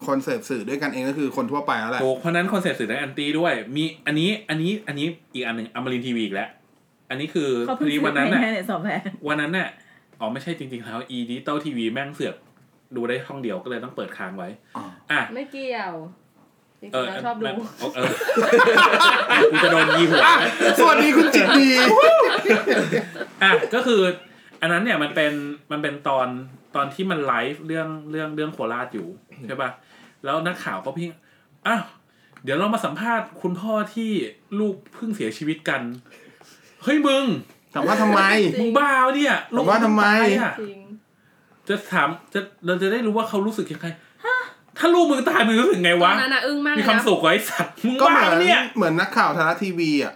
[0.08, 6.50] คนเสพสื่อด้วยกันเองก็คือคนทั่วไปแล้วแหละ ถูกเพราะฉะนั้นคอนเซ็ปต์สื่อได้แอนตี้ด้วย มีอันนี้อันนี้อันนี้อีกอันหนึ่งอมรินทีวีอีกแล้ว
[7.10, 9.68] อันนี้คือเขาพเพิ่องดีซื้อวันนั้นไปน่ะ แค่ในสอบแพงวันนั้นน่ะ
[10.20, 12.36] อ๋อไม่ใช่จริงๆแล้วอีดิจิตอลทีวีแม่งเสือก
[12.96, 15.94] ดูได้ห้องเดียวก็เลยต้องเปิดค้างไว้อ๋ออะไม่เกี่ยว
[16.82, 17.56] จริงเออๆแล้วชอบดูมัน
[17.96, 18.10] เออ
[19.52, 20.36] กูจะโดนยีหัวอะ
[20.80, 21.70] สวัสดีคุณจิตดี
[23.44, 24.02] อะก็คือ
[24.62, 25.34] อันนั้นเนี่ยมันเป็น
[25.72, 26.28] มันเป็นตอน
[26.76, 29.08] ตอนที่มันไลฟ์เรื่องเรื่องเรื่องโคราชอยู่
[29.48, 29.70] ใช่ป่ะ
[30.26, 31.08] แล้วนักข่าวก็พี่
[31.68, 31.84] อ้าว
[32.44, 34.12] เดี๋ยวเรามาสัมภาษณ์คุณพ่อที่
[34.60, 35.82] ลูกเพิ่งเสียชีวิตกัน
[36.84, 37.26] เฮ้ยมึง
[37.74, 38.22] ถามว่าทำไม
[38.60, 40.80] มึงบ้าวะเนี่ยลูกว่าทำไมตายอะจริง
[41.68, 43.88] จะถามจะเราจะได้รู้ว่าเขารู้สึกยังไง
[44.80, 50.14] ถ้าลูกมึงตายมึงรู้สึกไงตอวะ นนั้นอะอึ้งมากมีเลยความนะสุขเหรอไอ้สัตว์มึงก็เหบ้ามือนวะเนี่ย เหมือนนักข่าวไทยรัฐทีวีอะ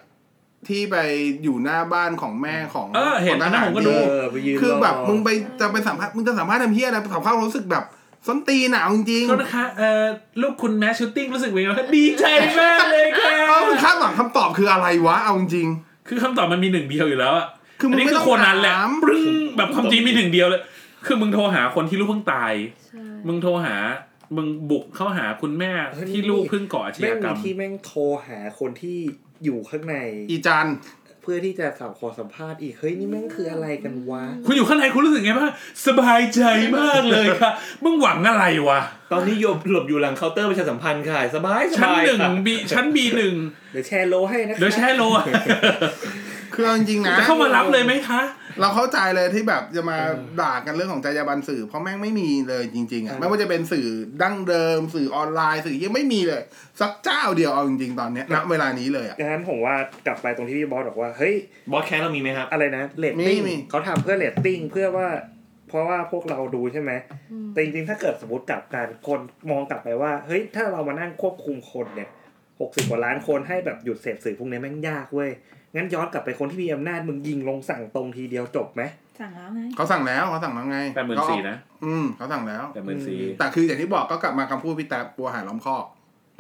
[0.67, 0.95] ที่ไป
[1.43, 7.83] อยู่หน้าบ้านของแม่ของเออเห็นขงทอันนั้นหารผมก็ดู เออไปยืนคือแบบรมึงไปจะไปสัมภาษณ์มึงจะสัมภาษณ์ทำเพี้ยอะไรสัมภาษณ์ความรู้สึกแบบ
[8.27, 10.03] ส้นตีนหนาวจริงโทษนะคะเอ่อ
[10.41, 12.25] ลูกคุณแมชชูตติ้งรู้สึกยังไงบ้างดีใจ
[12.59, 15.67] มากเลยค่ะเออมึงคาดหวังคำตอบคืออะไรวะเอาจริง
[16.07, 17.47] คือคำตอบมันมีหนึ่งเดียวอยู่แล้วอะ
[17.79, 19.23] คือมึงนนี้ไม่คืต้องโคนันแหละถาม ปรึ้ง
[19.57, 20.61] แบบความจริงมีหนึ่งเดียวเลย
[21.05, 22.53] คือมึงโทรหาคนที่ลูกเพิ่งตาย
[22.85, 23.75] ใช่มึงโทรหา
[24.37, 25.71] มึงบุกเข้าหาคุณแม่
[26.09, 28.97] ที่ลูกเพิ่งก่ออาชแม่ญางกรมีรมที่แม่งโทรหาคนที่
[29.43, 29.95] อยู่ข้างใน
[30.29, 30.67] อีจัน
[31.21, 35.51] เพื่อที่จะสาวขอสัมภาษณ์อีก เฮ้ย นี่แม่งคืออะไรกันวะ คุณอยู่ข้างในคุณรู้สึกไงบ้าง
[35.87, 36.41] สบายใจ
[36.77, 37.51] มากเลยค่ะ
[37.83, 38.79] มึงหวังอะไรวะ
[39.11, 43.35] ตอนนี้โยบหลบอยู่หลังเคาน์เตอร์ประชาสัมพันธ์ค่ะ สบายสชั้นบายหนึ่งค่ะบีชั้นบีหนึ่ง
[43.73, 45.25] เดี๋ยวแชร์โลให้นะคะเดี๋ยวแช่โลอะ
[46.53, 48.21] คือเอาจริงๆนะจะเข้ามารับเลยไหมคะ
[48.61, 49.97] เราเข้าใจเลยที่แบบจะมา
[50.41, 53.87] ด่ากันเรื่องของจรรยาบรรณสื่อ เพราะแม่งไม่มีเลยจริงๆอะไม่ว่าจะเป็นสื่อ
[54.23, 56.41] ดั้งเดิม สื่อออนไลน์สื่อยังไม่มีเลย
[56.81, 59.75] สักเจ้าเดียวเอาจริงๆตอนเนี้ยณเวลานี้เลยอะดังนั้นผมว่า
[60.07, 61.35] กลับไปตรงที่พี่บอสบอกว่าเฮ้ย
[61.71, 65.07] บอสแคสเรามีไหมครับอะไรนะเรตติ้งมีมีเขาทำเพื่อเรตติ้งเพื่อว่า
[65.69, 66.91] เพราะว่าพวกเราดูใช่ไหม
[67.53, 69.19] แต่จริงๆ ถ้าเกิดสมมติกลับกันคน
[69.51, 72.09] มองกลับไปว่า เฮ้ย ถ้าเรามานั่งควบคุมคนเนี่ย
[72.61, 75.31] หกสิบกว่าล้านคนให้แบบหยุดเสพสื่อพวกนี้แม่งยากเว้ย
[75.75, 78.81] งั้นย้อนกลับไปคนที่มีอำนาจมึงยิงลงสั่งตรงทีเดียวจบไหม
[79.19, 85.85] สั่งแล้วไงเขาสั่งแล้วเขาสั่งแล้วไงแปดหมื่นสี่นะอืมเขาสั่งแล้วแปดหมื่นสี่แต่คืออย่างที่บอกก็กลับมาคำพูดพี่แต๊บวัวหายล้อมคอก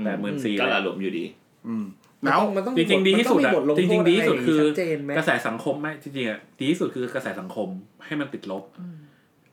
[0.05, 1.25] แปดหมื่นสี่ก็ละหลวมอยู่ดี
[1.67, 1.85] อืม
[2.23, 7.67] แล้วมันต้องจริงๆดีที่สุดมันอะต้องมีบทลงโทษ จริงๆดีที่สุดคือชัดเจนไหมกระแสสังคมไม่จริงๆอะดีที่สุดคือกระแสสังคม
[8.05, 8.63] ให้มันติดลบ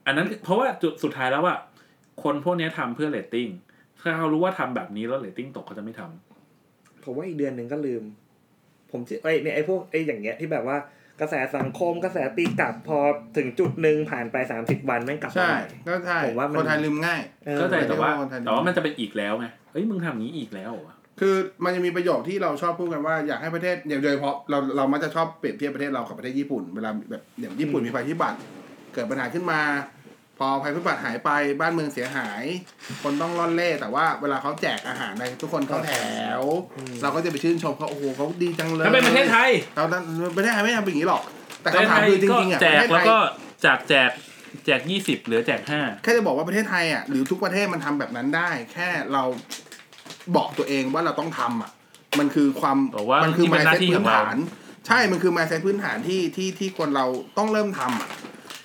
[0.06, 1.56] อันนั้นเพราะว่าจุดสุดท้ายแล้วว่า
[2.22, 3.48] คนพวกเนี้ยทำเพื่อเรตติ้ง
[4.00, 6.29] ถ้าเขารู้ว่าทำแบบนี้แล้วเรตติ้งตกเขาจะไม่ทำ
[7.04, 8.02] ผมว่าอีกเดือนหนึ่งก็ลืม
[8.92, 10.76] ผมจะไอ้เนี่ยไอ้พวกไอ้อย่างเงี้ยที่แบบว่า
[11.20, 12.98] กระแสสังคมกระแสตีกลับพอ
[13.36, 21.34] ถึงจุดหนึ่งผ่านไปสามสิบวันแม่งกลับมาใช่ใหม่ก็ใช่ผมว่ามันคนไทยลืมง่ายออเข้าใจแต่ว่าคนไทยแต่ว่ามันจะเป็นอีกแล้วไงเฮ้ยมึงทำอย่างนี้อีกแล้วเหรอวะคือ
[21.64, 28.38] มันจะมีประโยคที่เราชอบพูดกันว่าอยากให้ประเทศอย่างโดยเฉพาะเราเรามักจะชอบเปรียบเทียบประเทศเรากับประเทศญี่ปุ่นเวลาแบบอย่างญี่ปุ่นมีภัยพิบัติ
[28.92, 29.60] เกิดปัญหาขึ้นมา
[30.42, 31.30] พอภัยพิบัติหายไป
[31.60, 32.42] บ้านเมืองเสียหาย
[33.02, 35.92] คนต้องร่อนเล่แต่ว่าเวลาเขาแจกอาหารในทุกคนเข้าแถ
[36.38, 36.40] ว
[37.02, 39.84] เราก็จะไปชื่นชมเขาโอ้โหเขาดีจังเลยถ้าเป็นประเทศไทยเรา
[40.36, 41.22] ประเทศไทยไม่ทำเป็นอย่างนี้หรอก
[41.62, 43.18] แต่ประเทศคำถามไทยคือจก็ริงๆอะแจประกเทศแล้วไทยก็
[43.64, 44.10] จากแจก
[44.66, 49.22] แจกยี่สิบเหลือแจกห้าแค่จะบอกว่าประเทศไทยอะหรือทุกประเทศมันทำแบบนั้นได้ แค่เรา
[50.36, 51.70] บอกตัวเองว่าเราต้องทำอะ
[52.18, 54.36] มันคือความบอกว่ามันคือนี่เป็นหน้า mindset ที่พื้ขอนงเราฐาน
[54.86, 57.06] ใช่มันคือ mindset พื้นฐานที่ที่ที่คนเรา
[57.38, 58.10] ต้องเริ่มทำอะ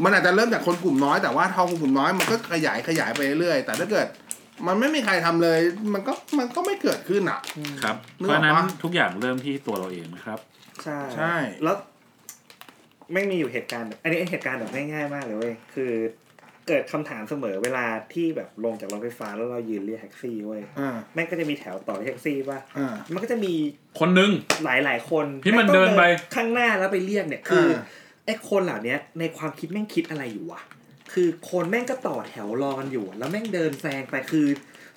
[0.03, 4.07] มันอาจจะเริ่มจากคนกลุ่มน้อยแต่ว่าทอคนกลุ่มน้อยมันก็ขยายขยายไปเรื่อยๆแต่ถ้าเกิด
[4.67, 5.59] มันไม่มีใครทำเลย
[5.93, 7.39] มันก็มันก็ไม่เกิดขึ้นอะ
[7.83, 10.39] ครับนึเพกออกราะฉะนั้นปะทุกอย่างเริ่มที่ตัวเราเองนะครับ
[10.83, 11.75] ใช่ใช่แล้ว
[13.13, 15.91] ไม่งมีอยู่เหตุการณ์แบบอันนี้เหตุการณ์แบบง่ายๆมากเลยเว้ยคือ
[16.67, 23.53] เกิดคำถามเสมอเวลาที่แบบลงจากรถไฟฟ้าแล้วเรายืนเรียกแท็กซี่เว้ยอ่าแม่งก็จะมีแถวต่อแท็กซี่ป่ะอ่ามันก็จะมี
[23.99, 24.31] คนหนึ่ง
[24.63, 26.03] หลายๆคนที่มันแงต้องเดินไป
[26.35, 27.83] ข้างหน้าแล้วไปเรียกเนี่ยคืออ่า
[28.25, 30.61] ไอ้คนเหล่าเนี้ยในความคิดแม่งคิดอะไรอยู่วะ
[31.13, 34.47] คือคนแม่งก็ต่อแถวรอกันอยู่ แล้วแม่งเดินแซงไปคือ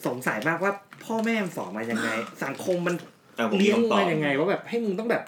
[0.06, 0.72] สงสัยมากว่า
[1.04, 2.08] พ่อแม่มันสอนมายังไง
[2.44, 2.94] สังคมมัน
[3.38, 5.22] อะผมมีเลี้ยงคำตอบมายังไง ว่าแบบให้มึงต้องแบบ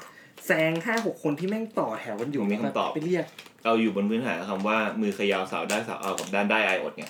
[0.46, 3.24] แซงห้าหกคนที่แม่งต่อแถวกันอยู่ผมมีคำตอบไปเรียก
[3.64, 7.04] เราอยู่บนพื้นฐานคำว่ามือเขยาวสาวได้สาวเอากับด้านได้ไออดไง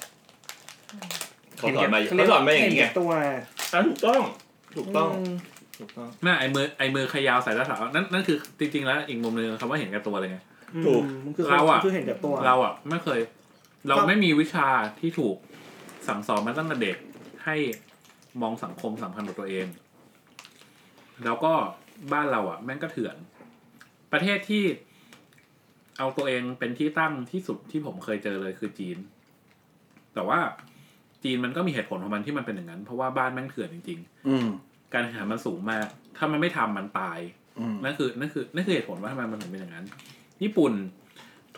[1.58, 4.22] เขาสอนมาเขาสอนมาอย่างนี้ไงเห็นแก่ตัวอะถูกต้อง
[4.76, 5.30] ถูกต้องม
[5.78, 10.38] ถูกต้องน่าไอมือไอมือขยาวใส่ตาสาวนั่นนั่นคือจริงๆแล้วอีกมุมหนึงคำว่าเห็นแก่ตัวเลยไง
[10.86, 13.20] ถูกมันคือเราอะคือเห็นแก่ตัวเราอะไม่เคย
[13.86, 14.66] เราครับไม่มีวิชา
[15.00, 15.36] ที่ถูก
[16.08, 16.96] สั่งสอนมาตั้งแต่เด็ก
[17.44, 17.56] ให้
[18.42, 19.66] มองสังคมสำคัญกับตัวเอง
[21.24, 21.52] แล้วก็
[22.12, 23.16] บ้านเราอะ แม่งก็เถื่อน
[24.12, 24.64] ประเทศที่
[25.98, 28.98] เอาตัวเองเป็นที่ตั้งที่สุดที่ผมเคยเจอเลยคือจีน
[30.14, 30.38] แต่ว่า
[31.24, 37.18] จีนมันก็มีเหตุผลของมันที่มันเป็นอย่างนั้น เพราะว่าบ้านแม่งเถื่อนจริงอืมๆการแข่งขันมันสูงมาก ถ้ามันไม่ทำมันตาย
[37.58, 39.86] อืมนั่นคือนั่นคือนั่นคือเหตุผลว่าทำไมมันถึงเป็นอย่างนั้น
[40.42, 40.72] ญี่ปุ่น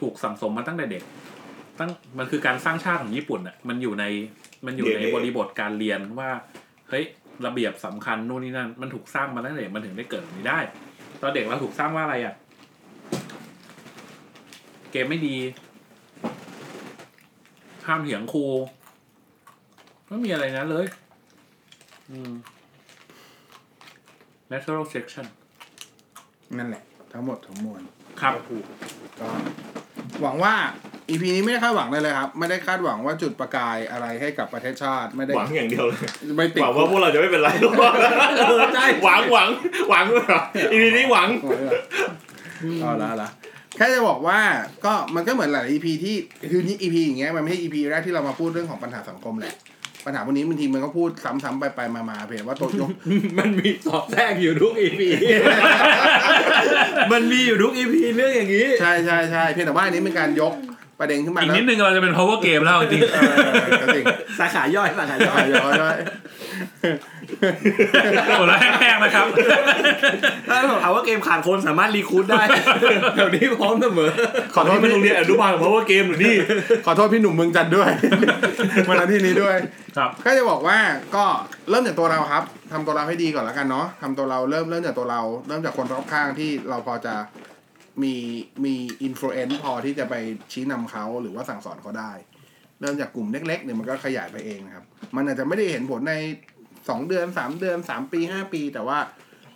[0.01, 1.03] ถูกสั่งสมมาตั้งแต่เด็ก
[1.78, 4.05] ตั้งมันคือการสร้างชาติของญี่ปุ่นอะมันอยู่ใน
[4.66, 6.30] มันอยู่ใน DNA บริบทการเรียนว่า
[6.89, 7.05] เฮ้ย
[7.47, 10.59] ระเบียบสำคัญนู่นนี่นั่น มันถูกสร้างมาตั้งแต่เด็กมันถึงได้เกิดแบบนี้ได้
[11.20, 12.35] ตอนเด็กเราถูกสร้างว่าอะไรอะ
[14.91, 15.37] เกมไม่ดี
[17.87, 18.45] ห้ามเถียงครู
[20.09, 20.87] ไม่มีอะไรนะเลย
[22.11, 22.33] อืม
[24.51, 25.26] natural selection
[26.59, 27.83] นั่นแหละ ทั้งหมดทั้งมวล
[28.20, 28.32] ครับ
[29.20, 29.28] ก็
[30.22, 30.54] หวังว่า
[31.10, 35.98] EP นี้ไม่ได้คาดหวังเลยเลยครับ ไม่ได้คาดหวังว่าจุดประกายอะไรให้กับประเทศชาติไม่ได้หวังอย่างเดียวเลย
[36.36, 39.48] ไม่ติดหวังว่าพวกเราจะไม่เป็นไรหรอกใช่หวังหวัง
[39.90, 40.40] หวังเหรอ
[40.72, 41.28] อีพีนี้หวัง
[42.80, 43.30] เอาละเอาละ
[43.76, 44.38] แค่จะบอกว่า
[44.84, 46.16] ก็มันก็เหมือนหลาย EP ที่
[46.50, 49.54] คือนี่ EP อย่างเงี้ยมันไม่ใช่ EP แรกที่เรามาพูดเรื่องของปัญหาสังคมแหละ
[50.05, 52.90] ปัญหาพวกนี้บางทีมันก็พูดซ้ำๆไปไปๆมาๆเพียงว่าตัวยก
[53.38, 55.09] มันมีสอบแทรกอยู่ทุกอีพี
[57.12, 60.55] มันมีอยู่ทุกอีพีเรื่องอย่างนี้ ใช่ใช่ใช่เพียงแต่ว่าอันนี้เป็นการยก
[61.01, 63.32] ประเด็นขึ้นมาอีกแล้วนิดนึงเราจะเป็น power game แล้วจริงเออ
[63.82, 64.05] ก็จริง
[64.38, 65.97] สาขาย่อยสาขาย่อยย้อยย้อย
[68.26, 69.26] โอ้แล้วแห้งๆนะครับ
[70.49, 72.43] ถ้าเราถามว่าเกมขาดคนสามารถรีคูดได้
[73.14, 74.11] เดี๋ยวนี้พร้อมเสมอ
[74.55, 76.34] ขอโทษนี่มันพี่โรงเรียนอนุบาลเพราะว่าเกมหรือนี่
[76.86, 77.90] ขอโทษพี่หนุ่มเมืองจันทร์ด้วย
[78.88, 79.57] มาณที่นี้ด้วย
[79.97, 80.78] ครับก็จะบอกว่า
[81.16, 81.24] ก็
[81.70, 87.14] เริ่มจากตัวเราครับทำตัวเราให้ดีก่อนแล้วกันเนาะทำตัวเราเริ่มเริ่มจากตัวเรา เริ่มจากคนรอบข้างที่เราพอจะ
[88.03, 88.14] มี
[88.64, 90.14] มี influence พอที่จะไป
[90.53, 92.12] ชี้นำเขาหรือว่าสั่งสอนเขาได้
[92.80, 94.84] เริ่มจากกลุ่มเล็กๆเนี่ยมันก็ขยายไปเองนะครับ
[95.16, 96.14] มันอาจจะไม่ได้เห็นผลใน
[96.88, 98.99] สองเดือนสามเดือนสามปีห้าปี แต่ว่า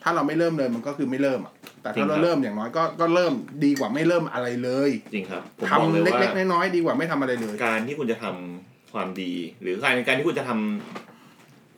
[0.02, 3.32] ถ้าเราไม่เริ่มเลยมันก็คือไม่เริ่มอะแต่จริงครัเราเริ่มอย่างน้อยก็ก็เริ่ม
[3.64, 9.32] ดีกว่าไม่เริ่มอะไรเลย จริงครับผมทำบอกเลยเล็ว่ากๆน้อยๆดีกว่าไม่ทำอะไรเลย การที่คุณจะทำความดี
[9.62, 11.15] หรือการการที่คุณจะทำ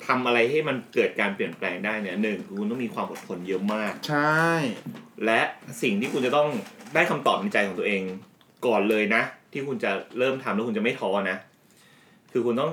[0.09, 4.47] ทำอะไรให้มันเกิดการเปลี่ยนแปลงได้เนี่ยหนึ่งคุณต้องมีความอดทนเยอะมาก ใช่
[5.25, 5.41] และ
[5.83, 6.49] สิ่งที่คุณจะต้อง
[6.95, 8.03] ได้คำตอบในใจของตัวเอง
[8.67, 11.37] ก่อนเลยนะ ที่คุณจะเริ่มทำแล้วคุณจะไม่ท้อนะ
[12.33, 12.71] คือคุณต้อง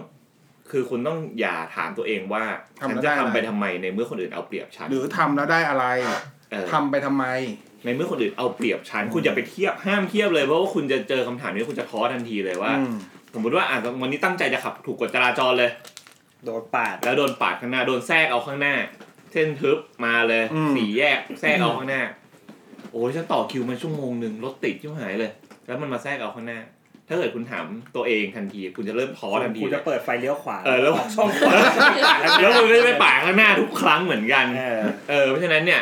[0.72, 2.44] คือคุณต้องอย่าถามตัวเองว่า
[2.90, 5.86] ฉันจะทำไปทำไมในเมื่อคนอื่นเอาเปรียบฉันหรือทำแล้วได้อะไร
[6.52, 7.26] เออทำไปทำไม
[7.86, 12.96] ในเมื่อคนอื่นเอาเปรียบฉันคุณอย่าไปเทียบห้ามเทียบเลยเพราะว่าคุณจะเจอคำถามนี้คุณจะท้อทันทีเลยว่าอืม
[13.34, 15.70] สมมติว่าอะวันนี้ตั้งใจจะขับถูกกฎจราจรเลย
[16.46, 18.76] โดนปาด แล้วโดนปาดข้างหน้า โดนแทรกเอาข้างหน้า
[19.34, 20.44] เส้นทึบมาเลย
[20.76, 22.04] สี่แยกแทรกเอาข้างหน้า
[22.92, 25.32] โอ้ยฉันต่อคิวมาชั่วโมงหนึ่งรถติดชิบหายเลย
[25.68, 26.60] แล้วมันมาแทรกเอาข้างหน้า
[27.10, 27.66] ถ้าเกิดคุณถาม
[27.96, 31.54] ตัวเองทันที คุณจะเริ่มท้อทันทีคุณจะเปิดไฟเลี้ยวขวาเออแล้ว กช่องขวา
[32.42, 35.82] แล้วคุณก็จะไปปาดข้างหน้าทุกครั้งเหมือนกัน เออ เออเพราะฉะนั้นเนี่ย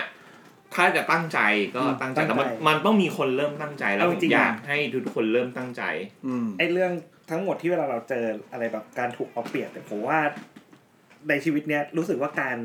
[0.76, 1.39] ถ้าจะตั้งใจ
[1.76, 5.84] ก็ตั้งใจตั้งใจแต่มันมันต้องมีคนเริ่มตั้งใจแล้วเอาจริงๆ อยากอะให้ทุกคนเริ่มตั้งใจ
[6.28, 6.91] อืม ไอ้เรื่อง
[7.30, 10.20] ทั้งหมดที่เวลาเราเจออะไรแบบการถูกเอาเปรียบเนี่ยผมว่า
[11.30, 12.57] ในชีวิตเนี้ยรู้สึกว่าการ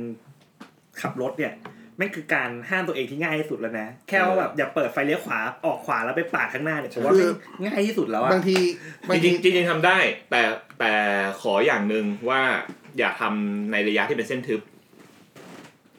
[1.00, 1.52] ขับรถเนี่ย
[1.96, 8.56] แม่งคือการห้ามตัวเองที่ง่ายที่สุดแล้วนะ แค่ว่าแบบอย่าเปิดไฟเลี้ยวขวาออกขวาแล้วไปปาดข้างหน้าเนี่ยผมว่าคือแม่งง่ายที่สุดแล้วอะบางที
[9.08, 9.98] บางจทีริงๆจริงๆทำได้
[10.30, 10.42] แต่
[10.78, 10.92] แต่
[11.40, 12.40] ขออย่างหนึ่งว่า
[12.98, 14.60] อย่าทำในระยะที่เป็นเส้นทึบ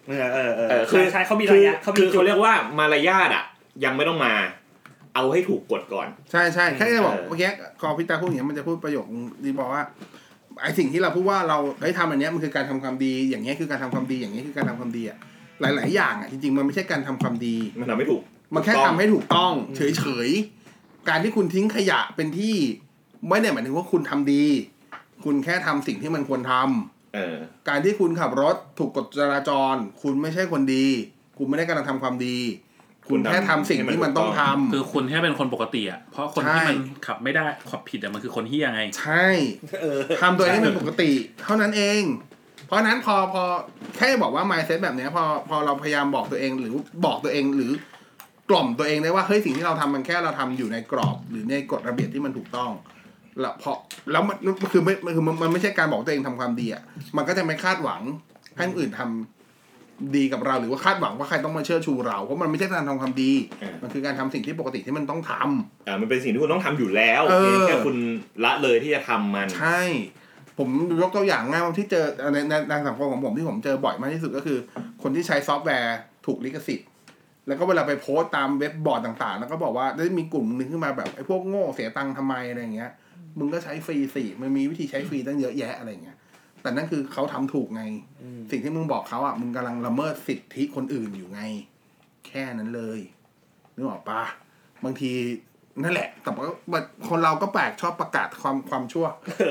[0.07, 3.45] เออเออเออเออใช่ใช่เขามีระยะเขามีคือจุเขาดเรียกว่ามารยาทอะ
[3.84, 4.34] ยังไม่ต้องมา
[5.16, 7.51] เอาให้ถูกกฎก่อน ใช่ใช่แค่จะบอกเออเมื่อกี้
[7.82, 9.05] คอพิตาพูดอย่างนี้ยมันจะพูดประโยค
[9.43, 9.84] ที่บอกว่า
[10.62, 15.18] ไอสิ่งที่เราพูดว่าเราเฮ้ยทำอันเนี้ยมันคือการทำความดี อย่างเงี้ยคือการทำความดี อย่างเงี้ยคือการทำความดีอะ
[15.62, 18.22] หลาย ๆ อย่างอะจริง ๆ มันไม่ใช่การทำความดี มันทำไม่ถูก
[18.53, 20.30] มันแค่ถูกทำต้องให้ถูกต้อง เฉย
[20.70, 22.55] ๆ การที่คุณทิ้งขยะเป็นที่
[23.30, 24.43] ไม่ได้หมายถึงว่าคุณทำดี
[25.24, 27.38] คุณแค่ทำสิ่งที่มันควรทำเออ
[27.70, 30.86] การที่คุณขับรถถูกกฎจราจร คุณไม่ใช่คนดี
[31.38, 32.38] คุณไม่ได้กำลังทำความดี
[33.10, 39.28] คุณแค่ทำสิ่งที่มันต้องทำคือคุณแค่เป็นคนปกติอะเพราะคนที่ใช่มันขับไม่ได้ขับผิดอะมันคือคนเฮี้ยไง ใช่
[39.82, 41.12] เออทำตัวเองให้เป็นปกติ
[41.43, 42.03] เท่านั้นเอง
[42.66, 43.43] เพราะฉะนั้นพอพอ
[43.97, 46.74] แค่บอกว่า mindset แบบเนี้ยพอพอเราพยายามบอกตัวเองหรือ
[47.05, 47.72] บอกตัวเองหรือ
[48.49, 52.72] กล่อมตัวเองได้ว่าเฮ้ยสิ่งที่เราทำมันแค่เราทำอยู่ในกรอบ หรือในกฎระเบียบที่มันถูกต้อง
[53.39, 53.72] แล้วพอ
[54.12, 54.38] แล้วมัน
[54.72, 56.82] คือไม่คือมันมันไม่ใช่การบอกตัวเองทำความดีอะ
[57.18, 58.01] มันก็จะไม่คาดหวัง
[58.55, 59.39] ให้คนอื่นทำ
[60.16, 67.95] ดีกับเราหรือว่าคาดหวังว่าใครต้องมาเชื่อชูเรา เพราะมันไม่ใช่การทำความดีเออมันคือการทำสิ่งที่ปกติที่มันต้องทำอ่ามันเป็นสิ่งที่คุณต้องทำอยู่แล้วเออเพียงแค่คุณ
[68.43, 69.82] ละเลยที่จะทำมัน ใช่
[70.58, 70.70] ผม
[71.02, 74.58] ยกตัวอย่างง่ายว่าที่เจอในในในสังคมของผมที่ผมเจอบ่อยมากที่สุดก็คือ
[75.04, 76.88] คนที่ใช้ซอฟต์แวร์ถูกลิขสิทธิ์
[77.47, 82.91] แล้วก็เวลาไปโพสต์ตามเว็บบอร์ดต่างๆ แล้วก็บอกว่าได้มีกลุ่มหนึงขึ้นมาแบบไอ้พวกโง่เสียตังค์ทำไมอะไรอย่างเงี้ย
[83.39, 86.18] มึงก็ใช้ฟรีสิมันมีวิธีใช้ฟรีตั้งเยอะแยะอะไรอย่างเงี้ย
[86.62, 87.84] แต่นั่นคือเขาทำถูกไง
[88.51, 91.41] สิ่งที่มึงบอกเขาอะมึงกำลังละเมิดสิทธิคนอื่นอยู่ไง
[92.28, 92.99] แค่นั้นเลย
[93.76, 94.22] นึกออกปะ
[94.84, 95.12] บางที
[95.84, 96.32] นั่นแหละ แต่
[96.72, 99.05] ว่าคนเราก็แปลกชอบประกาศความความชั่ว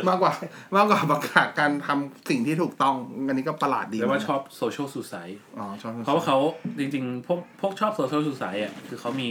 [0.09, 0.32] มากกว่า
[0.76, 2.94] มากกว่าประกาศการทำสิ่งที่ถูกต้อง
[3.26, 5.14] อันนี้ก็ประหลาดดีแล้วว่าชอบ social suicide
[5.59, 6.38] อ๋อชอบเพราะว่าเขา
[6.78, 9.28] จริงๆ พวกพวกชอบ social suicideอะคือเขามี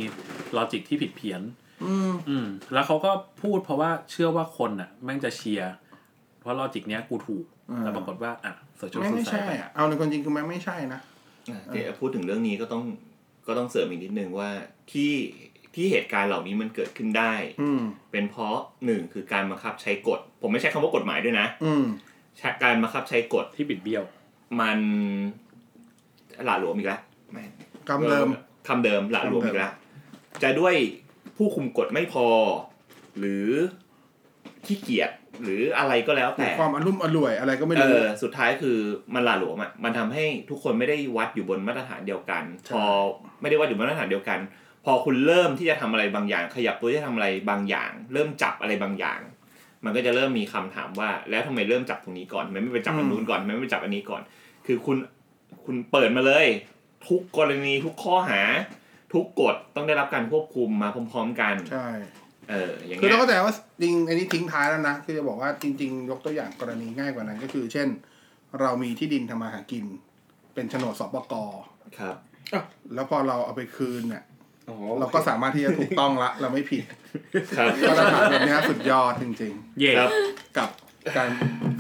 [0.58, 1.42] logic ที่ผิดเพี้ยน
[1.84, 3.12] อืมอืม แล้วเขาก็
[3.42, 5.72] พูดเพราะว่าเชื่อว่าคนอะ แม่งจะเชียร์
[6.40, 11.00] เพราะ logic เนี้ยกูถูกอ่า แต่ปรากฏว่าอะโซเชียลแม่ง suicide ไม่ใช่อะเอาในความจริงคือแม่งไม่ใช่นะ
[11.74, 12.84] เดี๋ยวพูดถึงเรื่องนี้ก็ต้อง
[13.48, 14.50] ก็ต้องเสริมอีกนิดนึงว่า
[14.92, 15.14] ที่
[15.76, 21.86] ที่เหตุการณ์เหล่านี้มันเกิดขึ้นได้ อืมเป็นเพราะหนึ่งคือการบังคับใช้กฎ ผมไม่ใช้คำว่ากฎหมายด้วยนะ อืม
[22.38, 24.04] ใช้การบังคับใช้กฎที่บิดเบี้ยว
[24.60, 24.80] มัน
[26.46, 27.02] หละหลวมอีกแล้ว
[27.32, 27.44] ไม่
[27.90, 28.28] คำเดิม
[28.68, 29.74] คำเดิมหละหลวมอีกแล้ว
[30.44, 30.76] จะด้วย
[31.38, 32.28] ผู้คุมกฎไม่พอ
[33.20, 33.48] หรือ
[34.66, 35.12] ขี้เกียจ
[35.44, 38.78] หรืออะไรก็แล้วแต่ความอารมณ์อร่วยอะไรก็ไม่เอรู้อสุดท้ายคือ
[39.14, 42.84] มันหลาหลวมอะมันทำให้ทุกคนไม่ได้วัดอยู่บนมาตรฐานเดียวกันใช่พอ
[43.42, 44.40] ไม่ได้วัดอยู่บนมาตรฐานเดียวกัน
[44.86, 49.20] พอคุณเริ่มที่จะทำอะไรบางอย่าง ขยับตัวที่จะทำอะไรบางอย่าง เริ่มจับอะไรบางอย่าง
[49.86, 54.22] มันก็จะเริ่มมีคำถามว่า แล้วทำไมเริ่มจับตรงนี้ก่อนทำไมไม่ไปจับอันนู้นก่อนทำไมไม่ไปจับอันนี้ก่อน
[54.66, 54.98] คือคุณ
[55.66, 56.46] คุณเปิดมาเลย
[57.08, 58.42] ทุกกรณีทุกข้อหา
[59.14, 61.88] ทุกกฎต้องได้รับการควบคุมมาพร้อม ๆ กันใช่
[62.50, 67.88] เอออย่างคือเงี้ยเราก็แต่ว่าจริงอันนี้ทิ้งท้ายแล้วนะคือจะบอกว่าจริง ๆ ยกตัวอย่างกรณีง่ายกว่านั้น ก็คือ เช่น
[68.62, 69.86] เรามีที่ดินทำมาหากิน
[70.54, 71.34] เป็นโฉนดสปก
[72.00, 72.16] ครับ
[72.94, 74.24] แล้วพอเราเอาไปคืนเนี่ย
[74.70, 76.84] อ๋อเราก็สามารถที่จะถูกต้องละ เราไม่ผิด
[77.58, 80.70] ครับมาตรฐานแบบเนี้ยสุดยอดจริง เย่ครับๆ กับ
[81.18, 81.30] การ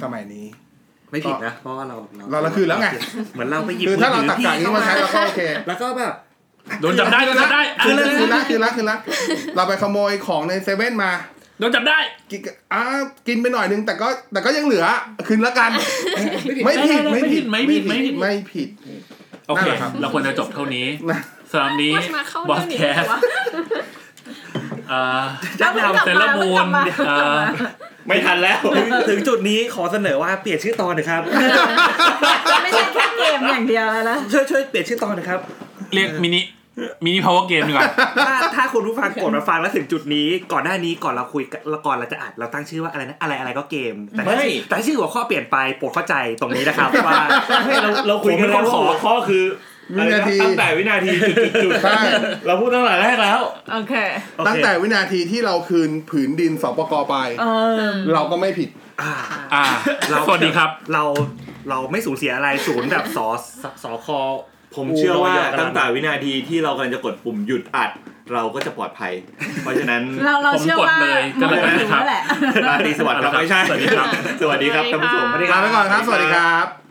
[0.03, 0.45] สมัยนี้
[1.11, 1.97] ไม่ผิดนะ เพราะว่าเรา
[2.32, 2.88] เราละคืนแล้วไง
[3.34, 6.13] เหมือนเราไปหยิบคือถ้าเราตักกะนี้มาใช้เราก็โอเค แล้วก็แบบ
[6.82, 8.97] โดนจับได้โดนจับได้คือละอะคือละคือละคือละ
[9.55, 11.11] เราไปขโมยของในเซเว่นมา
[11.59, 11.97] โดนจับได้
[12.32, 12.39] กิน
[12.74, 12.82] อ่า
[13.28, 14.86] กินไปหน่อยนึงแต่ก็แต่ก็ยังเหลือ
[15.28, 15.72] คืนละกัน
[16.65, 18.70] ไม่ผิดไม่ผิดไม่ผิดไม่ผิดไม่ผิด
[19.47, 21.20] โอเคนั่นแหละครับเราควรจะจบเท่านี้นะ
[21.51, 23.20] สำหรับนี้ว่ามาเข้าบอเรื่อสงนี้แคสวะ
[24.91, 25.24] อ่า
[25.57, 27.39] แล้วมันกลับเซเลอร์มูนมันกลับมาเอ่อ
[28.07, 31.22] ไม่ทันแล้วถึงถึงจุดนี้ขอเสนอว่าเปลี่ยนชื่อตอนหนะครับ
[32.63, 35.39] ไม่ใช่แค่เกมอย่างเดียวแล้วนะช่วยช่วยเปลี่ยนชื่อตอนหน่อยนะครับ
[35.93, 37.89] เรียก mini mini power game ดีกว่า
[38.28, 47.21] ถ้าถ้าคุณผู้ฟังกดมาฟังแล้วถึงจุดนี้ ก่อนหน้านี้ก่อนเราคุยกันก่อนเราจะอัดเราตั้งชื่อว่าอะไรนะอะไรอะไรก็เกม แต่ถ้าไม่ แต่ถ้าชื่อหัวข้อเปลี่ยนไปโปรดเข้าใจตรงนี้นะครับว่า
[47.65, 49.45] ไม่เราเราคุยกันแล้วว่าหัวข้อคือ
[49.95, 51.09] วินาทีตั้งแต่วินาที
[51.63, 51.99] จุดๆๆใช่
[52.45, 53.41] เราพูดตั้งแต่แรกแล้ว
[53.73, 53.93] โอเค
[54.36, 57.45] โอเคตั้งแต่วินาทีที่เราคืนผืนดินสปกไปเอ
[57.91, 58.69] อเราก็ไม่ผิด
[59.01, 59.13] อ่า
[59.53, 59.63] อ่า
[60.09, 61.03] เราสวัสดีครับ เรา
[61.69, 63.28] เราไม่สูญเสียอะไรศูนย์แบบสอ
[63.63, 64.19] สสอคอ
[64.78, 67.91] ผมเชื่อว่าโอ้ยตั้งแต่วินาทีที่เรากำลังจะกดปุ่มหยุดอัด
[68.34, 69.13] เราก็จะปลอดภัย
[69.63, 72.21] เพราะฉะนั้นเราเราเชื่อว่าผมกดเลยก็แล้วกันนะครับแหละ
[72.67, 74.07] ราตรีสวัสดิ์ครับไม่ใช่สวัสดีครับ
[74.41, 76.86] สวัสดีครับท่านผู้ชมสวัสดีคลารับไปก่อนครับ สวัสดีครับ